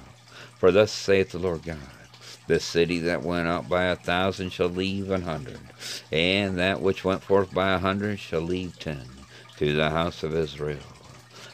For 0.58 0.72
thus 0.72 0.92
saith 0.92 1.32
the 1.32 1.38
Lord 1.38 1.64
God 1.64 2.03
the 2.48 2.60
city 2.60 3.00
that 3.00 3.24
went 3.24 3.48
out 3.48 3.70
by 3.70 3.86
a 3.86 3.96
thousand 3.96 4.52
shall 4.52 4.70
leave 4.70 5.10
an 5.10 5.24
hundred, 5.24 5.74
and 6.12 6.58
that 6.58 6.82
which 6.82 7.04
went 7.06 7.24
forth 7.24 7.54
by 7.54 7.74
a 7.74 7.80
hundred 7.80 8.20
shall 8.20 8.42
leave 8.42 8.78
ten, 8.80 9.26
to 9.56 9.74
the 9.74 9.92
house 9.92 10.24
of 10.24 10.36
Israel. 10.36 10.98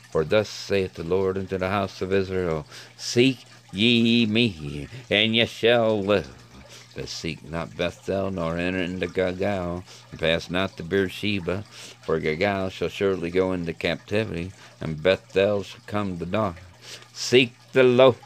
For 0.10 0.24
thus 0.24 0.50
saith 0.50 0.96
the 0.96 1.04
Lord 1.04 1.38
unto 1.38 1.58
the 1.58 1.70
house 1.70 2.02
of 2.02 2.12
Israel 2.14 2.68
Seek 2.96 3.46
ye 3.72 4.26
me, 4.26 4.90
and 5.10 5.36
ye 5.36 5.46
shall 5.46 6.04
live. 6.04 6.36
But 6.96 7.10
seek 7.10 7.44
not 7.48 7.78
Bethel, 7.78 8.32
nor 8.32 8.58
enter 8.58 8.80
into 8.80 9.08
Gilgal, 9.08 9.86
and 10.12 10.20
pass 10.20 10.50
not 10.50 10.78
to 10.78 10.84
Beersheba, 10.84 11.66
for 12.02 12.20
Gilgal 12.20 12.70
shall 12.70 12.90
surely 12.90 13.30
go 13.32 13.54
into 13.54 13.74
captivity, 13.74 14.54
and 14.82 15.02
Bethel 15.04 15.64
shall 15.64 15.82
come 15.86 16.20
to 16.20 16.26
naught. 16.26 16.58
Seek 17.14 17.56
the 17.72 17.84
Lord 17.84 18.18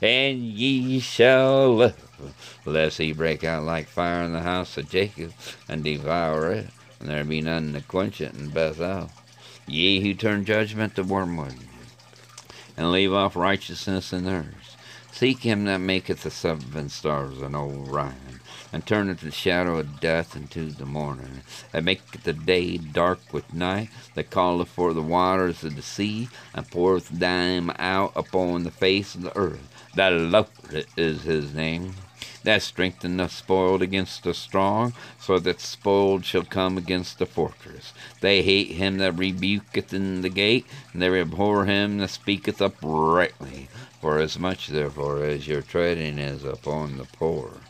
and 0.00 0.38
ye 0.38 1.00
shall 1.00 1.74
live, 1.74 2.34
lest 2.64 2.98
he 2.98 3.12
break 3.12 3.44
out 3.44 3.64
like 3.64 3.88
fire 3.88 4.22
in 4.22 4.32
the 4.32 4.40
house 4.40 4.76
of 4.76 4.88
Jacob, 4.88 5.32
and 5.68 5.84
devour 5.84 6.50
it, 6.52 6.68
and 7.00 7.08
there 7.08 7.24
be 7.24 7.40
none 7.40 7.72
to 7.72 7.80
quench 7.80 8.20
it 8.20 8.34
in 8.34 8.50
Bethel. 8.50 9.10
Ye 9.66 10.00
who 10.00 10.14
turn 10.14 10.44
judgment 10.44 10.94
to 10.94 11.02
wormwood, 11.02 11.54
and 12.76 12.92
leave 12.92 13.12
off 13.12 13.36
righteousness 13.36 14.12
in 14.12 14.24
theirs, 14.24 14.76
seek 15.10 15.40
him 15.40 15.64
that 15.64 15.78
maketh 15.78 16.22
the 16.22 16.30
seven 16.30 16.88
stars 16.88 17.40
and 17.40 17.56
Orion, 17.56 18.25
and 18.76 18.84
turneth 18.84 19.22
the 19.22 19.30
shadow 19.30 19.78
of 19.78 20.00
death 20.00 20.36
into 20.36 20.66
the 20.66 20.84
morning, 20.84 21.40
that 21.72 21.82
maketh 21.82 22.24
the 22.24 22.34
day 22.34 22.76
dark 22.76 23.18
with 23.32 23.54
night, 23.54 23.88
that 24.14 24.30
calleth 24.30 24.68
for 24.68 24.92
the 24.92 25.00
waters 25.00 25.64
of 25.64 25.74
the 25.76 25.80
sea, 25.80 26.28
and 26.52 26.70
poureth 26.70 27.08
them 27.08 27.72
out 27.78 28.12
upon 28.14 28.64
the 28.64 28.70
face 28.70 29.14
of 29.14 29.22
the 29.22 29.34
earth. 29.34 29.66
The 29.94 30.10
Lord 30.10 30.86
is 30.94 31.22
his 31.22 31.54
name. 31.54 31.94
That 32.42 32.60
strengtheneth 32.60 33.32
spoiled 33.32 33.80
against 33.80 34.24
the 34.24 34.34
strong, 34.34 34.92
so 35.18 35.38
that 35.38 35.62
spoiled 35.62 36.26
shall 36.26 36.44
come 36.44 36.76
against 36.76 37.18
the 37.18 37.24
fortress. 37.24 37.94
They 38.20 38.42
hate 38.42 38.72
him 38.72 38.98
that 38.98 39.16
rebuketh 39.16 39.94
in 39.94 40.20
the 40.20 40.28
gate, 40.28 40.66
and 40.92 41.00
they 41.00 41.18
abhor 41.18 41.64
him 41.64 41.96
that 41.96 42.10
speaketh 42.10 42.60
uprightly. 42.60 43.68
For 44.02 44.18
as 44.18 44.38
much 44.38 44.66
therefore 44.66 45.24
as 45.24 45.48
your 45.48 45.62
treading 45.62 46.18
is 46.18 46.44
upon 46.44 46.98
the 46.98 47.06
poor, 47.06 47.62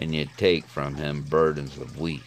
and 0.00 0.14
ye 0.14 0.24
take 0.38 0.66
from 0.66 0.96
him 0.96 1.22
burdens 1.28 1.76
of 1.76 1.98
wheat. 1.98 2.24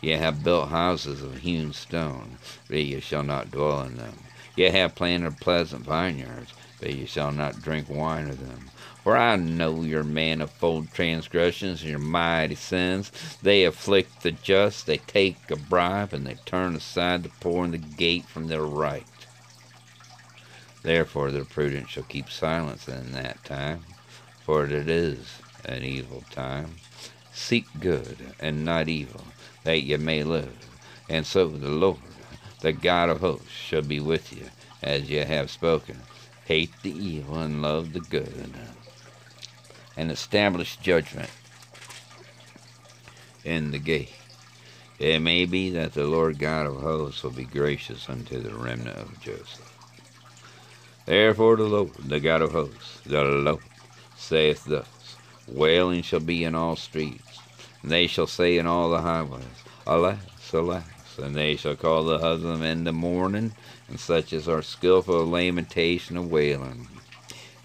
Ye 0.00 0.12
have 0.12 0.44
built 0.44 0.68
houses 0.68 1.20
of 1.20 1.38
hewn 1.38 1.72
stone, 1.72 2.38
but 2.68 2.78
ye 2.78 3.00
shall 3.00 3.24
not 3.24 3.50
dwell 3.50 3.82
in 3.82 3.96
them. 3.96 4.28
Ye 4.54 4.66
have 4.70 4.94
planted 4.94 5.40
pleasant 5.40 5.84
vineyards, 5.84 6.54
but 6.78 6.94
ye 6.94 7.06
shall 7.06 7.32
not 7.32 7.60
drink 7.60 7.88
wine 7.88 8.30
of 8.30 8.38
them. 8.38 8.70
For 9.02 9.16
I 9.16 9.34
know 9.34 9.82
your 9.82 10.04
manifold 10.04 10.92
transgressions 10.92 11.82
and 11.82 11.90
your 11.90 11.98
mighty 11.98 12.54
sins. 12.54 13.10
They 13.42 13.64
afflict 13.64 14.22
the 14.22 14.30
just, 14.30 14.86
they 14.86 14.98
take 14.98 15.50
a 15.50 15.56
bribe, 15.56 16.14
and 16.14 16.24
they 16.24 16.38
turn 16.46 16.76
aside 16.76 17.24
the 17.24 17.30
poor 17.30 17.64
in 17.64 17.72
the 17.72 17.78
gate 17.78 18.28
from 18.28 18.46
their 18.46 18.64
right. 18.64 19.26
Therefore 20.84 21.32
the 21.32 21.44
prudent 21.44 21.88
shall 21.88 22.04
keep 22.04 22.30
silence 22.30 22.88
in 22.88 23.10
that 23.12 23.42
time, 23.44 23.96
for 24.46 24.66
it 24.66 24.88
is 24.88 25.42
an 25.64 25.82
evil 25.82 26.24
time. 26.30 26.80
Seek 27.38 27.68
good 27.80 28.34
and 28.40 28.64
not 28.64 28.88
evil, 28.88 29.32
that 29.64 29.82
ye 29.82 29.96
may 29.96 30.24
live. 30.24 30.58
And 31.08 31.26
so 31.26 31.48
the 31.48 31.68
Lord, 31.70 32.00
the 32.60 32.72
God 32.72 33.08
of 33.08 33.20
hosts, 33.20 33.52
shall 33.52 33.82
be 33.82 34.00
with 34.00 34.32
you, 34.32 34.50
as 34.82 35.08
ye 35.10 35.18
have 35.18 35.50
spoken. 35.50 36.02
Hate 36.44 36.74
the 36.82 36.90
evil 36.92 37.38
and 37.38 37.62
love 37.62 37.92
the 37.94 38.00
good, 38.00 38.54
and 39.96 40.10
establish 40.10 40.76
judgment 40.76 41.30
in 43.44 43.70
the 43.70 43.78
gate. 43.78 44.10
It 44.98 45.20
may 45.20 45.46
be 45.46 45.70
that 45.70 45.94
the 45.94 46.04
Lord 46.06 46.38
God 46.38 46.66
of 46.66 46.80
hosts 46.82 47.22
will 47.22 47.30
be 47.30 47.44
gracious 47.46 48.08
unto 48.10 48.40
the 48.42 48.54
remnant 48.54 48.98
of 48.98 49.20
Joseph. 49.20 49.78
Therefore 51.06 51.56
the 51.56 51.64
Lord, 51.64 51.92
the 51.98 52.20
God 52.20 52.42
of 52.42 52.52
hosts, 52.52 53.00
the 53.06 53.22
Lord, 53.22 53.60
saith 54.14 54.64
thus, 54.64 55.16
Wailing 55.46 56.02
shall 56.02 56.20
be 56.20 56.44
in 56.44 56.54
all 56.54 56.76
streets, 56.76 57.27
and 57.82 57.92
they 57.92 58.06
shall 58.06 58.26
say 58.26 58.58
in 58.58 58.66
all 58.66 58.90
the 58.90 59.02
highways, 59.02 59.64
Alas, 59.86 60.18
alas, 60.52 60.84
and 61.18 61.36
they 61.36 61.56
shall 61.56 61.76
call 61.76 62.04
the 62.04 62.18
husbandmen 62.18 62.84
to 62.84 62.92
mourning, 62.92 63.52
and 63.88 63.98
such 63.98 64.32
as 64.32 64.48
are 64.48 64.62
skilful 64.62 65.22
of 65.22 65.28
lamentation 65.28 66.16
of 66.16 66.30
wailing. 66.30 66.88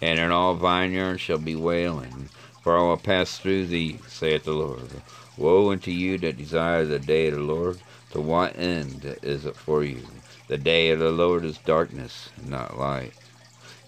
And 0.00 0.18
in 0.18 0.30
all 0.30 0.54
vineyards 0.54 1.20
shall 1.20 1.38
be 1.38 1.56
wailing, 1.56 2.28
for 2.60 2.78
I 2.78 2.82
will 2.82 2.96
pass 2.96 3.38
through 3.38 3.66
thee, 3.66 4.00
saith 4.06 4.44
the 4.44 4.52
Lord. 4.52 5.02
Woe 5.36 5.70
unto 5.70 5.90
you 5.90 6.18
that 6.18 6.36
desire 6.38 6.84
the 6.84 6.98
day 6.98 7.28
of 7.28 7.34
the 7.34 7.40
Lord! 7.40 7.80
To 8.10 8.20
what 8.20 8.58
end 8.58 9.18
is 9.22 9.44
it 9.44 9.56
for 9.56 9.84
you? 9.84 10.22
The 10.46 10.58
day 10.58 10.90
of 10.90 10.98
the 10.98 11.10
Lord 11.10 11.44
is 11.44 11.58
darkness, 11.58 12.30
not 12.40 12.78
light. 12.78 13.14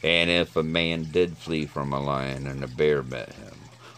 And 0.02 0.30
if 0.30 0.56
a 0.56 0.62
man 0.62 1.10
did 1.10 1.38
flee 1.38 1.66
from 1.66 1.92
a 1.92 2.00
lion, 2.00 2.46
and 2.46 2.62
a 2.62 2.68
bear 2.68 3.02
met 3.02 3.32
him, 3.32 3.45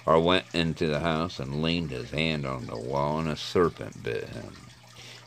or 0.08 0.18
went 0.20 0.46
into 0.54 0.86
the 0.86 1.00
house 1.00 1.38
and 1.38 1.60
leaned 1.60 1.90
his 1.90 2.12
hand 2.12 2.46
on 2.46 2.66
the 2.66 2.78
wall, 2.78 3.18
and 3.18 3.28
a 3.28 3.36
serpent 3.36 4.02
bit 4.02 4.30
him. 4.30 4.70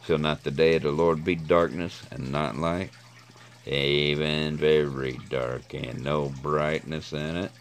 Shall 0.01 0.17
not 0.17 0.41
the 0.43 0.49
day 0.49 0.77
of 0.77 0.81
the 0.81 0.91
Lord 0.91 1.23
be 1.23 1.35
darkness 1.35 2.03
and 2.09 2.31
not 2.31 2.57
light? 2.57 2.91
Even 3.63 4.57
very 4.57 5.17
dark, 5.17 5.71
and 5.75 6.03
no 6.03 6.29
brightness 6.29 7.13
in 7.13 7.35
it? 7.35 7.51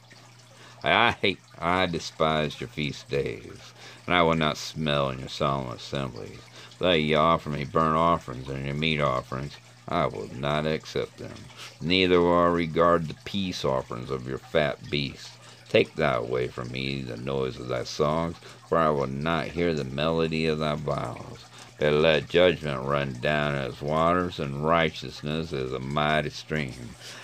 I 0.82 1.10
hate, 1.12 1.42
I 1.58 1.84
despise 1.84 2.58
your 2.58 2.68
feast 2.68 3.10
days, 3.10 3.74
and 4.06 4.14
I 4.16 4.22
will 4.22 4.34
not 4.34 4.56
smell 4.56 5.10
in 5.10 5.18
your 5.18 5.28
solemn 5.28 5.70
assemblies. 5.70 6.48
Though 6.78 6.92
ye 6.92 7.14
offer 7.14 7.50
me 7.50 7.64
burnt 7.64 7.98
offerings 7.98 8.48
and 8.48 8.64
your 8.64 8.74
meat 8.74 8.98
offerings, 8.98 9.60
I 9.86 10.06
will 10.06 10.28
not 10.32 10.66
accept 10.66 11.18
them. 11.18 11.50
Neither 11.82 12.22
will 12.22 12.32
I 12.38 12.46
regard 12.46 13.08
the 13.08 13.14
peace 13.14 13.62
offerings 13.62 14.10
of 14.10 14.26
your 14.26 14.38
fat 14.38 14.88
beasts. 14.88 15.36
Take 15.70 15.94
thou 15.94 16.20
away 16.20 16.48
from 16.48 16.72
me 16.72 17.00
the 17.00 17.16
noise 17.16 17.56
of 17.60 17.68
thy 17.68 17.84
songs, 17.84 18.36
for 18.68 18.76
I 18.76 18.90
will 18.90 19.06
not 19.06 19.46
hear 19.46 19.72
the 19.72 19.84
melody 19.84 20.46
of 20.46 20.58
thy 20.58 20.74
viols. 20.74 21.46
But 21.78 21.92
let 21.94 22.28
judgment 22.28 22.82
run 22.82 23.20
down 23.20 23.54
as 23.54 23.80
waters, 23.80 24.40
and 24.40 24.64
righteousness 24.66 25.52
as 25.52 25.72
a 25.72 25.78
mighty 25.78 26.30
stream. 26.30 26.74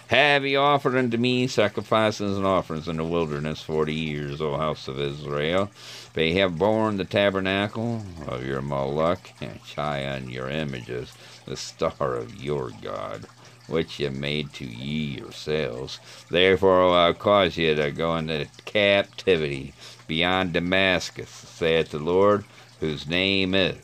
Have 0.07 0.47
ye 0.47 0.55
offered 0.57 0.97
unto 0.97 1.19
me 1.19 1.49
sacrifices 1.49 2.39
and 2.39 2.47
offerings 2.47 2.89
in 2.89 2.99
the 2.99 3.05
wilderness 3.05 3.63
forty 3.63 3.95
years, 3.95 4.41
O 4.41 4.57
house 4.57 4.89
of 4.89 5.01
Israel? 5.01 5.71
But 6.15 6.25
ye 6.25 6.35
have 6.37 6.57
borne 6.57 6.99
the 6.99 7.05
tabernacle 7.05 8.05
of 8.29 8.47
your 8.47 8.63
Moloch, 8.63 9.33
and 9.41 9.61
Chiun 9.65 10.31
your 10.31 10.49
images, 10.49 11.13
the 11.47 11.57
star 11.57 12.15
of 12.15 12.35
your 12.35 12.71
God. 12.71 13.27
Which 13.69 14.01
ye 14.01 14.09
made 14.09 14.53
to 14.55 14.65
ye 14.65 15.19
yourselves. 15.19 16.01
Therefore 16.31 16.85
will 16.85 16.95
I 16.95 17.13
cause 17.13 17.57
you 17.57 17.75
to 17.75 17.91
go 17.91 18.17
into 18.17 18.49
captivity 18.65 19.73
beyond 20.07 20.53
Damascus, 20.53 21.31
saith 21.31 21.91
the 21.91 21.99
Lord, 21.99 22.45
whose 22.81 23.07
name 23.07 23.55
is 23.55 23.77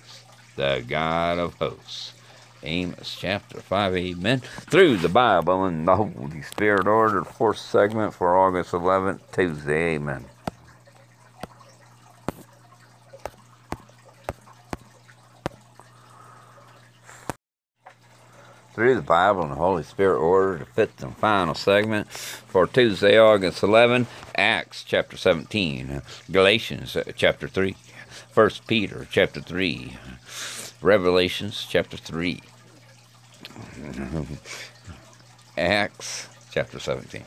the 0.57 0.85
God 0.87 1.39
of 1.39 1.55
hosts. 1.55 2.13
Amos 2.63 3.17
chapter 3.19 3.61
5, 3.61 3.97
amen. 3.97 4.41
Through 4.41 4.99
the 4.99 5.09
Bible 5.09 5.65
and 5.65 5.87
the 5.89 5.97
Holy 5.97 6.43
Spirit 6.43 6.87
order, 6.87 7.25
fourth 7.25 7.59
segment 7.59 8.15
for 8.15 8.39
August 8.39 8.73
11th, 8.73 9.21
Tuesday, 9.33 9.95
amen. 9.95 10.27
Through 18.75 18.95
the 18.95 19.03
Bible 19.03 19.43
and 19.43 19.53
the 19.53 19.57
Holy 19.57 19.83
Spirit 19.83 20.19
order, 20.19 20.59
the 20.59 20.65
fifth 20.65 21.03
and 21.03 21.17
final 21.17 21.55
segment 21.55 22.11
for 22.11 22.67
Tuesday, 22.67 23.19
August 23.19 23.63
11, 23.63 24.07
Acts 24.35 24.83
chapter 24.83 25.17
17, 25.17 26.01
Galatians 26.31 26.97
chapter 27.17 27.49
3, 27.49 27.77
1 28.33 28.51
Peter 28.67 29.07
chapter 29.11 29.41
3, 29.41 29.97
Revelations 30.81 31.67
chapter 31.69 31.97
3, 31.97 32.41
Acts 35.59 36.29
chapter 36.51 36.79
17. 36.79 37.25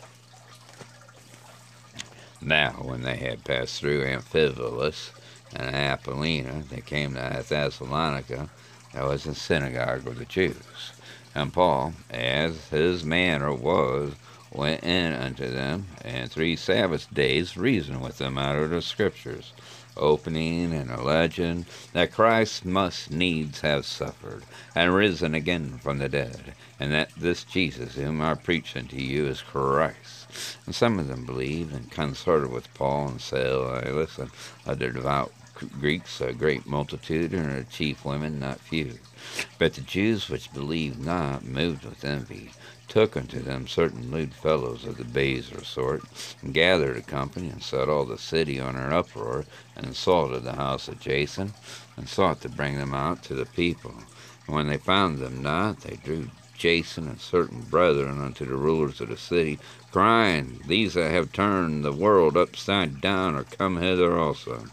Now, 2.41 2.71
when 2.71 3.01
they 3.01 3.17
had 3.17 3.43
passed 3.43 3.79
through 3.79 4.03
Amphipolis 4.03 5.11
and 5.55 5.75
Apollonia, 5.75 6.63
they 6.69 6.81
came 6.81 7.13
to 7.13 7.43
Thessalonica. 7.47 8.49
That 8.93 9.05
was 9.05 9.25
a 9.25 9.35
synagogue 9.35 10.07
of 10.07 10.17
the 10.19 10.25
Jews. 10.25 10.91
And 11.35 11.51
Paul, 11.51 11.93
as 12.09 12.69
his 12.69 13.03
manner 13.03 13.53
was, 13.53 14.13
went 14.53 14.83
in 14.85 15.11
unto 15.11 15.51
them, 15.51 15.87
and 16.01 16.31
three 16.31 16.55
Sabbath 16.55 17.13
days 17.13 17.57
reasoned 17.57 18.01
with 18.01 18.19
them 18.19 18.37
out 18.37 18.55
of 18.55 18.69
the 18.69 18.81
Scriptures, 18.81 19.51
opening 19.97 20.73
and 20.73 20.89
alleging 20.89 21.65
that 21.91 22.13
Christ 22.13 22.63
must 22.63 23.11
needs 23.11 23.59
have 23.61 23.85
suffered, 23.85 24.43
and 24.73 24.95
risen 24.95 25.35
again 25.35 25.77
from 25.79 25.97
the 25.97 26.07
dead, 26.07 26.53
and 26.79 26.93
that 26.93 27.11
this 27.17 27.43
Jesus 27.43 27.95
whom 27.95 28.21
I 28.21 28.35
preach 28.35 28.77
unto 28.77 28.95
you 28.95 29.27
is 29.27 29.41
Christ. 29.41 30.57
And 30.65 30.73
some 30.73 30.99
of 30.99 31.09
them 31.09 31.25
believed 31.25 31.73
and 31.73 31.91
consorted 31.91 32.49
with 32.49 32.73
Paul 32.73 33.09
and 33.09 33.21
said, 33.21 33.51
Silas 33.51 34.17
and 34.17 34.31
other 34.65 34.89
devout 34.89 35.33
Greeks, 35.79 36.21
a 36.21 36.33
great 36.33 36.65
multitude, 36.65 37.33
and 37.33 37.51
the 37.51 37.63
chief 37.65 38.05
women 38.05 38.39
not 38.39 38.59
few. 38.59 38.99
But 39.57 39.73
the 39.73 39.81
Jews 39.81 40.29
which 40.29 40.53
believed 40.53 41.03
not, 41.03 41.43
moved 41.43 41.83
with 41.83 42.05
envy, 42.05 42.51
took 42.87 43.17
unto 43.17 43.39
them 43.39 43.67
certain 43.67 44.11
lewd 44.11 44.35
fellows 44.35 44.85
of 44.85 44.97
the 44.97 45.03
baser 45.03 45.63
sort, 45.63 46.03
and 46.43 46.53
gathered 46.53 46.95
a 46.95 47.01
company, 47.01 47.49
and 47.49 47.63
set 47.63 47.89
all 47.89 48.05
the 48.05 48.19
city 48.19 48.59
on 48.59 48.75
an 48.75 48.93
uproar, 48.93 49.45
and 49.75 49.87
assaulted 49.87 50.43
the 50.43 50.57
house 50.57 50.87
of 50.87 50.99
Jason, 50.99 51.55
and 51.97 52.07
sought 52.07 52.41
to 52.41 52.49
bring 52.49 52.77
them 52.77 52.93
out 52.93 53.23
to 53.23 53.33
the 53.33 53.47
people. 53.47 53.95
And 54.45 54.55
when 54.55 54.67
they 54.67 54.77
found 54.77 55.17
them 55.17 55.41
not, 55.41 55.81
they 55.81 55.95
drew 55.95 56.29
Jason 56.55 57.07
and 57.07 57.19
certain 57.19 57.61
brethren 57.61 58.21
unto 58.21 58.45
the 58.45 58.55
rulers 58.55 59.01
of 59.01 59.09
the 59.09 59.17
city, 59.17 59.59
crying, 59.91 60.59
These 60.67 60.93
that 60.93 61.11
have 61.11 61.31
turned 61.31 61.83
the 61.83 61.91
world 61.91 62.37
upside 62.37 63.01
down 63.01 63.35
are 63.35 63.43
come 63.43 63.77
hither 63.77 64.17
also, 64.17 64.65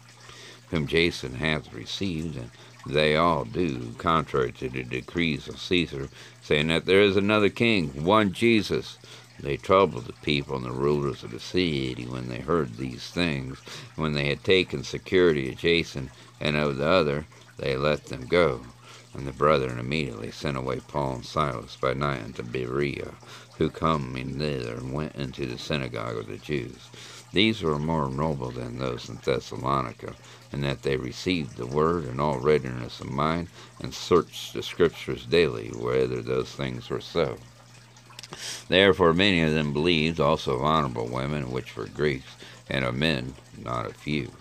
whom 0.70 0.86
Jason 0.86 1.36
hath 1.36 1.72
received, 1.72 2.36
and 2.36 2.50
they 2.86 3.16
all 3.16 3.44
do, 3.44 3.94
contrary 3.98 4.52
to 4.52 4.68
the 4.68 4.82
decrees 4.82 5.48
of 5.48 5.60
Caesar, 5.60 6.08
saying 6.42 6.68
that 6.68 6.86
there 6.86 7.00
is 7.00 7.16
another 7.16 7.48
king, 7.48 8.04
one 8.04 8.32
Jesus. 8.32 8.98
They 9.38 9.56
troubled 9.56 10.06
the 10.06 10.12
people 10.14 10.56
and 10.56 10.64
the 10.64 10.72
rulers 10.72 11.22
of 11.22 11.30
the 11.30 11.40
city 11.40 12.06
when 12.06 12.28
they 12.28 12.38
heard 12.40 12.76
these 12.76 13.10
things. 13.10 13.58
When 13.96 14.12
they 14.12 14.28
had 14.28 14.44
taken 14.44 14.84
security 14.84 15.50
of 15.50 15.58
Jason 15.58 16.10
and 16.40 16.56
of 16.56 16.76
the 16.76 16.86
other, 16.86 17.26
they 17.56 17.76
let 17.76 18.06
them 18.06 18.26
go. 18.26 18.60
And 19.14 19.26
the 19.26 19.32
brethren 19.32 19.78
immediately 19.78 20.30
sent 20.30 20.56
away 20.56 20.80
Paul 20.80 21.16
and 21.16 21.24
Silas 21.24 21.76
by 21.76 21.94
night 21.94 22.22
unto 22.22 22.42
Berea, 22.42 23.12
who 23.58 23.68
coming 23.68 24.38
thither 24.38 24.80
went 24.82 25.14
into 25.16 25.46
the 25.46 25.58
synagogue 25.58 26.16
of 26.16 26.26
the 26.28 26.38
Jews. 26.38 26.88
These 27.32 27.62
were 27.62 27.78
more 27.78 28.10
noble 28.10 28.50
than 28.50 28.78
those 28.78 29.08
in 29.08 29.18
Thessalonica, 29.24 30.14
and 30.52 30.62
that 30.64 30.82
they 30.82 30.96
received 30.96 31.56
the 31.56 31.66
word 31.66 32.04
in 32.06 32.20
all 32.20 32.38
readiness 32.38 33.00
of 33.00 33.10
mind, 33.10 33.48
and 33.80 33.94
searched 33.94 34.52
the 34.52 34.62
scriptures 34.62 35.24
daily 35.24 35.68
whether 35.68 36.20
those 36.20 36.50
things 36.50 36.90
were 36.90 37.00
so. 37.00 37.38
Therefore 38.68 39.14
many 39.14 39.40
of 39.42 39.52
them 39.52 39.72
believed, 39.72 40.20
also 40.20 40.56
of 40.56 40.62
honorable 40.62 41.08
women, 41.08 41.50
which 41.50 41.74
were 41.76 41.86
Greeks, 41.86 42.36
and 42.68 42.84
of 42.84 42.94
men 42.94 43.34
not 43.56 43.86
a 43.86 43.94
few. 43.94 44.32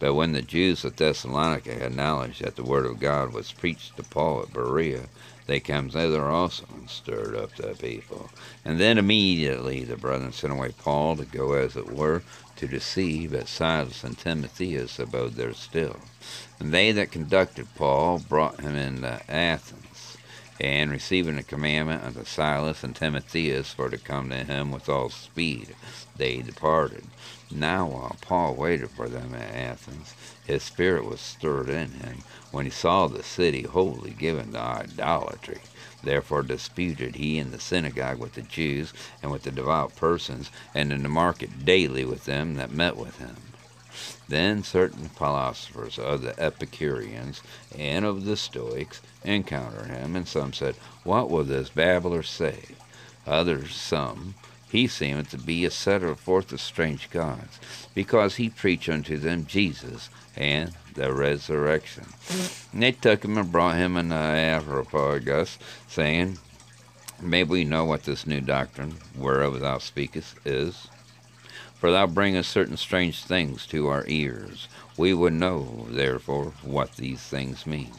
But 0.00 0.14
when 0.14 0.32
the 0.32 0.42
Jews 0.42 0.84
of 0.84 0.96
Thessalonica 0.96 1.74
had 1.74 1.94
knowledge 1.94 2.38
that 2.40 2.56
the 2.56 2.64
word 2.64 2.86
of 2.86 3.00
God 3.00 3.32
was 3.32 3.52
preached 3.52 3.96
to 3.96 4.02
Paul 4.02 4.42
at 4.42 4.52
Berea, 4.52 5.08
they 5.48 5.58
came 5.58 5.88
thither 5.88 6.26
also 6.26 6.66
and 6.74 6.90
stirred 6.90 7.34
up 7.34 7.56
the 7.56 7.74
people. 7.74 8.28
And 8.66 8.78
then 8.78 8.98
immediately 8.98 9.82
the 9.82 9.96
brethren 9.96 10.30
sent 10.30 10.52
away 10.52 10.72
Paul 10.78 11.16
to 11.16 11.24
go, 11.24 11.54
as 11.54 11.74
it 11.74 11.90
were, 11.90 12.22
to 12.56 12.68
deceive, 12.68 13.32
but 13.32 13.48
Silas 13.48 14.04
and 14.04 14.16
Timotheus 14.16 14.98
abode 14.98 15.36
there 15.36 15.54
still. 15.54 15.96
And 16.60 16.72
they 16.72 16.92
that 16.92 17.10
conducted 17.10 17.66
Paul 17.74 18.18
brought 18.18 18.60
him 18.60 18.76
into 18.76 19.22
Athens, 19.30 20.18
and 20.60 20.90
receiving 20.90 21.38
a 21.38 21.42
commandment 21.42 22.04
unto 22.04 22.24
Silas 22.24 22.84
and 22.84 22.94
Timotheus 22.94 23.72
for 23.72 23.88
to 23.88 23.96
come 23.96 24.28
to 24.28 24.44
him 24.44 24.70
with 24.70 24.88
all 24.88 25.08
speed, 25.08 25.74
they 26.16 26.42
departed. 26.42 27.04
Now 27.50 27.86
while 27.86 28.16
Paul 28.20 28.54
waited 28.54 28.90
for 28.90 29.08
them 29.08 29.34
at 29.34 29.54
Athens, 29.54 30.14
his 30.48 30.62
spirit 30.62 31.04
was 31.04 31.20
stirred 31.20 31.68
in 31.68 31.92
him 31.92 32.22
when 32.50 32.64
he 32.64 32.70
saw 32.70 33.06
the 33.06 33.22
city 33.22 33.64
wholly 33.64 34.12
given 34.14 34.52
to 34.52 34.58
idolatry. 34.58 35.60
Therefore 36.02 36.42
disputed 36.42 37.16
he 37.16 37.36
in 37.38 37.50
the 37.50 37.60
synagogue 37.60 38.18
with 38.18 38.32
the 38.32 38.40
Jews 38.40 38.94
and 39.22 39.30
with 39.30 39.42
the 39.42 39.50
devout 39.50 39.94
persons, 39.94 40.50
and 40.74 40.90
in 40.90 41.02
the 41.02 41.08
market 41.10 41.66
daily 41.66 42.06
with 42.06 42.24
them 42.24 42.54
that 42.54 42.72
met 42.72 42.96
with 42.96 43.18
him. 43.18 43.52
Then 44.26 44.62
certain 44.62 45.10
philosophers 45.10 45.98
of 45.98 46.22
the 46.22 46.38
Epicureans 46.40 47.42
and 47.70 48.06
of 48.06 48.24
the 48.24 48.36
Stoics 48.36 49.02
encountered 49.22 49.90
him, 49.90 50.16
and 50.16 50.26
some 50.26 50.54
said, 50.54 50.76
What 51.02 51.28
will 51.28 51.44
this 51.44 51.68
babbler 51.68 52.22
say? 52.22 52.76
Others, 53.26 53.76
some, 53.76 54.34
he 54.70 54.86
seemeth 54.86 55.30
to 55.30 55.38
be 55.38 55.64
a 55.64 55.70
setter 55.70 56.14
forth 56.14 56.52
of 56.52 56.60
strange 56.60 57.10
gods, 57.10 57.58
because 57.94 58.36
he 58.36 58.50
preached 58.50 58.88
unto 58.88 59.16
them 59.16 59.46
Jesus 59.46 60.10
and 60.36 60.72
the 60.94 61.12
resurrection. 61.12 62.06
And 62.72 62.82
they 62.82 62.92
took 62.92 63.24
him 63.24 63.38
and 63.38 63.50
brought 63.50 63.76
him 63.76 63.96
into 63.96 64.14
Areopagus, 64.14 65.58
saying, 65.88 66.38
May 67.20 67.44
we 67.44 67.64
know 67.64 67.84
what 67.84 68.04
this 68.04 68.26
new 68.26 68.40
doctrine, 68.40 68.96
whereof 69.16 69.58
thou 69.60 69.78
speakest, 69.78 70.36
is? 70.44 70.88
For 71.76 71.90
thou 71.90 72.06
bringest 72.06 72.50
certain 72.50 72.76
strange 72.76 73.22
things 73.24 73.66
to 73.68 73.88
our 73.88 74.04
ears. 74.06 74.68
We 74.96 75.14
would 75.14 75.32
know, 75.32 75.86
therefore, 75.88 76.52
what 76.62 76.96
these 76.96 77.20
things 77.20 77.66
mean. 77.66 77.92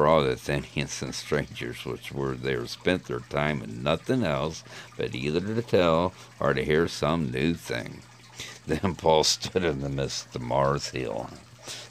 For 0.00 0.06
all 0.06 0.22
the 0.22 0.30
Athenians 0.30 1.02
and 1.02 1.14
strangers 1.14 1.84
which 1.84 2.10
were 2.10 2.34
there 2.34 2.66
spent 2.66 3.04
their 3.04 3.20
time 3.20 3.60
in 3.60 3.82
nothing 3.82 4.24
else 4.24 4.64
but 4.96 5.14
either 5.14 5.40
to 5.42 5.60
tell 5.60 6.14
or 6.40 6.54
to 6.54 6.64
hear 6.64 6.88
some 6.88 7.30
new 7.30 7.52
thing. 7.52 8.00
Then 8.66 8.94
Paul 8.94 9.24
stood 9.24 9.62
in 9.62 9.82
the 9.82 9.90
midst 9.90 10.34
of 10.34 10.40
Mars 10.40 10.88
Hill 10.88 11.28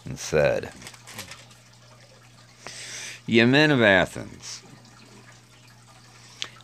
and 0.06 0.18
said, 0.18 0.72
Ye 3.28 3.46
men 3.46 3.70
of 3.70 3.84
Athens, 3.84 4.64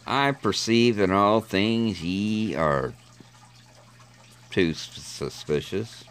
I 0.07 0.31
perceive 0.31 0.99
in 0.99 1.11
all 1.11 1.41
things 1.41 2.01
ye 2.01 2.55
are 2.55 2.95
too 4.49 4.73
suspicious. 4.73 6.05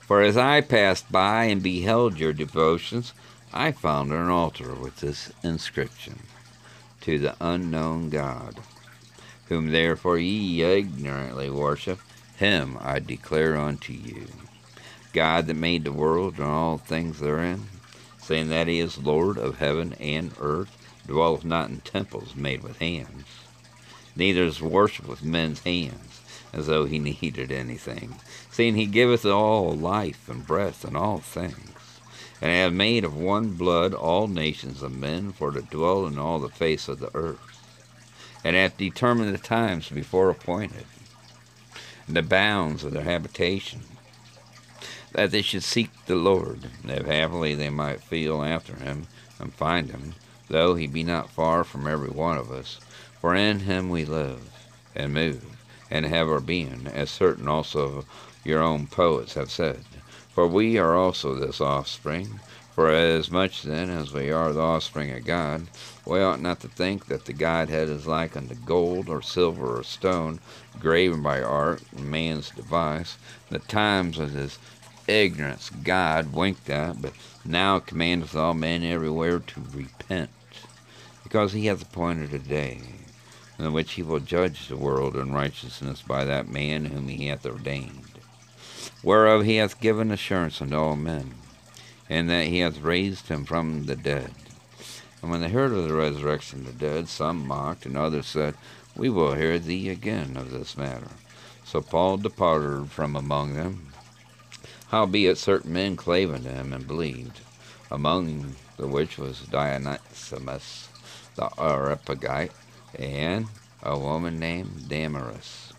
For 0.00 0.22
as 0.22 0.36
I 0.36 0.60
passed 0.60 1.12
by 1.12 1.44
and 1.44 1.62
beheld 1.62 2.18
your 2.18 2.32
devotions, 2.32 3.12
I 3.58 3.72
found 3.72 4.12
an 4.12 4.28
altar 4.28 4.74
with 4.74 4.96
this 4.96 5.32
inscription 5.42 6.18
To 7.00 7.18
the 7.18 7.36
unknown 7.40 8.10
God, 8.10 8.60
whom 9.48 9.70
therefore 9.70 10.18
ye 10.18 10.62
ignorantly 10.62 11.48
worship, 11.48 11.98
him 12.36 12.76
I 12.82 12.98
declare 12.98 13.56
unto 13.56 13.94
you. 13.94 14.26
God 15.14 15.46
that 15.46 15.54
made 15.54 15.84
the 15.84 15.92
world 15.92 16.34
and 16.36 16.46
all 16.46 16.76
things 16.76 17.18
therein, 17.18 17.68
saying 18.18 18.48
that 18.50 18.68
he 18.68 18.78
is 18.78 18.98
Lord 18.98 19.38
of 19.38 19.56
heaven 19.56 19.94
and 19.94 20.34
earth, 20.38 20.76
dwelleth 21.06 21.46
not 21.46 21.70
in 21.70 21.80
temples 21.80 22.36
made 22.36 22.62
with 22.62 22.78
hands, 22.78 23.24
neither 24.14 24.42
is 24.42 24.60
worshipped 24.60 25.08
with 25.08 25.24
men's 25.24 25.60
hands, 25.60 26.20
as 26.52 26.66
though 26.66 26.84
he 26.84 26.98
needed 27.22 27.50
anything, 27.50 28.16
seeing 28.50 28.74
he 28.74 28.84
giveth 28.84 29.24
all 29.24 29.74
life 29.74 30.28
and 30.28 30.46
breath 30.46 30.84
and 30.84 30.94
all 30.94 31.20
things, 31.20 31.75
and 32.40 32.50
have 32.50 32.72
made 32.72 33.04
of 33.04 33.16
one 33.16 33.50
blood 33.50 33.94
all 33.94 34.28
nations 34.28 34.82
of 34.82 34.92
men 34.92 35.32
for 35.32 35.50
to 35.50 35.62
dwell 35.62 36.06
in 36.06 36.18
all 36.18 36.38
the 36.38 36.48
face 36.48 36.88
of 36.88 37.00
the 37.00 37.14
earth 37.14 37.38
and 38.46 38.54
have 38.54 38.76
determined 38.76 39.34
the 39.34 39.38
times 39.38 39.88
before 39.88 40.30
appointed, 40.30 40.84
and 42.06 42.16
the 42.16 42.22
bounds 42.22 42.84
of 42.84 42.92
their 42.92 43.02
habitation, 43.02 43.82
that 45.12 45.32
they 45.32 45.42
should 45.42 45.64
seek 45.64 45.90
the 46.06 46.14
Lord, 46.14 46.70
that 46.84 47.06
happily 47.06 47.56
they 47.56 47.70
might 47.70 48.00
feel 48.00 48.44
after 48.44 48.76
him 48.76 49.08
and 49.40 49.52
find 49.52 49.90
him, 49.90 50.14
though 50.48 50.76
he 50.76 50.86
be 50.86 51.02
not 51.02 51.28
far 51.28 51.64
from 51.64 51.88
every 51.88 52.10
one 52.10 52.38
of 52.38 52.52
us. 52.52 52.78
For 53.20 53.34
in 53.34 53.60
him 53.60 53.90
we 53.90 54.04
live 54.04 54.38
and 54.94 55.12
move 55.12 55.42
and 55.90 56.06
have 56.06 56.28
our 56.28 56.40
being, 56.40 56.86
as 56.86 57.10
certain 57.10 57.48
also 57.48 58.04
your 58.44 58.62
own 58.62 58.86
poets 58.86 59.34
have 59.34 59.50
said. 59.50 59.84
For 60.36 60.46
we 60.46 60.76
are 60.76 60.94
also 60.94 61.34
this 61.34 61.62
offspring. 61.62 62.40
For 62.74 62.90
as 62.90 63.30
much 63.30 63.62
then 63.62 63.88
as 63.88 64.12
we 64.12 64.30
are 64.30 64.52
the 64.52 64.60
offspring 64.60 65.10
of 65.10 65.24
God, 65.24 65.62
we 66.04 66.20
ought 66.20 66.42
not 66.42 66.60
to 66.60 66.68
think 66.68 67.06
that 67.06 67.24
the 67.24 67.32
Godhead 67.32 67.88
is 67.88 68.06
like 68.06 68.36
unto 68.36 68.54
gold 68.54 69.08
or 69.08 69.22
silver 69.22 69.78
or 69.78 69.82
stone, 69.82 70.40
graven 70.78 71.22
by 71.22 71.40
art 71.40 71.80
and 71.90 72.10
man's 72.10 72.50
device. 72.50 73.16
The 73.48 73.60
times 73.60 74.18
of 74.18 74.34
his 74.34 74.58
ignorance 75.08 75.70
God 75.70 76.34
winked 76.34 76.68
at, 76.68 77.00
but 77.00 77.14
now 77.42 77.78
commandeth 77.78 78.36
all 78.36 78.52
men 78.52 78.84
everywhere 78.84 79.38
to 79.38 79.62
repent, 79.72 80.28
because 81.24 81.54
he 81.54 81.64
hath 81.64 81.80
appointed 81.80 82.34
a 82.34 82.38
day 82.38 82.82
in 83.58 83.72
which 83.72 83.92
he 83.94 84.02
will 84.02 84.20
judge 84.20 84.68
the 84.68 84.76
world 84.76 85.16
in 85.16 85.32
righteousness 85.32 86.02
by 86.02 86.24
that 86.26 86.46
man 86.46 86.84
whom 86.84 87.08
he 87.08 87.28
hath 87.28 87.46
ordained, 87.46 88.15
whereof 89.06 89.44
he 89.44 89.54
hath 89.54 89.78
given 89.78 90.10
assurance 90.10 90.60
unto 90.60 90.74
all 90.74 90.96
men, 90.96 91.32
and 92.10 92.28
that 92.28 92.48
he 92.48 92.58
hath 92.58 92.80
raised 92.80 93.28
him 93.28 93.44
from 93.44 93.86
the 93.86 93.94
dead. 93.94 94.32
And 95.22 95.30
when 95.30 95.40
they 95.40 95.48
heard 95.48 95.70
of 95.70 95.86
the 95.86 95.94
resurrection 95.94 96.66
of 96.66 96.66
the 96.66 96.72
dead, 96.72 97.08
some 97.08 97.46
mocked, 97.46 97.86
and 97.86 97.96
others 97.96 98.26
said, 98.26 98.56
We 98.96 99.08
will 99.08 99.34
hear 99.34 99.60
thee 99.60 99.90
again 99.90 100.36
of 100.36 100.50
this 100.50 100.76
matter. 100.76 101.12
So 101.64 101.80
Paul 101.80 102.16
departed 102.16 102.90
from 102.90 103.14
among 103.14 103.54
them. 103.54 103.92
Howbeit 104.88 105.38
certain 105.38 105.72
men 105.72 105.94
clave 105.94 106.34
unto 106.34 106.48
him 106.48 106.72
and 106.72 106.88
believed, 106.88 107.38
among 107.92 108.56
the 108.76 108.88
which 108.88 109.18
was 109.18 109.42
Dionysius 109.42 110.88
the 111.36 111.48
Areopagite, 111.60 112.50
and 112.98 113.46
a 113.84 113.96
woman 113.96 114.40
named 114.40 114.88
Damaris, 114.88 115.72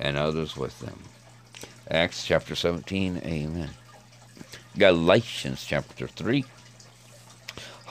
and 0.00 0.16
others 0.16 0.56
with 0.56 0.80
them. 0.80 0.98
Acts 1.90 2.26
chapter 2.26 2.54
17, 2.54 3.22
amen. 3.24 3.70
Galatians 4.76 5.64
chapter 5.66 6.06
3. 6.06 6.44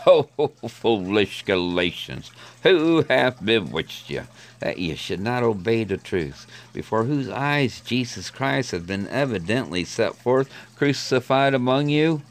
Oh, 0.05 0.29
foolish 0.69 1.43
Galatians, 1.43 2.31
who 2.63 3.01
hath 3.09 3.43
bewitched 3.43 4.09
you, 4.09 4.23
that 4.59 4.77
ye 4.77 4.95
should 4.95 5.19
not 5.19 5.43
obey 5.43 5.83
the 5.83 5.97
truth, 5.97 6.47
before 6.71 7.03
whose 7.03 7.27
eyes 7.27 7.81
Jesus 7.81 8.29
Christ 8.29 8.71
hath 8.71 8.87
been 8.87 9.07
evidently 9.09 9.83
set 9.83 10.15
forth, 10.15 10.49
crucified 10.77 11.53
among 11.53 11.89
you? 11.89 12.21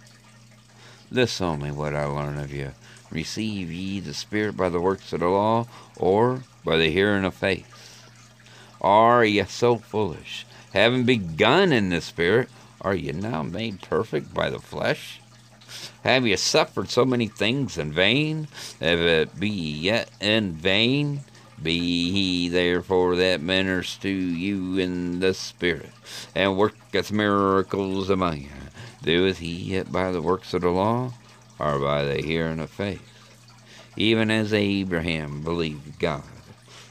This 1.10 1.40
only 1.40 1.70
what 1.70 1.94
I 1.94 2.04
learn 2.04 2.38
of 2.38 2.50
you 2.50 2.72
Receive 3.10 3.70
ye 3.70 4.00
the 4.00 4.14
Spirit 4.14 4.56
by 4.56 4.68
the 4.68 4.80
works 4.80 5.12
of 5.12 5.20
the 5.20 5.28
law, 5.28 5.66
or 5.96 6.44
by 6.64 6.76
the 6.76 6.90
hearing 6.90 7.24
of 7.24 7.34
faith? 7.34 8.08
Are 8.80 9.24
ye 9.24 9.44
so 9.44 9.76
foolish? 9.76 10.45
Having 10.72 11.04
begun 11.04 11.72
in 11.72 11.88
the 11.88 12.00
Spirit, 12.00 12.48
are 12.80 12.94
ye 12.94 13.12
now 13.12 13.42
made 13.42 13.82
perfect 13.82 14.34
by 14.34 14.50
the 14.50 14.58
flesh? 14.58 15.20
Have 16.04 16.26
ye 16.26 16.36
suffered 16.36 16.90
so 16.90 17.04
many 17.04 17.26
things 17.26 17.78
in 17.78 17.92
vain? 17.92 18.48
If 18.80 19.00
it 19.00 19.40
be 19.40 19.48
yet 19.48 20.10
in 20.20 20.52
vain, 20.52 21.20
be 21.62 22.10
he 22.10 22.48
therefore 22.48 23.16
that 23.16 23.40
ministers 23.40 23.96
to 24.02 24.08
you 24.08 24.78
in 24.78 25.20
the 25.20 25.34
Spirit, 25.34 25.90
and 26.34 26.56
worketh 26.56 27.10
miracles 27.10 28.10
among 28.10 28.42
you. 28.42 28.50
Doeth 29.02 29.38
he 29.38 29.74
it 29.74 29.90
by 29.90 30.12
the 30.12 30.22
works 30.22 30.52
of 30.52 30.62
the 30.62 30.70
law, 30.70 31.12
or 31.58 31.78
by 31.78 32.04
the 32.04 32.22
hearing 32.22 32.60
of 32.60 32.70
faith. 32.70 33.02
Even 33.96 34.30
as 34.30 34.52
Abraham 34.52 35.42
believed 35.42 35.98
God, 35.98 36.22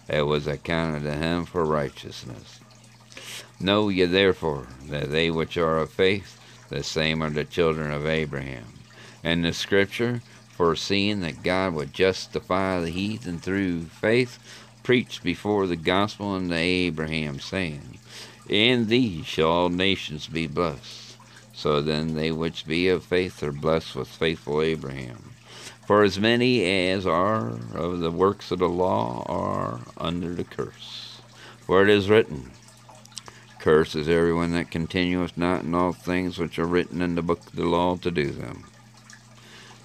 it 0.10 0.24
was 0.24 0.48
accounted 0.48 1.04
to 1.04 1.14
him 1.14 1.46
for 1.46 1.64
righteousness. 1.64 2.60
Know 3.60 3.90
ye 3.90 4.06
therefore 4.06 4.68
that 4.90 5.12
they 5.12 5.32
which 5.32 5.58
are 5.58 5.78
of 5.78 5.90
faith, 5.90 6.40
the 6.70 6.84
same 6.84 7.24
are 7.24 7.30
the 7.30 7.46
children 7.46 7.92
of 7.92 8.06
Abraham. 8.06 8.66
And 9.24 9.46
the 9.46 9.54
Scripture, 9.54 10.22
foreseeing 10.50 11.22
that 11.22 11.44
God 11.44 11.74
would 11.74 11.94
justify 11.94 12.82
the 12.82 12.90
heathen 12.90 13.40
through 13.40 13.86
faith, 13.86 14.40
preached 14.84 15.24
before 15.24 15.68
the 15.68 15.76
gospel 15.76 16.34
unto 16.34 16.54
Abraham, 16.54 17.40
saying, 17.40 17.98
In 18.50 18.88
thee 18.88 19.24
shall 19.24 19.48
all 19.48 19.70
nations 19.70 20.28
be 20.28 20.48
blessed. 20.48 21.18
So 21.54 21.82
then 21.82 22.16
they 22.16 22.32
which 22.32 22.68
be 22.68 22.90
of 22.90 23.04
faith 23.04 23.42
are 23.42 23.52
blessed 23.52 23.96
with 23.96 24.10
faithful 24.10 24.62
Abraham. 24.62 25.32
For 25.88 26.04
as 26.04 26.20
many 26.20 26.66
as 26.90 27.08
are 27.08 27.58
of 27.74 28.00
the 28.00 28.12
works 28.12 28.52
of 28.52 28.60
the 28.60 28.70
law 28.70 29.24
are 29.28 29.80
under 29.98 30.34
the 30.34 30.44
curse. 30.44 31.22
For 31.62 31.84
it 31.84 31.90
is 31.90 32.10
written, 32.10 32.52
Cursed 33.66 33.96
is 33.96 34.08
everyone 34.08 34.52
that 34.52 34.70
continueth 34.70 35.36
not 35.36 35.64
in 35.64 35.74
all 35.74 35.92
things 35.92 36.38
which 36.38 36.60
are 36.60 36.68
written 36.68 37.02
in 37.02 37.16
the 37.16 37.24
book 37.24 37.48
of 37.48 37.56
the 37.56 37.66
law 37.66 37.96
to 37.96 38.12
do 38.12 38.30
them. 38.30 38.66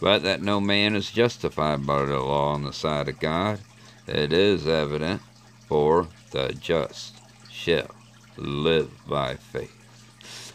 But 0.03 0.23
that 0.23 0.43
no 0.43 0.61
man 0.61 0.95
is 0.95 1.11
justified 1.11 1.87
by 1.87 2.05
the 2.05 2.19
law 2.19 2.53
on 2.53 2.63
the 2.63 2.75
side 2.75 3.09
of 3.09 3.19
God, 3.21 3.61
it 4.07 4.35
is 4.35 4.69
evident, 4.69 5.23
for 5.67 6.09
the 6.31 6.53
just 6.61 7.17
shall 7.51 7.95
live 8.37 8.91
by 9.09 9.37
faith. 9.37 9.73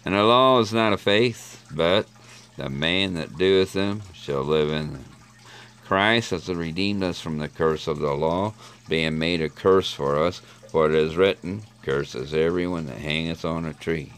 And 0.05 0.13
the 0.13 0.21
law 0.21 0.59
is 0.59 0.71
not 0.71 0.93
of 0.93 1.01
faith, 1.01 1.65
but 1.71 2.05
the 2.57 2.69
man 2.69 3.15
that 3.15 3.39
doeth 3.39 3.73
them 3.73 4.03
shall 4.13 4.43
live 4.43 4.69
in 4.69 4.93
them. 4.93 5.05
Christ 5.83 6.29
hath 6.29 6.47
redeemed 6.47 7.01
us 7.01 7.21
from 7.21 7.39
the 7.39 7.49
curse 7.49 7.87
of 7.87 7.97
the 7.97 8.13
law, 8.13 8.53
being 8.87 9.17
made 9.17 9.41
a 9.41 9.49
curse 9.49 9.91
for 9.91 10.23
us, 10.23 10.43
for 10.69 10.87
it 10.87 10.93
is 10.93 11.15
written, 11.15 11.63
Cursed 11.85 12.15
is 12.15 12.33
everyone 12.33 12.87
that 12.87 12.97
hangeth 12.97 13.45
on 13.45 13.63
a 13.63 13.73
tree. 13.73 14.11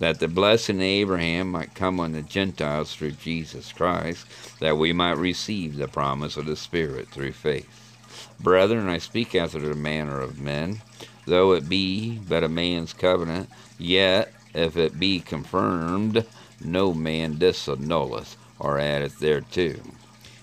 That 0.00 0.18
the 0.18 0.26
blessing 0.26 0.78
of 0.78 0.82
Abraham 0.82 1.52
might 1.52 1.72
come 1.76 2.00
on 2.00 2.10
the 2.10 2.22
Gentiles 2.22 2.92
through 2.92 3.12
Jesus 3.12 3.72
Christ, 3.72 4.26
that 4.58 4.76
we 4.76 4.92
might 4.92 5.12
receive 5.12 5.76
the 5.76 5.86
promise 5.86 6.36
of 6.36 6.46
the 6.46 6.56
Spirit 6.56 7.06
through 7.08 7.30
faith. 7.30 7.96
Brethren, 8.40 8.88
I 8.88 8.98
speak 8.98 9.36
after 9.36 9.60
the 9.60 9.76
manner 9.76 10.20
of 10.20 10.40
men, 10.40 10.80
though 11.24 11.52
it 11.52 11.68
be 11.68 12.18
but 12.18 12.42
a 12.42 12.48
man's 12.48 12.92
covenant, 12.92 13.48
yet 13.78 14.32
if 14.52 14.76
it 14.76 14.98
be 14.98 15.20
confirmed, 15.20 16.26
no 16.60 16.92
man 16.92 17.38
disannulleth 17.38 18.36
or 18.58 18.80
addeth 18.80 19.20
thereto. 19.20 19.74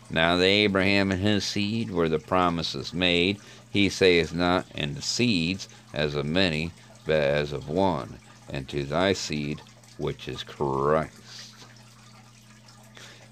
Now 0.10 0.38
the 0.38 0.46
Abraham 0.46 1.12
and 1.12 1.22
his 1.22 1.44
seed 1.44 1.92
were 1.92 2.10
the 2.10 2.20
promises 2.20 2.94
made. 2.94 3.40
He 3.72 3.90
saith 3.90 4.34
not, 4.34 4.68
and 4.76 4.96
the 4.96 5.02
seeds 5.02 5.70
as 5.94 6.14
of 6.14 6.26
many, 6.26 6.72
but 7.06 7.22
as 7.22 7.54
of 7.54 7.70
one, 7.70 8.20
and 8.50 8.68
to 8.70 8.84
thy 8.84 9.14
seed, 9.14 9.62
which 9.98 10.28
is 10.28 10.44
Christ. 10.44 11.56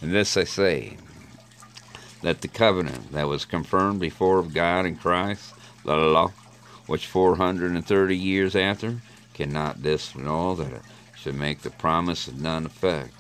And 0.02 0.14
this 0.14 0.38
I 0.38 0.46
say, 0.46 0.98
that 2.22 2.42
the 2.42 2.48
covenant 2.48 3.12
that 3.12 3.28
was 3.28 3.46
confirmed 3.46 4.00
before 4.00 4.40
of 4.40 4.54
God 4.54 4.86
in 4.86 4.96
Christ, 4.96 5.54
the 5.84 5.96
law, 5.96 6.32
which 6.86 7.06
four 7.06 7.36
hundred 7.36 7.72
and 7.72 7.86
thirty 7.86 8.18
years 8.18 8.56
after 8.56 9.02
cannot 9.34 9.82
disannul 9.82 10.58
that 10.58 10.72
it 10.72 10.82
should 11.16 11.36
make 11.36 11.62
the 11.62 11.70
promise 11.70 12.28
of 12.28 12.40
none 12.40 12.66
effect. 12.66 13.14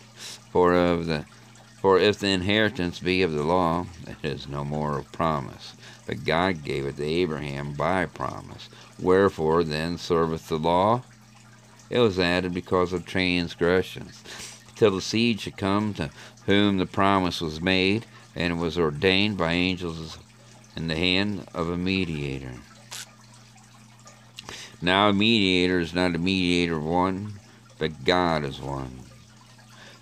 For 0.51 0.73
of 0.73 1.05
the 1.05 1.25
for 1.81 1.97
if 1.97 2.19
the 2.19 2.27
inheritance 2.27 2.99
be 2.99 3.21
of 3.21 3.31
the 3.31 3.43
law, 3.43 3.85
it 4.05 4.17
is 4.23 4.47
no 4.47 4.65
more 4.65 4.97
of 4.97 5.11
promise. 5.13 5.75
But 6.09 6.25
God 6.25 6.63
gave 6.63 6.87
it 6.87 6.97
to 6.97 7.05
Abraham 7.05 7.73
by 7.73 8.07
promise. 8.07 8.67
Wherefore 8.99 9.63
then 9.63 9.99
serveth 9.99 10.47
the 10.47 10.57
law? 10.57 11.03
It 11.91 11.99
was 11.99 12.17
added 12.17 12.51
because 12.51 12.93
of 12.93 13.05
transgressions, 13.05 14.23
till 14.75 14.89
the 14.89 15.01
seed 15.01 15.39
should 15.39 15.55
come 15.55 15.93
to 15.93 16.09
whom 16.47 16.79
the 16.79 16.87
promise 16.87 17.41
was 17.41 17.61
made, 17.61 18.07
and 18.35 18.53
it 18.53 18.55
was 18.55 18.75
ordained 18.75 19.37
by 19.37 19.51
angels 19.51 20.17
in 20.75 20.87
the 20.87 20.95
hand 20.95 21.45
of 21.53 21.69
a 21.69 21.77
mediator. 21.77 22.53
Now 24.81 25.09
a 25.09 25.13
mediator 25.13 25.79
is 25.79 25.93
not 25.93 26.15
a 26.15 26.17
mediator 26.17 26.77
of 26.77 26.85
one, 26.85 27.33
but 27.77 28.03
God 28.03 28.43
is 28.43 28.59
one. 28.59 29.01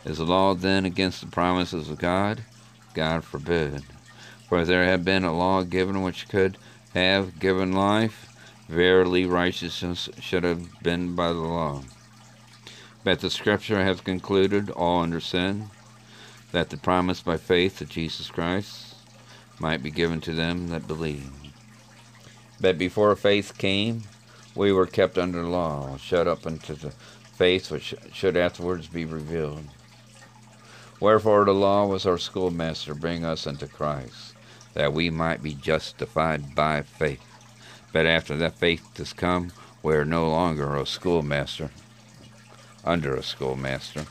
Is 0.05 0.20
the 0.20 0.26
law 0.26 0.53
then 0.53 0.86
against 0.86 1.20
the 1.20 1.28
promises 1.28 1.89
of 1.89 1.97
God? 1.97 2.45
God 2.93 3.26
forbid. 3.26 3.84
For 4.48 4.64
there 4.64 4.86
had 4.86 5.04
been 5.04 5.26
a 5.26 5.38
law 5.38 5.64
given 5.64 6.02
which 6.02 6.30
could 6.30 6.58
have 6.93 7.38
given 7.38 7.74
life, 7.74 8.34
verily 8.70 9.26
righteousness 9.26 10.08
should 10.22 10.43
have 10.43 10.82
been 10.82 11.16
by 11.16 11.28
the 11.28 11.39
law. 11.39 11.84
But 13.04 13.20
the 13.20 13.30
Scripture 13.30 13.84
hath 13.84 14.04
concluded 14.04 14.70
all 14.70 15.02
under 15.02 15.20
sin, 15.20 15.70
that 16.54 16.70
the 16.70 16.78
promise 16.78 17.22
by 17.22 17.38
faith 17.38 17.82
of 17.82 17.89
Jesus 17.89 18.30
Christ 18.30 18.95
might 19.60 19.84
be 19.84 19.91
given 19.91 20.22
to 20.22 20.34
them 20.34 20.70
that 20.70 20.88
believe. 20.88 21.32
But 22.60 22.78
before 22.78 23.16
faith 23.16 23.58
came, 23.58 24.04
we 24.56 24.72
were 24.72 24.88
kept 24.88 25.18
under 25.18 25.43
law, 25.43 25.98
shut 25.98 26.28
up 26.28 26.45
unto 26.48 26.74
the 26.74 26.91
faith 26.91 27.70
which 27.70 27.93
should 28.14 28.38
afterwards 28.38 28.88
be 28.88 29.06
revealed. 29.06 29.66
Wherefore 31.00 31.45
the 31.45 31.54
law 31.54 31.86
was 31.86 32.06
our 32.06 32.18
schoolmaster, 32.18 32.95
bring 32.95 33.24
us 33.24 33.45
unto 33.45 33.68
Christ, 33.68 34.34
that 34.74 34.93
we 34.93 35.09
might 35.09 35.41
be 35.41 35.53
justified 35.53 36.55
by 36.55 36.82
faith. 36.82 37.26
But 37.91 38.05
after 38.05 38.36
that 38.38 38.55
faith 38.55 38.97
has 38.97 39.13
come, 39.13 39.51
we 39.82 39.95
are 39.95 40.05
no 40.05 40.30
longer 40.30 40.76
a 40.76 40.86
schoolmaster, 40.86 41.72
under 42.84 43.15
a 43.15 43.24
schoolmaster. 43.24 44.05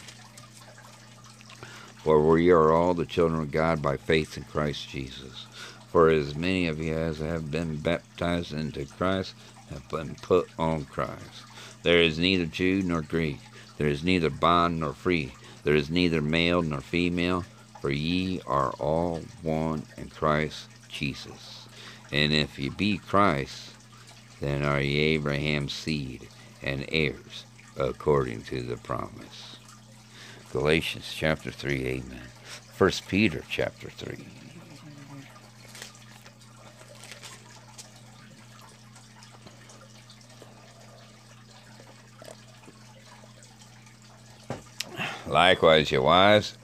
For 2.03 2.25
we 2.25 2.51
are 2.51 2.73
all 2.73 2.95
the 2.95 3.05
children 3.05 3.41
of 3.41 3.51
God 3.51 3.83
by 3.83 3.97
faith 3.97 4.37
in 4.37 4.45
Christ 4.45 4.89
Jesus. 4.89 5.47
For 5.91 6.09
as 6.09 6.35
many 6.35 6.67
of 6.67 6.81
you 6.81 6.95
as 6.95 7.19
have 7.19 7.51
been 7.51 7.77
baptized 7.77 8.53
into 8.53 8.85
Christ 8.85 9.35
have 9.71 9.89
been 9.89 10.15
put 10.17 10.49
on 10.59 10.85
Christ. 10.85 11.43
There 11.83 12.01
is 12.01 12.19
neither 12.19 12.47
Jew 12.47 12.83
nor 12.83 13.03
Greek, 13.03 13.41
there 13.79 13.89
is 13.89 14.05
neither 14.05 14.31
bond 14.31 14.81
nor 14.81 14.93
free, 14.93 15.33
there 15.65 15.75
is 15.75 15.91
neither 15.91 16.23
male 16.23 16.63
nor 16.63 16.81
female, 16.81 17.45
for 17.81 17.91
ye 17.91 18.41
are 18.47 18.71
all 18.73 19.23
one 19.43 19.85
in 19.97 20.09
Christ 20.09 20.69
Jesus. 20.89 21.69
And 22.13 22.33
if 22.33 22.59
ye 22.59 22.69
be 22.69 22.99
Christ, 22.99 23.71
then 24.41 24.65
are 24.65 24.81
ye 24.81 24.99
Abraham's 25.15 25.73
seed 25.73 26.29
and 26.63 26.85
heirs 26.91 27.45
according 27.77 28.43
to 28.43 28.63
the 28.63 28.77
promise. 28.77 29.57
Galatians 30.53 31.13
chapter 31.15 31.51
3, 31.51 31.87
amen. 31.87 32.29
1 32.79 32.91
Peter 33.09 33.43
chapter 33.49 33.91
3. 33.91 34.27
Likewise, 45.27 45.91
your 45.91 46.03
wives, 46.03 46.57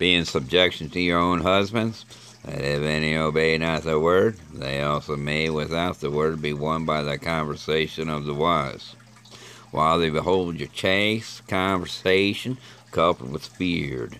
be 0.00 0.14
in 0.14 0.24
subjection 0.24 0.88
to 0.88 0.98
your 0.98 1.18
own 1.18 1.42
husbands, 1.42 2.06
that 2.42 2.62
if 2.62 2.82
any 2.82 3.14
obey 3.14 3.58
not 3.58 3.82
the 3.82 4.00
word, 4.00 4.34
they 4.50 4.80
also 4.80 5.14
may 5.14 5.50
without 5.50 6.00
the 6.00 6.10
word 6.10 6.40
be 6.40 6.54
won 6.54 6.86
by 6.86 7.02
the 7.02 7.18
conversation 7.18 8.08
of 8.08 8.24
the 8.24 8.32
wise. 8.32 8.96
While 9.70 9.98
they 9.98 10.08
behold 10.08 10.58
your 10.58 10.70
chaste 10.70 11.46
conversation 11.46 12.56
coupled 12.90 13.30
with 13.30 13.44
feared, 13.44 14.18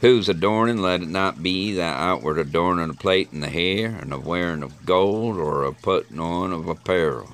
whose 0.00 0.30
adorning 0.30 0.78
let 0.78 1.02
it 1.02 1.08
not 1.10 1.42
be 1.42 1.74
that 1.74 2.00
outward 2.00 2.38
adorning 2.38 2.88
of 2.88 2.98
plate 2.98 3.28
in 3.30 3.40
the 3.40 3.50
hair, 3.50 3.98
and 4.00 4.14
of 4.14 4.26
wearing 4.26 4.62
of 4.62 4.86
gold, 4.86 5.36
or 5.36 5.64
of 5.64 5.82
putting 5.82 6.18
on 6.18 6.50
of 6.50 6.66
apparel, 6.66 7.28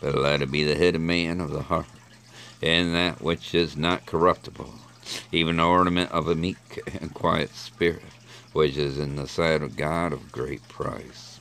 but 0.00 0.14
let 0.14 0.40
it 0.40 0.52
be 0.52 0.62
the 0.62 0.76
hidden 0.76 1.04
man 1.04 1.40
of 1.40 1.50
the 1.50 1.62
heart, 1.62 1.86
in 2.62 2.92
that 2.92 3.20
which 3.20 3.56
is 3.56 3.76
not 3.76 4.06
corruptible 4.06 4.72
even 5.32 5.56
the 5.56 5.64
ornament 5.64 6.10
of 6.12 6.28
a 6.28 6.34
meek 6.34 6.80
and 7.00 7.12
quiet 7.14 7.54
spirit, 7.54 8.02
which 8.52 8.76
is 8.76 8.98
in 8.98 9.16
the 9.16 9.28
sight 9.28 9.62
of 9.62 9.76
God 9.76 10.12
of 10.12 10.32
great 10.32 10.66
price. 10.68 11.40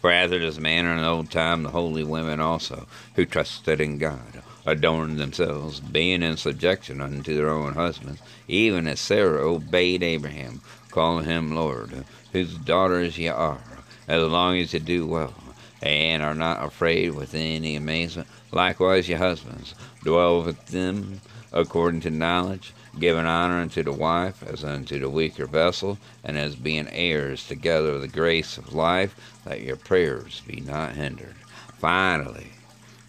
For 0.00 0.12
as 0.12 0.30
it 0.30 0.42
is 0.42 0.60
manner 0.60 0.92
in 0.92 0.98
the 0.98 1.08
old 1.08 1.30
time, 1.30 1.64
the 1.64 1.70
holy 1.70 2.04
women 2.04 2.38
also, 2.38 2.86
who 3.16 3.26
trusted 3.26 3.80
in 3.80 3.98
God, 3.98 4.42
adorned 4.64 5.18
themselves, 5.18 5.80
being 5.80 6.22
in 6.22 6.36
subjection 6.36 7.00
unto 7.00 7.34
their 7.34 7.50
own 7.50 7.74
husbands, 7.74 8.22
even 8.46 8.86
as 8.86 9.00
Sarah 9.00 9.40
obeyed 9.40 10.04
Abraham, 10.04 10.60
calling 10.90 11.24
him 11.24 11.54
Lord, 11.54 12.04
whose 12.32 12.54
daughters 12.54 13.18
ye 13.18 13.26
are, 13.28 13.60
as 14.06 14.22
long 14.22 14.58
as 14.58 14.72
ye 14.72 14.78
do 14.78 15.04
well, 15.06 15.34
and 15.82 16.22
are 16.22 16.34
not 16.34 16.64
afraid 16.64 17.10
with 17.14 17.34
any 17.34 17.74
amazement. 17.74 18.28
Likewise, 18.52 19.08
your 19.08 19.18
husbands, 19.18 19.74
dwell 20.02 20.42
with 20.42 20.64
them 20.66 21.20
according 21.52 22.00
to 22.00 22.10
knowledge, 22.10 22.72
giving 22.98 23.26
honor 23.26 23.60
unto 23.60 23.82
the 23.82 23.92
wife 23.92 24.42
as 24.42 24.64
unto 24.64 24.98
the 24.98 25.10
weaker 25.10 25.46
vessel, 25.46 25.98
and 26.24 26.36
as 26.36 26.56
being 26.56 26.88
heirs 26.90 27.46
together 27.46 27.92
of 27.92 28.00
the 28.00 28.08
grace 28.08 28.58
of 28.58 28.74
life, 28.74 29.14
that 29.44 29.62
your 29.62 29.76
prayers 29.76 30.42
be 30.46 30.60
not 30.60 30.94
hindered. 30.94 31.34
Finally, 31.78 32.48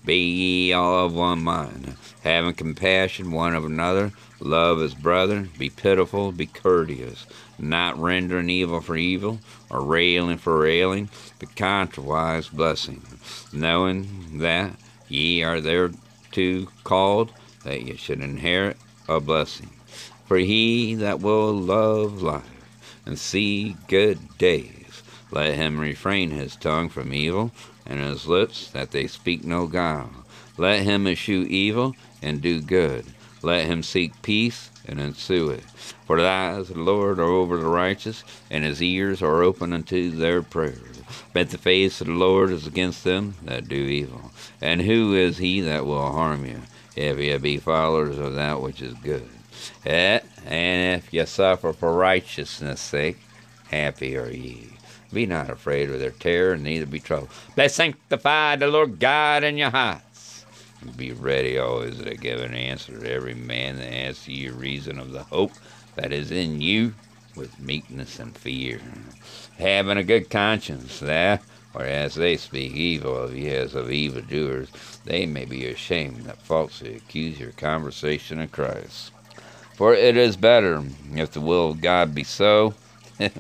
be 0.05 0.15
ye 0.15 0.73
all 0.73 1.05
of 1.05 1.13
one 1.13 1.43
mind, 1.43 1.95
having 2.23 2.53
compassion 2.53 3.31
one 3.31 3.53
of 3.53 3.65
another, 3.65 4.11
love 4.39 4.81
as 4.81 4.93
brethren, 4.93 5.51
be 5.57 5.69
pitiful, 5.69 6.31
be 6.31 6.45
courteous, 6.45 7.25
not 7.57 7.99
rendering 7.99 8.49
evil 8.49 8.79
for 8.79 8.95
evil, 8.95 9.39
or 9.69 9.81
railing 9.81 10.37
for 10.37 10.57
railing, 10.59 11.09
but 11.39 11.53
contrariwise 11.55 12.49
blessing, 12.51 13.05
knowing 13.51 14.39
that 14.39 14.71
ye 15.09 15.43
are 15.43 15.59
thereto 15.59 16.67
called, 16.83 17.33
that 17.63 17.81
ye 17.81 17.95
should 17.95 18.21
inherit 18.21 18.77
a 19.07 19.19
blessing. 19.19 19.69
For 20.25 20.37
he 20.37 20.95
that 20.95 21.19
will 21.19 21.53
love 21.53 22.21
life 22.21 22.43
and 23.05 23.17
see 23.17 23.75
good 23.87 24.37
days, 24.37 25.01
let 25.31 25.55
him 25.55 25.79
refrain 25.79 26.31
his 26.31 26.55
tongue 26.55 26.89
from 26.89 27.13
evil, 27.13 27.51
and 27.85 27.99
his 27.99 28.27
lips 28.27 28.69
that 28.71 28.91
they 28.91 29.07
speak 29.07 29.43
no 29.43 29.67
guile. 29.67 30.11
Let 30.57 30.83
him 30.83 31.07
eschew 31.07 31.47
evil 31.49 31.95
and 32.21 32.41
do 32.41 32.61
good. 32.61 33.05
Let 33.41 33.65
him 33.65 33.83
seek 33.83 34.21
peace 34.21 34.69
and 34.85 34.99
ensue 34.99 35.49
it. 35.49 35.63
For 36.05 36.17
the 36.19 36.27
eyes 36.27 36.69
of 36.69 36.75
the 36.75 36.81
Lord 36.81 37.19
are 37.19 37.23
over 37.23 37.57
the 37.57 37.65
righteous, 37.65 38.23
and 38.49 38.63
his 38.63 38.81
ears 38.83 39.21
are 39.21 39.41
open 39.43 39.71
unto 39.71 40.11
their 40.11 40.41
prayers. 40.41 41.01
But 41.33 41.49
the 41.49 41.57
face 41.57 42.01
of 42.01 42.07
the 42.07 42.13
Lord 42.13 42.51
is 42.51 42.67
against 42.67 43.03
them 43.03 43.35
that 43.43 43.69
do 43.69 43.75
evil. 43.75 44.31
And 44.61 44.81
who 44.81 45.15
is 45.15 45.37
he 45.37 45.61
that 45.61 45.85
will 45.85 46.11
harm 46.11 46.45
you? 46.45 46.61
If 46.99 47.17
ye 47.17 47.37
be 47.37 47.57
followers 47.57 48.17
of 48.17 48.35
that 48.35 48.61
which 48.61 48.81
is 48.81 48.93
good. 48.95 49.27
Eh, 49.85 50.19
and 50.45 51.01
if 51.01 51.13
ye 51.13 51.25
suffer 51.25 51.71
for 51.71 51.93
righteousness' 51.93 52.81
sake, 52.81 53.17
happy 53.69 54.17
are 54.17 54.29
ye. 54.29 54.71
Be 55.13 55.25
not 55.25 55.49
afraid 55.49 55.89
of 55.89 55.99
their 55.99 56.11
terror, 56.11 56.57
neither 56.57 56.85
be 56.85 56.99
troubled. 56.99 57.29
But 57.55 57.71
sanctify 57.71 58.57
the 58.57 58.67
Lord 58.67 58.99
God 58.99 59.45
in 59.45 59.57
your 59.57 59.69
hearts. 59.69 60.45
And 60.81 60.95
be 60.95 61.13
ready 61.13 61.57
always 61.57 61.99
to 61.99 62.15
give 62.15 62.41
an 62.41 62.53
answer 62.53 62.99
to 62.99 63.11
every 63.11 63.33
man 63.33 63.77
that 63.77 63.93
asks 63.93 64.27
you 64.27 64.51
reason 64.51 64.99
of 64.99 65.11
the 65.11 65.23
hope 65.23 65.53
that 65.95 66.11
is 66.11 66.31
in 66.31 66.59
you 66.59 66.93
with 67.35 67.59
meekness 67.59 68.19
and 68.19 68.37
fear, 68.37 68.81
having 69.57 69.97
a 69.97 70.03
good 70.03 70.29
conscience, 70.29 71.01
eh? 71.01 71.05
that 71.05 71.43
Whereas 71.71 72.15
they 72.15 72.35
speak 72.35 72.73
evil 72.73 73.15
of 73.15 73.35
you 73.35 73.51
as 73.51 73.75
of 73.75 73.91
evildoers, 73.91 74.69
they 75.05 75.25
may 75.25 75.45
be 75.45 75.65
ashamed 75.65 76.25
that 76.25 76.41
falsely 76.41 76.95
accuse 76.95 77.39
your 77.39 77.51
conversation 77.51 78.39
of 78.39 78.51
Christ. 78.51 79.11
For 79.75 79.93
it 79.93 80.17
is 80.17 80.35
better, 80.35 80.83
if 81.13 81.31
the 81.31 81.41
will 81.41 81.71
of 81.71 81.81
God 81.81 82.13
be 82.13 82.23
so, 82.23 82.73
that 83.17 83.33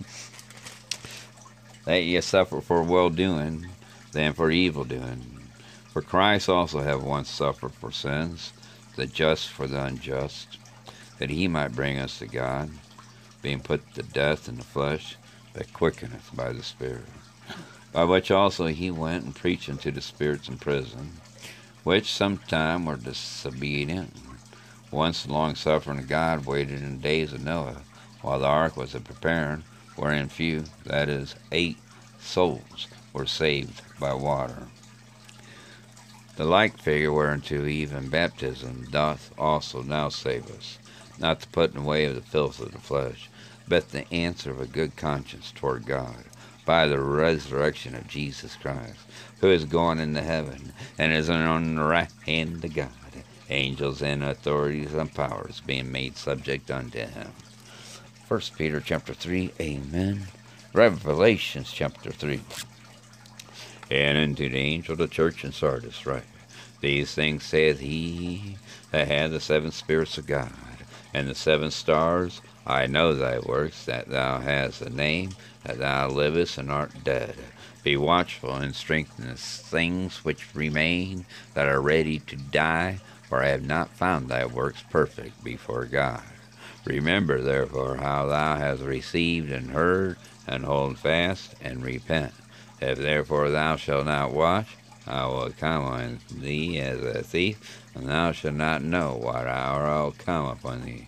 ye 1.85 2.21
suffer 2.21 2.61
for 2.61 2.83
well 2.83 3.09
doing 3.09 3.67
than 4.13 4.33
for 4.33 4.51
evil 4.51 4.83
doing. 4.83 5.49
For 5.91 6.01
Christ 6.01 6.49
also 6.49 6.81
have 6.81 7.03
once 7.03 7.29
suffered 7.29 7.73
for 7.73 7.91
sins, 7.91 8.53
the 8.95 9.05
just 9.05 9.49
for 9.49 9.67
the 9.67 9.83
unjust, 9.83 10.57
that 11.17 11.29
he 11.29 11.47
might 11.47 11.75
bring 11.75 11.97
us 11.99 12.19
to 12.19 12.27
God, 12.27 12.69
being 13.41 13.59
put 13.59 13.93
to 13.95 14.03
death 14.03 14.47
in 14.47 14.57
the 14.57 14.63
flesh, 14.63 15.17
but 15.53 15.73
quickeneth 15.73 16.29
by 16.35 16.53
the 16.53 16.63
Spirit 16.63 17.05
by 17.91 18.03
which 18.03 18.29
also 18.29 18.67
he 18.67 18.91
went 18.91 19.23
and 19.23 19.35
preached 19.35 19.69
unto 19.69 19.91
the 19.91 20.01
spirits 20.01 20.47
in 20.47 20.57
prison, 20.57 21.18
which 21.89 22.13
sometime 22.13 22.85
were 22.85 22.95
disobedient. 22.97 24.15
Once 24.91 25.23
the 25.23 25.33
long 25.33 25.55
suffering 25.55 26.05
God 26.05 26.45
waited 26.45 26.83
in 26.83 26.97
the 26.97 27.01
days 27.01 27.33
of 27.33 27.43
Noah, 27.43 27.77
while 28.21 28.37
the 28.37 28.45
ark 28.45 28.77
was 28.77 28.93
a 28.93 28.99
preparing, 28.99 29.63
wherein 29.95 30.29
few, 30.29 30.65
that 30.85 31.09
is, 31.09 31.33
eight 31.51 31.77
souls, 32.21 32.87
were 33.11 33.25
saved 33.25 33.81
by 33.99 34.13
water. 34.13 34.67
The 36.35 36.45
like 36.45 36.77
figure 36.77 37.11
whereunto 37.11 37.65
even 37.65 38.09
baptism 38.09 38.89
doth 38.91 39.33
also 39.35 39.81
now 39.81 40.09
save 40.09 40.45
us, 40.55 40.77
not 41.17 41.39
the 41.39 41.47
putting 41.47 41.79
away 41.79 42.05
of 42.05 42.13
the 42.13 42.21
filth 42.21 42.59
of 42.59 42.71
the 42.71 42.77
flesh, 42.77 43.31
but 43.67 43.89
the 43.89 44.05
answer 44.13 44.51
of 44.51 44.61
a 44.61 44.67
good 44.67 44.95
conscience 44.95 45.51
toward 45.55 45.87
God 45.87 46.28
by 46.69 46.85
the 46.85 46.99
resurrection 46.99 47.95
of 47.95 48.07
Jesus 48.07 48.55
Christ, 48.55 48.99
who 49.41 49.49
is 49.49 49.65
gone 49.65 49.99
into 49.99 50.21
heaven 50.21 50.71
and 50.99 51.11
is 51.11 51.27
on 51.27 51.75
the 51.75 51.81
right 51.81 52.11
hand 52.27 52.63
of 52.63 52.75
God, 52.75 52.91
angels 53.49 54.03
and 54.03 54.23
authorities 54.23 54.93
and 54.93 55.11
powers 55.11 55.63
being 55.65 55.91
made 55.91 56.15
subject 56.15 56.69
unto 56.69 56.99
him. 56.99 57.31
First 58.27 58.55
Peter 58.55 58.79
chapter 58.79 59.15
3, 59.15 59.51
Amen. 59.59 60.27
Revelations 60.71 61.71
chapter 61.73 62.11
3. 62.11 62.39
And 63.89 64.19
unto 64.19 64.47
the 64.47 64.59
angel 64.59 64.91
of 64.91 64.99
the 64.99 65.07
church 65.07 65.43
in 65.43 65.51
Sardis 65.51 66.05
write, 66.05 66.21
These 66.81 67.15
things 67.15 67.45
saith 67.45 67.79
he 67.79 68.57
that 68.91 69.07
had 69.07 69.31
the 69.31 69.39
seven 69.39 69.71
spirits 69.71 70.19
of 70.19 70.27
God, 70.27 70.53
and 71.15 71.27
the 71.27 71.33
seven 71.33 71.71
stars, 71.71 72.41
I 72.67 72.85
know 72.85 73.15
thy 73.15 73.39
works, 73.39 73.85
that 73.85 74.09
thou 74.09 74.37
hast 74.37 74.83
a 74.83 74.91
name, 74.91 75.31
that 75.63 75.79
thou 75.79 76.09
livest 76.09 76.57
and 76.57 76.71
art 76.71 77.03
dead. 77.03 77.35
Be 77.83 77.95
watchful 77.97 78.55
and 78.55 78.75
strengthen 78.75 79.27
the 79.27 79.35
things 79.35 80.23
which 80.25 80.53
remain 80.55 81.25
that 81.53 81.67
are 81.67 81.81
ready 81.81 82.19
to 82.19 82.35
die, 82.35 82.99
for 83.27 83.43
I 83.43 83.47
have 83.49 83.65
not 83.65 83.89
found 83.89 84.29
thy 84.29 84.45
works 84.45 84.83
perfect 84.89 85.43
before 85.43 85.85
God. 85.85 86.23
Remember 86.85 87.41
therefore 87.41 87.97
how 87.97 88.25
thou 88.25 88.55
hast 88.55 88.81
received 88.81 89.51
and 89.51 89.71
heard, 89.71 90.17
and 90.47 90.65
hold 90.65 90.97
fast 90.97 91.55
and 91.61 91.83
repent. 91.83 92.33
If 92.81 92.97
therefore 92.97 93.49
thou 93.49 93.75
shalt 93.75 94.05
not 94.05 94.33
watch, 94.33 94.77
I 95.05 95.25
will 95.25 95.51
come 95.51 95.83
on 95.85 96.19
thee 96.31 96.79
as 96.79 97.01
a 97.01 97.23
thief, 97.23 97.83
and 97.93 98.07
thou 98.07 98.31
shalt 98.31 98.55
not 98.55 98.83
know 98.83 99.15
what 99.15 99.47
hour 99.47 99.85
I 99.85 100.03
will 100.03 100.11
come 100.11 100.47
upon 100.47 100.85
thee. 100.85 101.07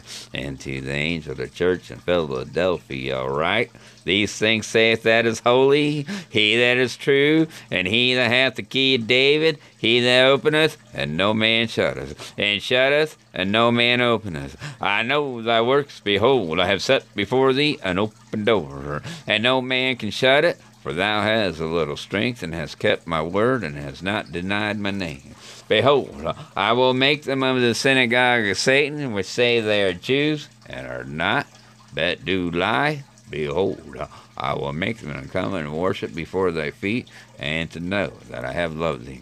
And 0.33 0.59
to 0.61 0.79
the 0.79 0.93
angel 0.93 1.33
of 1.33 1.37
the 1.39 1.49
church 1.49 1.91
in 1.91 1.99
Philadelphia, 1.99 3.17
all 3.17 3.29
right? 3.29 3.69
These 4.05 4.35
things 4.37 4.65
saith 4.65 5.03
that 5.03 5.25
is 5.25 5.41
holy, 5.41 6.05
he 6.29 6.57
that 6.57 6.77
is 6.77 6.95
true, 6.95 7.47
and 7.69 7.85
he 7.85 8.15
that 8.15 8.31
hath 8.31 8.55
the 8.55 8.63
key 8.63 8.95
of 8.95 9.07
David, 9.07 9.59
he 9.77 9.99
that 9.99 10.25
openeth, 10.25 10.77
and 10.93 11.17
no 11.17 11.33
man 11.33 11.67
shutteth, 11.67 12.33
and 12.37 12.61
shutteth, 12.61 13.17
and 13.33 13.51
no 13.51 13.71
man 13.71 13.99
openeth. 13.99 14.55
I 14.79 15.03
know 15.03 15.41
thy 15.41 15.61
works, 15.61 15.99
behold, 15.99 16.59
I 16.59 16.67
have 16.67 16.81
set 16.81 17.13
before 17.13 17.51
thee 17.51 17.77
an 17.83 17.99
open 17.99 18.45
door, 18.45 19.03
and 19.27 19.43
no 19.43 19.61
man 19.61 19.97
can 19.97 20.11
shut 20.11 20.45
it. 20.45 20.59
For 20.81 20.93
thou 20.93 21.21
hast 21.21 21.59
a 21.59 21.67
little 21.67 21.97
strength, 21.97 22.41
and 22.41 22.55
hast 22.55 22.79
kept 22.79 23.05
my 23.05 23.21
word, 23.21 23.63
and 23.63 23.75
hast 23.75 24.01
not 24.01 24.31
denied 24.31 24.79
my 24.79 24.89
name. 24.89 25.35
Behold, 25.71 26.35
I 26.53 26.73
will 26.73 26.93
make 26.93 27.23
them 27.23 27.43
of 27.43 27.61
the 27.61 27.73
synagogue 27.73 28.45
of 28.45 28.57
Satan, 28.57 29.13
which 29.13 29.25
say 29.25 29.61
they 29.61 29.83
are 29.83 29.93
Jews, 29.93 30.49
and 30.65 30.85
are 30.85 31.05
not, 31.05 31.47
but 31.93 32.25
do 32.25 32.51
lie. 32.51 33.05
Behold, 33.29 33.97
I 34.35 34.53
will 34.53 34.73
make 34.73 34.97
them 34.97 35.29
come 35.29 35.53
and 35.53 35.71
worship 35.71 36.13
before 36.13 36.51
thy 36.51 36.71
feet, 36.71 37.07
and 37.39 37.71
to 37.71 37.79
know 37.79 38.11
that 38.29 38.43
I 38.43 38.51
have 38.51 38.75
loved 38.75 39.05
thee, 39.05 39.21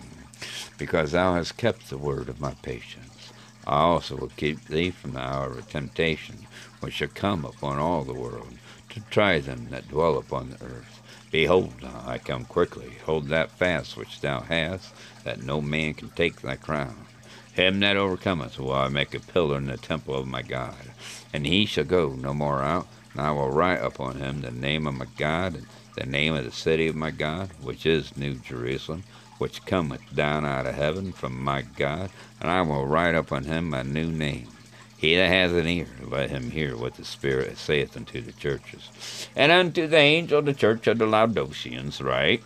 because 0.79 1.11
thou 1.11 1.35
hast 1.35 1.55
kept 1.55 1.87
the 1.87 1.99
word 1.99 2.29
of 2.29 2.41
my 2.41 2.55
patience. 2.63 3.31
I 3.67 3.81
also 3.81 4.15
will 4.15 4.31
keep 4.35 4.65
thee 4.65 4.89
from 4.89 5.11
the 5.11 5.19
hour 5.19 5.51
of 5.51 5.69
temptation, 5.69 6.47
which 6.79 6.95
shall 6.95 7.09
come 7.09 7.45
upon 7.45 7.77
all 7.77 8.03
the 8.03 8.15
world, 8.15 8.55
to 8.89 9.01
try 9.11 9.37
them 9.37 9.67
that 9.69 9.89
dwell 9.89 10.17
upon 10.17 10.49
the 10.49 10.65
earth. 10.65 10.99
Behold, 11.31 11.83
I 11.83 12.17
come 12.19 12.45
quickly. 12.45 12.97
Hold 13.05 13.29
that 13.29 13.51
fast 13.51 13.97
which 13.97 14.21
thou 14.21 14.41
hast, 14.41 14.93
that 15.23 15.43
no 15.43 15.61
man 15.61 15.93
can 15.93 16.09
take 16.11 16.41
thy 16.41 16.55
crown. 16.55 17.05
Him 17.53 17.81
that 17.81 17.97
overcometh 17.97 18.57
will 18.59 18.73
I 18.73 18.87
make 18.87 19.13
a 19.13 19.19
pillar 19.19 19.57
in 19.57 19.67
the 19.67 19.77
temple 19.77 20.15
of 20.15 20.27
my 20.27 20.41
God, 20.41 20.93
and 21.33 21.45
he 21.45 21.65
shall 21.65 21.83
go 21.83 22.15
no 22.15 22.33
more 22.33 22.63
out. 22.63 22.87
And 23.13 23.21
I 23.21 23.31
will 23.31 23.51
write 23.51 23.83
upon 23.83 24.17
him 24.17 24.41
the 24.41 24.51
name 24.51 24.87
of 24.87 24.95
my 24.95 25.07
God, 25.17 25.55
and 25.55 25.67
the 25.95 26.05
name 26.05 26.33
of 26.35 26.45
the 26.45 26.51
city 26.51 26.87
of 26.87 26.95
my 26.95 27.11
God, 27.11 27.51
which 27.59 27.85
is 27.85 28.17
New 28.17 28.35
Jerusalem, 28.35 29.03
which 29.37 29.65
cometh 29.65 30.01
down 30.13 30.45
out 30.45 30.65
of 30.65 30.75
heaven 30.75 31.11
from 31.13 31.43
my 31.43 31.61
God, 31.63 32.11
and 32.39 32.49
I 32.49 32.61
will 32.61 32.87
write 32.87 33.15
upon 33.15 33.45
him 33.45 33.69
my 33.69 33.83
new 33.83 34.11
name 34.11 34.58
he 34.99 35.15
that 35.15 35.29
has 35.29 35.53
an 35.53 35.65
ear, 35.65 35.87
let 36.05 36.29
him 36.29 36.51
hear 36.51 36.75
what 36.75 36.95
the 36.95 37.05
Spirit 37.05 37.57
saith 37.57 37.95
unto 37.95 38.19
the 38.19 38.33
churches. 38.33 39.29
And 39.33 39.49
unto 39.49 39.87
the 39.87 39.95
angel 39.95 40.39
of 40.39 40.45
the 40.45 40.53
church 40.53 40.87
of 40.87 40.97
the 40.97 41.05
Laodiceans 41.05 42.01
write, 42.01 42.43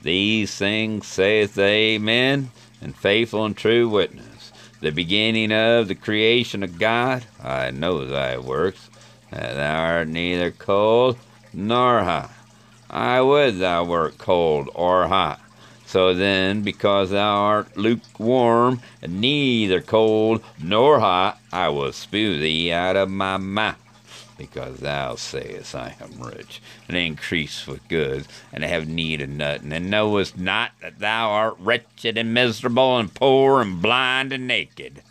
These 0.00 0.54
things 0.54 1.06
saith 1.06 1.54
the 1.54 1.64
Amen, 1.64 2.52
and 2.80 2.96
faithful 2.96 3.44
and 3.44 3.54
true 3.54 3.86
witness, 3.86 4.50
the 4.80 4.92
beginning 4.92 5.52
of 5.52 5.88
the 5.88 5.94
creation 5.94 6.62
of 6.62 6.78
God. 6.78 7.26
I 7.44 7.70
know 7.70 8.06
thy 8.06 8.38
works, 8.38 8.88
that 9.30 9.52
thou 9.52 9.78
art 9.78 10.08
neither 10.08 10.52
cold 10.52 11.18
nor 11.52 12.02
hot. 12.02 12.30
I 12.88 13.20
would 13.20 13.58
thou 13.58 13.84
wert 13.84 14.16
cold 14.16 14.70
or 14.74 15.06
hot. 15.06 15.38
So 15.84 16.14
then, 16.14 16.62
because 16.62 17.10
thou 17.10 17.42
art 17.42 17.76
lukewarm, 17.76 18.80
and 19.02 19.20
neither 19.20 19.82
cold 19.82 20.42
nor 20.58 21.00
hot, 21.00 21.38
I 21.52 21.68
will 21.68 21.92
spew 21.92 22.38
thee 22.38 22.72
out 22.72 22.96
of 22.96 23.10
my 23.10 23.36
mouth. 23.36 23.76
Because 24.38 24.78
thou 24.78 25.14
sayest, 25.14 25.74
I 25.74 25.94
am 26.00 26.22
rich, 26.22 26.60
and 26.88 26.96
increase 26.96 27.66
with 27.66 27.86
goods, 27.88 28.26
and 28.52 28.64
have 28.64 28.88
need 28.88 29.20
of 29.20 29.28
nothing, 29.28 29.72
and 29.72 29.90
knowest 29.90 30.38
not 30.38 30.72
that 30.80 30.98
thou 30.98 31.30
art 31.30 31.56
wretched 31.60 32.16
and 32.16 32.34
miserable, 32.34 32.98
and 32.98 33.12
poor, 33.12 33.60
and 33.60 33.80
blind, 33.80 34.32
and 34.32 34.48
naked. 34.48 35.02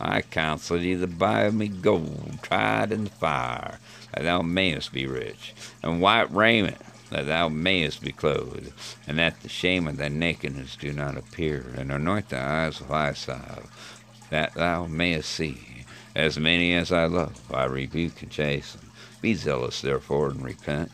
I 0.00 0.22
counsel 0.22 0.78
thee 0.78 0.96
to 0.96 1.06
buy 1.06 1.50
me 1.50 1.68
gold 1.68 2.38
tried 2.40 2.92
in 2.92 3.04
the 3.04 3.10
fire, 3.10 3.78
that 4.14 4.22
thou 4.22 4.42
mayest 4.42 4.92
be 4.92 5.06
rich, 5.06 5.52
and 5.82 6.00
white 6.00 6.32
raiment 6.32 6.78
that 7.10 7.26
thou 7.26 7.48
mayest 7.48 8.02
be 8.02 8.12
clothed, 8.12 8.72
and 9.06 9.18
that 9.18 9.40
the 9.40 9.48
shame 9.48 9.88
of 9.88 9.96
thy 9.96 10.08
nakedness 10.08 10.76
do 10.76 10.92
not 10.92 11.16
appear, 11.16 11.74
and 11.76 11.90
anoint 11.90 12.28
thy 12.28 12.66
eyes 12.66 12.80
with 12.80 12.90
eye 12.90 13.12
salve, 13.12 14.04
that 14.30 14.54
thou 14.54 14.86
mayest 14.86 15.30
see. 15.30 15.67
As 16.14 16.38
many 16.38 16.74
as 16.74 16.90
I 16.90 17.06
love, 17.06 17.36
I 17.50 17.64
rebuke 17.64 18.22
and 18.22 18.30
chasten. 18.30 18.92
Be 19.20 19.34
zealous, 19.34 19.80
therefore, 19.80 20.30
and 20.30 20.44
repent. 20.44 20.90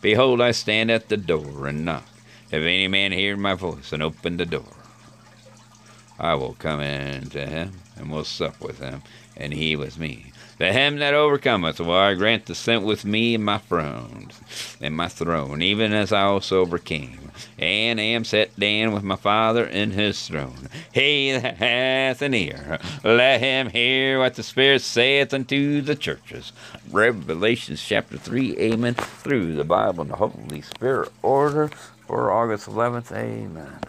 Behold, 0.00 0.40
I 0.40 0.50
stand 0.50 0.90
at 0.90 1.08
the 1.08 1.16
door 1.16 1.66
and 1.66 1.84
knock. 1.84 2.08
If 2.50 2.62
any 2.62 2.88
man 2.88 3.12
hear 3.12 3.36
my 3.36 3.54
voice 3.54 3.92
and 3.92 4.02
open 4.02 4.36
the 4.36 4.46
door, 4.46 4.76
I 6.18 6.34
will 6.34 6.54
come 6.54 6.80
in 6.80 7.30
to 7.30 7.46
him 7.46 7.82
and 7.96 8.10
will 8.10 8.24
sup 8.24 8.60
with 8.60 8.78
him, 8.78 9.02
and 9.36 9.52
he 9.54 9.76
with 9.76 9.98
me. 9.98 10.31
To 10.62 10.72
him 10.72 10.98
that 10.98 11.12
overcometh 11.12 11.80
will 11.80 11.90
I 11.90 12.14
grant 12.14 12.46
to 12.46 12.54
sit 12.54 12.82
with 12.82 13.04
me 13.04 13.34
in 13.34 13.42
my 13.42 13.58
throne, 13.58 14.30
in 14.80 14.94
my 14.94 15.08
throne, 15.08 15.60
even 15.60 15.92
as 15.92 16.12
I 16.12 16.22
also 16.22 16.60
overcame, 16.60 17.32
and 17.58 17.98
am 17.98 18.22
set 18.22 18.54
down 18.56 18.92
with 18.92 19.02
my 19.02 19.16
Father 19.16 19.64
in 19.64 19.90
his 19.90 20.24
throne. 20.24 20.68
He 20.92 21.32
that 21.32 21.56
hath 21.56 22.22
an 22.22 22.32
ear, 22.32 22.78
let 23.02 23.40
him 23.40 23.70
hear 23.70 24.20
what 24.20 24.36
the 24.36 24.44
Spirit 24.44 24.82
saith 24.82 25.34
unto 25.34 25.80
the 25.80 25.96
churches. 25.96 26.52
Revelation 26.92 27.74
chapter 27.74 28.16
3, 28.16 28.56
amen, 28.58 28.94
through 28.94 29.56
the 29.56 29.64
Bible 29.64 30.02
and 30.02 30.12
the 30.12 30.16
Holy 30.16 30.60
Spirit 30.60 31.10
order 31.22 31.72
for 32.06 32.30
August 32.30 32.68
11th, 32.68 33.10
amen. 33.10 33.80